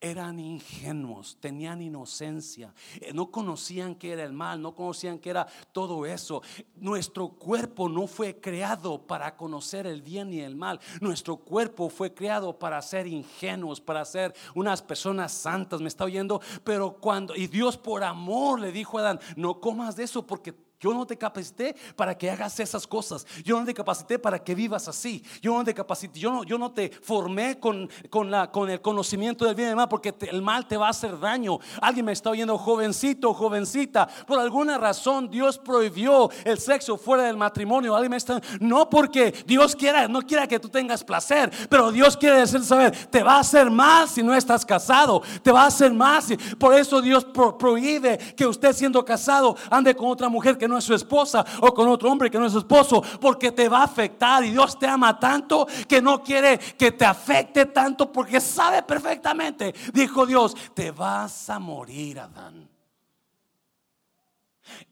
eran 0.02 0.40
ingenuos, 0.40 1.38
tenían 1.40 1.82
inocencia, 1.82 2.74
eh, 3.00 3.14
no 3.14 3.30
conocían 3.30 3.94
que 3.96 4.12
era 4.12 4.24
el 4.24 4.34
mal, 4.34 4.60
no 4.60 4.74
conocían 4.74 5.20
que 5.20 5.30
era 5.30 5.46
todo 5.72 6.06
eso. 6.08 6.42
Nuestro 6.76 7.30
cuerpo 7.30 7.88
no 7.88 8.08
fue 8.08 8.42
creado 8.42 9.06
para 9.06 9.38
conocer 9.38 9.86
el 9.86 10.02
bien 10.02 10.34
y 10.34 10.42
el 10.42 10.56
mal. 10.56 10.80
Nuestro 11.00 11.38
cuerpo 11.38 11.88
fue 11.90 12.14
creado 12.14 12.58
para 12.58 12.82
ser 12.82 13.06
ingenuos, 13.06 13.80
para 13.80 14.04
ser 14.04 14.34
unas 14.56 14.82
personas 14.82 15.32
santas. 15.32 15.80
¿Me 15.80 15.88
está 15.88 16.04
oyendo? 16.04 16.42
Pero 16.64 16.94
cuando, 17.00 17.36
y 17.36 17.46
Dios 17.46 17.78
por 17.78 18.04
amor 18.04 18.60
le 18.60 18.72
dijo 18.72 18.98
a 18.98 19.02
Adán, 19.02 19.20
no 19.36 19.60
comas 19.62 19.96
de 19.96 20.04
eso 20.04 20.26
porque 20.26 20.56
yo 20.82 20.96
no 20.96 21.06
te 21.06 21.16
capacité 21.16 21.76
para 21.96 22.18
que 22.18 22.32
hagas 22.32 22.60
esas 22.60 22.88
cosas. 22.88 23.28
Yo 23.44 23.60
no 23.60 23.66
te 23.66 23.74
capacité 23.74 24.18
para 24.18 24.44
que 24.44 24.56
vivas 24.56 24.88
así. 24.88 25.24
Yo 25.40 25.54
no 25.54 25.64
te 25.64 25.76
capacité, 25.76 26.20
yo 26.20 26.32
no, 26.32 26.44
yo 26.44 26.58
no 26.58 26.72
te 26.72 26.90
formé 26.90 27.60
con, 27.60 27.88
con, 28.10 28.32
la, 28.32 28.50
con 28.50 28.68
el 28.68 28.82
conocimiento 28.82 29.46
del 29.46 29.54
bien 29.54 29.68
y 29.68 29.70
del 29.70 29.76
mal 29.76 29.88
porque 29.88 30.16
el 30.22 30.42
mal 30.42 30.68
te 30.68 30.78
va 30.78 30.88
a 30.88 30.90
hacer 30.90 31.20
daño. 31.20 31.60
Alguien 31.80 32.06
me 32.06 32.14
está 32.14 32.32
oyendo, 32.32 32.58
jovencito, 32.58 33.32
jovencita. 33.36 34.08
Por 34.26 34.40
alguna 34.40 34.80
razón 34.80 35.30
Dios 35.30 35.60
prohibió 35.60 36.32
el 36.46 36.58
sexo 36.58 36.98
fuera 36.98 37.26
del 37.26 37.38
matrimonio. 37.38 37.96
Alguien 37.96 38.10
me 38.10 38.18
está, 38.18 38.42
no 38.60 38.90
porque 38.90 39.32
Dios 39.46 39.76
quiera, 39.76 40.08
no 40.08 40.24
quiera 40.24 40.48
que 40.48 40.60
tú 40.60 40.68
tengas 40.68 41.04
placer, 41.04 41.52
pero 41.70 41.92
Dios 41.92 42.18
quiere 42.18 42.38
decir, 42.40 42.64
saber, 42.64 43.08
te 43.12 43.22
va 43.22 43.36
a 43.36 43.42
hacer 43.42 43.70
más 43.70 44.12
si 44.12 44.24
no 44.24 44.34
estás 44.34 44.66
casado. 44.66 45.22
Te 45.44 45.52
va 45.52 45.62
a 45.62 45.68
hacer 45.68 45.94
más. 45.94 46.30
Por 46.58 46.74
eso 46.74 47.04
Dios 47.04 47.24
prohíbe 47.24 48.18
que 48.36 48.48
usted 48.48 48.74
siendo 48.74 49.06
casado 49.06 49.56
ande 49.70 49.96
con 49.96 50.10
otra 50.10 50.28
mujer 50.28 50.58
que 50.58 50.71
no 50.71 50.71
es 50.78 50.84
su 50.84 50.94
esposa 50.94 51.46
o 51.62 51.74
con 51.74 51.88
otro 51.88 52.12
hombre 52.12 52.30
que 52.30 52.40
no 52.40 52.46
es 52.46 52.54
su 52.54 52.60
esposo, 52.60 53.04
porque 53.20 53.52
te 53.52 53.70
va 53.70 53.80
a 53.80 53.84
afectar 53.84 54.44
y 54.44 54.52
Dios 54.52 54.78
te 54.78 54.88
ama 54.88 55.20
tanto 55.20 55.68
que 55.88 56.02
no 56.02 56.22
quiere 56.24 56.58
que 56.58 56.92
te 56.92 57.06
afecte 57.06 57.68
tanto 57.68 58.12
porque 58.12 58.40
sabe 58.40 58.84
perfectamente, 58.84 59.74
dijo 59.94 60.26
Dios, 60.26 60.56
te 60.74 60.92
vas 60.92 61.50
a 61.50 61.60
morir, 61.60 62.20
Adán. 62.20 62.70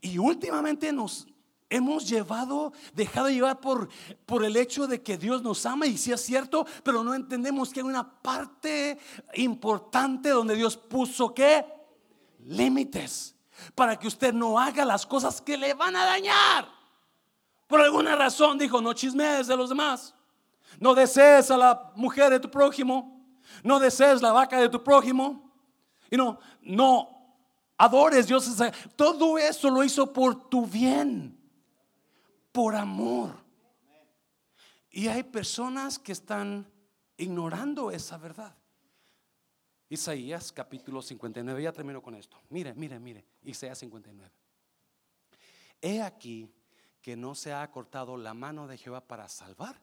Y 0.01 0.17
últimamente 0.17 0.91
nos 0.91 1.27
hemos 1.69 2.09
llevado, 2.09 2.73
dejado 2.93 3.29
llevar 3.29 3.59
por, 3.59 3.89
por 4.25 4.43
el 4.43 4.57
hecho 4.57 4.87
de 4.87 5.01
que 5.01 5.17
Dios 5.17 5.43
nos 5.43 5.65
ama 5.65 5.85
y 5.85 5.97
si 5.97 6.11
es 6.11 6.21
cierto, 6.21 6.65
pero 6.83 7.03
no 7.03 7.13
entendemos 7.13 7.71
que 7.71 7.79
hay 7.81 7.85
una 7.85 8.21
parte 8.21 8.97
importante 9.35 10.29
donde 10.29 10.55
Dios 10.55 10.75
puso 10.75 11.33
que 11.33 11.65
límites 12.45 13.35
para 13.75 13.97
que 13.97 14.07
usted 14.07 14.33
no 14.33 14.59
haga 14.59 14.85
las 14.85 15.05
cosas 15.05 15.41
que 15.41 15.57
le 15.57 15.73
van 15.73 15.95
a 15.95 16.05
dañar. 16.05 16.67
Por 17.67 17.81
alguna 17.81 18.15
razón 18.15 18.57
dijo, 18.57 18.81
no 18.81 18.93
chismees 18.93 19.47
de 19.47 19.55
los 19.55 19.69
demás. 19.69 20.15
No 20.79 20.93
desees 20.93 21.51
a 21.51 21.57
la 21.57 21.91
mujer 21.95 22.31
de 22.31 22.39
tu 22.39 22.49
prójimo. 22.49 23.23
No 23.63 23.79
desees 23.79 24.21
la 24.21 24.31
vaca 24.31 24.59
de 24.59 24.69
tu 24.69 24.83
prójimo. 24.83 25.51
Y 26.09 26.17
no, 26.17 26.39
no 26.61 27.19
adores 27.77 28.27
Dios. 28.27 28.51
Todo 28.95 29.37
eso 29.37 29.69
lo 29.69 29.83
hizo 29.83 30.11
por 30.11 30.49
tu 30.49 30.65
bien 30.65 31.39
por 32.51 32.75
amor. 32.75 33.35
Y 34.91 35.07
hay 35.07 35.23
personas 35.23 35.99
que 35.99 36.11
están 36.11 36.67
ignorando 37.17 37.91
esa 37.91 38.17
verdad. 38.17 38.55
Isaías 39.87 40.51
capítulo 40.51 41.01
59, 41.01 41.63
ya 41.63 41.71
termino 41.71 42.01
con 42.01 42.15
esto. 42.15 42.37
Mire, 42.49 42.73
mire, 42.73 42.99
mire, 42.99 43.25
Isaías 43.43 43.77
59. 43.79 44.31
He 45.81 46.01
aquí 46.01 46.49
que 47.01 47.15
no 47.15 47.35
se 47.35 47.53
ha 47.53 47.69
cortado 47.71 48.17
la 48.17 48.33
mano 48.33 48.67
de 48.67 48.77
Jehová 48.77 49.07
para 49.07 49.29
salvar, 49.29 49.81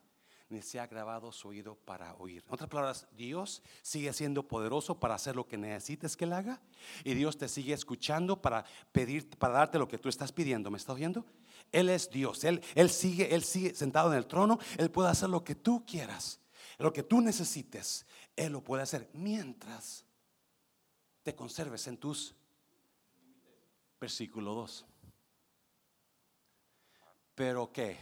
ni 0.49 0.61
se 0.61 0.79
ha 0.79 0.87
grabado 0.87 1.31
su 1.31 1.49
oído 1.49 1.75
para 1.75 2.13
oír. 2.15 2.43
En 2.47 2.53
otras 2.53 2.69
palabras, 2.69 3.07
Dios 3.17 3.61
sigue 3.81 4.13
siendo 4.13 4.47
poderoso 4.47 4.99
para 4.99 5.15
hacer 5.15 5.35
lo 5.35 5.47
que 5.47 5.57
necesites 5.57 6.15
que 6.15 6.25
él 6.25 6.33
haga 6.33 6.61
y 7.03 7.15
Dios 7.15 7.37
te 7.37 7.49
sigue 7.49 7.73
escuchando 7.73 8.41
para 8.41 8.63
pedir, 8.91 9.29
para 9.37 9.55
darte 9.55 9.79
lo 9.79 9.87
que 9.87 9.97
tú 9.97 10.07
estás 10.07 10.31
pidiendo. 10.31 10.71
¿Me 10.71 10.77
estás 10.77 10.95
oyendo? 10.95 11.25
Él 11.71 11.89
es 11.89 12.09
Dios. 12.09 12.43
Él, 12.43 12.61
él, 12.75 12.89
sigue, 12.89 13.33
él 13.35 13.43
sigue 13.43 13.75
sentado 13.75 14.11
en 14.11 14.17
el 14.17 14.27
trono. 14.27 14.57
Él 14.77 14.89
puede 14.89 15.09
hacer 15.09 15.29
lo 15.29 15.43
que 15.43 15.55
tú 15.55 15.85
quieras. 15.85 16.39
Lo 16.77 16.93
que 16.93 17.03
tú 17.03 17.19
necesites. 17.19 18.05
Él 18.35 18.53
lo 18.53 18.63
puede 18.63 18.83
hacer 18.83 19.09
mientras 19.13 20.05
te 21.23 21.35
conserves 21.35 21.87
en 21.87 21.97
tus. 21.97 22.36
Versículo 23.99 24.53
2. 24.53 24.85
Pero 27.35 27.71
que 27.71 27.97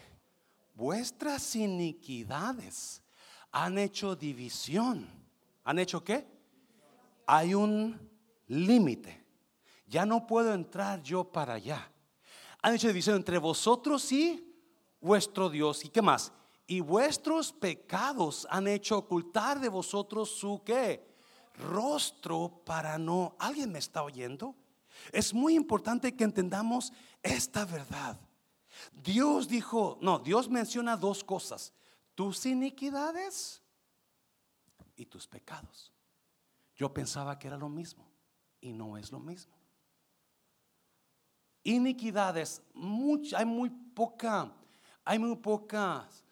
vuestras 0.74 1.56
iniquidades 1.56 3.02
han 3.52 3.78
hecho 3.78 4.16
división. 4.16 5.08
¿Han 5.64 5.80
hecho 5.80 6.04
qué? 6.04 6.28
Hay 7.26 7.54
un 7.54 8.00
límite. 8.48 9.26
Ya 9.88 10.06
no 10.06 10.26
puedo 10.28 10.54
entrar 10.54 11.02
yo 11.02 11.24
para 11.24 11.54
allá 11.56 11.92
han 12.66 12.74
hecho 12.74 12.88
división 12.88 13.18
entre 13.18 13.38
vosotros 13.38 14.12
y 14.12 14.44
vuestro 15.00 15.52
Dios. 15.52 15.86
¿Y 15.86 15.90
qué 15.90 16.02
más? 16.02 16.34
Y 16.66 16.80
vuestros 16.80 17.54
pecados 17.54 18.48
han 18.50 18.68
hecho 18.68 18.98
ocultar 18.98 19.60
de 19.60 19.70
vosotros 19.70 20.32
su 20.32 20.64
qué? 20.66 21.16
Rostro 21.60 22.64
para 22.66 22.98
no. 22.98 23.36
¿Alguien 23.38 23.72
me 23.72 23.78
está 23.78 24.02
oyendo? 24.02 24.56
Es 25.12 25.34
muy 25.34 25.56
importante 25.56 26.16
que 26.16 26.24
entendamos 26.24 26.92
esta 27.22 27.66
verdad. 27.66 28.20
Dios 28.92 29.48
dijo, 29.48 29.98
no, 30.02 30.20
Dios 30.20 30.50
menciona 30.50 30.98
dos 30.98 31.24
cosas, 31.24 31.74
tus 32.14 32.46
iniquidades 32.46 33.62
y 34.96 35.06
tus 35.06 35.28
pecados. 35.28 35.94
Yo 36.76 36.94
pensaba 36.94 37.40
que 37.40 37.48
era 37.48 37.58
lo 37.58 37.70
mismo 37.70 38.06
y 38.60 38.74
no 38.74 38.98
es 38.98 39.12
lo 39.12 39.20
mismo 39.20 39.56
iniquidades, 41.66 42.62
hay 43.36 43.46
muy 43.46 43.70
poca, 43.70 44.52
hay 45.04 45.20
muy 45.20 45.36
pocas 45.36 46.24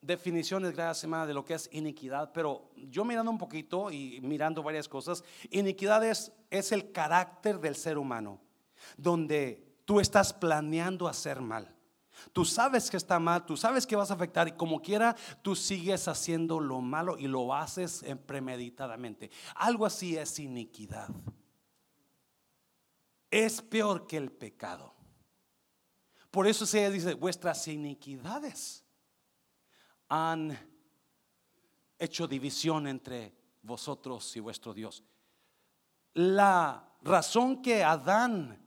definiciones, 0.00 0.72
gracias 0.72 0.98
semana, 0.98 1.26
de 1.26 1.34
lo 1.34 1.44
que 1.44 1.54
es 1.54 1.68
iniquidad, 1.72 2.32
pero 2.32 2.70
yo 2.76 3.04
mirando 3.04 3.30
un 3.30 3.38
poquito 3.38 3.90
y 3.90 4.20
mirando 4.22 4.62
varias 4.62 4.88
cosas, 4.88 5.24
iniquidad 5.50 6.04
es, 6.04 6.32
es 6.50 6.72
el 6.72 6.92
carácter 6.92 7.60
del 7.60 7.76
ser 7.76 7.98
humano, 7.98 8.40
donde 8.96 9.76
tú 9.84 10.00
estás 10.00 10.32
planeando 10.32 11.08
hacer 11.08 11.40
mal. 11.40 11.74
Tú 12.32 12.44
sabes 12.44 12.90
que 12.90 12.96
está 12.96 13.18
mal, 13.18 13.46
tú 13.46 13.56
sabes 13.56 13.86
que 13.86 13.96
vas 13.96 14.10
a 14.10 14.14
afectar 14.14 14.46
y 14.46 14.52
como 14.52 14.82
quiera, 14.82 15.16
tú 15.42 15.56
sigues 15.56 16.06
haciendo 16.06 16.60
lo 16.60 16.80
malo 16.80 17.16
y 17.16 17.26
lo 17.28 17.54
haces 17.54 18.04
premeditadamente. 18.26 19.30
Algo 19.54 19.86
así 19.86 20.16
es 20.16 20.38
iniquidad 20.38 21.08
es 23.30 23.62
peor 23.62 24.06
que 24.06 24.16
el 24.16 24.32
pecado. 24.32 24.94
Por 26.30 26.46
eso 26.46 26.66
se 26.66 26.90
dice, 26.90 27.14
vuestras 27.14 27.66
iniquidades 27.68 28.79
han 30.10 30.58
hecho 31.98 32.28
división 32.28 32.86
entre 32.86 33.34
vosotros 33.62 34.36
y 34.36 34.40
vuestro 34.40 34.74
Dios. 34.74 35.02
La 36.12 36.86
razón 37.00 37.62
que 37.62 37.82
Adán 37.82 38.62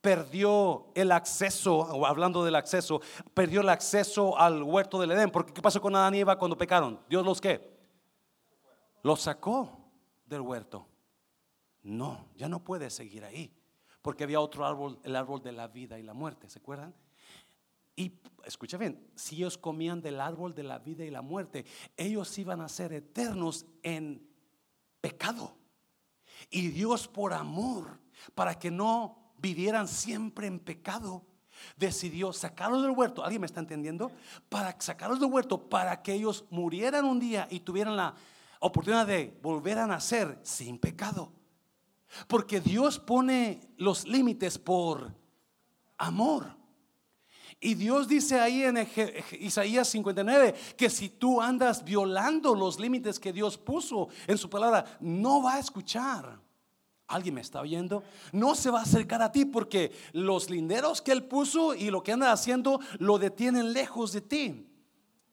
perdió 0.00 0.90
el 0.94 1.12
acceso, 1.12 2.06
hablando 2.06 2.42
del 2.42 2.54
acceso, 2.54 3.02
perdió 3.34 3.60
el 3.60 3.68
acceso 3.68 4.38
al 4.38 4.62
huerto 4.62 4.98
del 4.98 5.10
Edén, 5.10 5.30
porque 5.30 5.52
¿qué 5.52 5.60
pasó 5.60 5.82
con 5.82 5.94
Adán 5.94 6.14
y 6.14 6.20
Eva 6.20 6.38
cuando 6.38 6.56
pecaron? 6.56 6.98
Dios 7.08 7.26
los 7.26 7.40
qué? 7.40 7.76
Los 9.02 9.20
sacó 9.20 9.90
del 10.24 10.40
huerto. 10.40 10.86
No, 11.82 12.28
ya 12.36 12.48
no 12.48 12.64
puede 12.64 12.88
seguir 12.88 13.24
ahí 13.24 13.52
porque 14.08 14.24
había 14.24 14.40
otro 14.40 14.64
árbol, 14.64 14.98
el 15.02 15.16
árbol 15.16 15.42
de 15.42 15.52
la 15.52 15.68
vida 15.68 15.98
y 15.98 16.02
la 16.02 16.14
muerte, 16.14 16.48
¿se 16.48 16.58
acuerdan? 16.58 16.94
Y 17.98 18.12
escucha 18.44 18.78
bien, 18.78 19.10
si 19.16 19.34
ellos 19.34 19.58
comían 19.58 20.00
del 20.00 20.20
árbol 20.20 20.54
de 20.54 20.62
la 20.62 20.78
vida 20.78 21.04
y 21.04 21.10
la 21.10 21.20
muerte, 21.20 21.66
ellos 21.96 22.38
iban 22.38 22.60
a 22.60 22.68
ser 22.68 22.92
eternos 22.92 23.66
en 23.82 24.24
pecado. 25.00 25.56
Y 26.48 26.68
Dios 26.68 27.08
por 27.08 27.32
amor, 27.32 27.98
para 28.36 28.56
que 28.56 28.70
no 28.70 29.32
vivieran 29.38 29.88
siempre 29.88 30.46
en 30.46 30.60
pecado, 30.60 31.26
decidió 31.76 32.32
sacarlos 32.32 32.82
del 32.82 32.92
huerto. 32.92 33.24
¿Alguien 33.24 33.40
me 33.40 33.46
está 33.48 33.58
entendiendo? 33.58 34.12
Para 34.48 34.80
sacarlos 34.80 35.18
del 35.18 35.32
huerto, 35.32 35.68
para 35.68 36.00
que 36.00 36.12
ellos 36.12 36.44
murieran 36.50 37.04
un 37.04 37.18
día 37.18 37.48
y 37.50 37.58
tuvieran 37.58 37.96
la 37.96 38.14
oportunidad 38.60 39.08
de 39.08 39.36
volver 39.42 39.76
a 39.76 39.88
nacer 39.88 40.38
sin 40.44 40.78
pecado. 40.78 41.32
Porque 42.28 42.60
Dios 42.60 43.00
pone 43.00 43.72
los 43.76 44.06
límites 44.06 44.56
por 44.56 45.12
amor. 45.96 46.57
Y 47.60 47.74
Dios 47.74 48.06
dice 48.06 48.38
ahí 48.38 48.62
en 48.62 48.86
Isaías 49.40 49.88
59 49.88 50.54
que 50.76 50.88
si 50.88 51.08
tú 51.08 51.40
andas 51.40 51.84
violando 51.84 52.54
los 52.54 52.78
límites 52.78 53.18
que 53.18 53.32
Dios 53.32 53.58
puso 53.58 54.08
en 54.28 54.38
su 54.38 54.48
palabra, 54.48 54.84
no 55.00 55.42
va 55.42 55.54
a 55.54 55.58
escuchar. 55.58 56.40
¿Alguien 57.08 57.34
me 57.34 57.40
está 57.40 57.60
oyendo? 57.60 58.04
No 58.32 58.54
se 58.54 58.70
va 58.70 58.80
a 58.80 58.82
acercar 58.82 59.22
a 59.22 59.32
ti 59.32 59.44
porque 59.44 59.92
los 60.12 60.50
linderos 60.50 61.02
que 61.02 61.10
Él 61.10 61.24
puso 61.24 61.74
y 61.74 61.90
lo 61.90 62.02
que 62.02 62.12
anda 62.12 62.30
haciendo 62.30 62.80
lo 62.98 63.18
detienen 63.18 63.72
lejos 63.72 64.12
de 64.12 64.20
ti. 64.20 64.68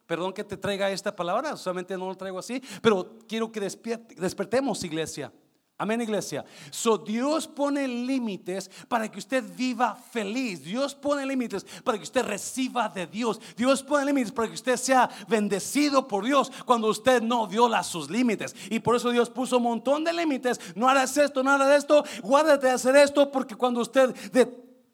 Perdón 0.07 0.33
que 0.33 0.43
te 0.43 0.57
traiga 0.57 0.89
esta 0.89 1.15
palabra, 1.15 1.57
solamente 1.57 1.97
no 1.97 2.07
lo 2.07 2.15
traigo 2.15 2.39
así, 2.39 2.61
pero 2.81 3.19
quiero 3.27 3.51
que 3.51 3.59
despertemos, 3.59 4.83
iglesia. 4.83 5.31
Amén, 5.77 5.99
iglesia. 5.99 6.45
So 6.71 6.97
Dios 6.97 7.45
pone 7.45 7.85
límites 7.85 8.71
para 8.87 9.11
que 9.11 9.19
usted 9.19 9.43
viva 9.57 9.93
feliz. 9.93 10.63
Dios 10.63 10.95
pone 10.95 11.25
límites 11.25 11.65
para 11.83 11.97
que 11.97 12.05
usted 12.05 12.23
reciba 12.23 12.87
de 12.87 13.05
Dios. 13.05 13.41
Dios 13.57 13.83
pone 13.83 14.05
límites 14.05 14.31
para 14.31 14.47
que 14.47 14.53
usted 14.53 14.77
sea 14.77 15.09
bendecido 15.27 16.07
por 16.07 16.23
Dios 16.23 16.49
cuando 16.63 16.87
usted 16.87 17.21
no 17.21 17.45
viola 17.45 17.83
sus 17.83 18.09
límites. 18.09 18.55
Y 18.69 18.79
por 18.79 18.95
eso 18.95 19.09
Dios 19.09 19.29
puso 19.29 19.57
un 19.57 19.63
montón 19.63 20.05
de 20.05 20.13
límites. 20.13 20.61
No 20.75 20.87
harás 20.87 21.17
esto, 21.17 21.43
no 21.43 21.51
harás 21.51 21.79
esto. 21.79 22.05
Guárdate 22.23 22.67
de 22.67 22.73
hacer 22.73 22.95
esto 22.95 23.29
porque 23.29 23.55
cuando 23.55 23.81
usted 23.81 24.15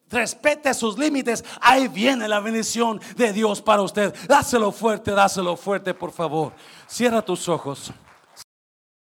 respete 0.09 0.73
sus 0.73 0.97
límites, 0.97 1.45
ahí 1.61 1.89
viene 1.89 2.27
la 2.27 2.39
bendición 2.39 2.99
de 3.15 3.31
Dios 3.31 3.61
para 3.61 3.83
usted. 3.83 4.15
Dáselo 4.27 4.71
fuerte, 4.71 5.11
dáselo 5.11 5.55
fuerte, 5.55 5.93
por 5.93 6.11
favor. 6.11 6.53
Cierra 6.87 7.21
tus 7.21 7.47
ojos. 7.47 7.93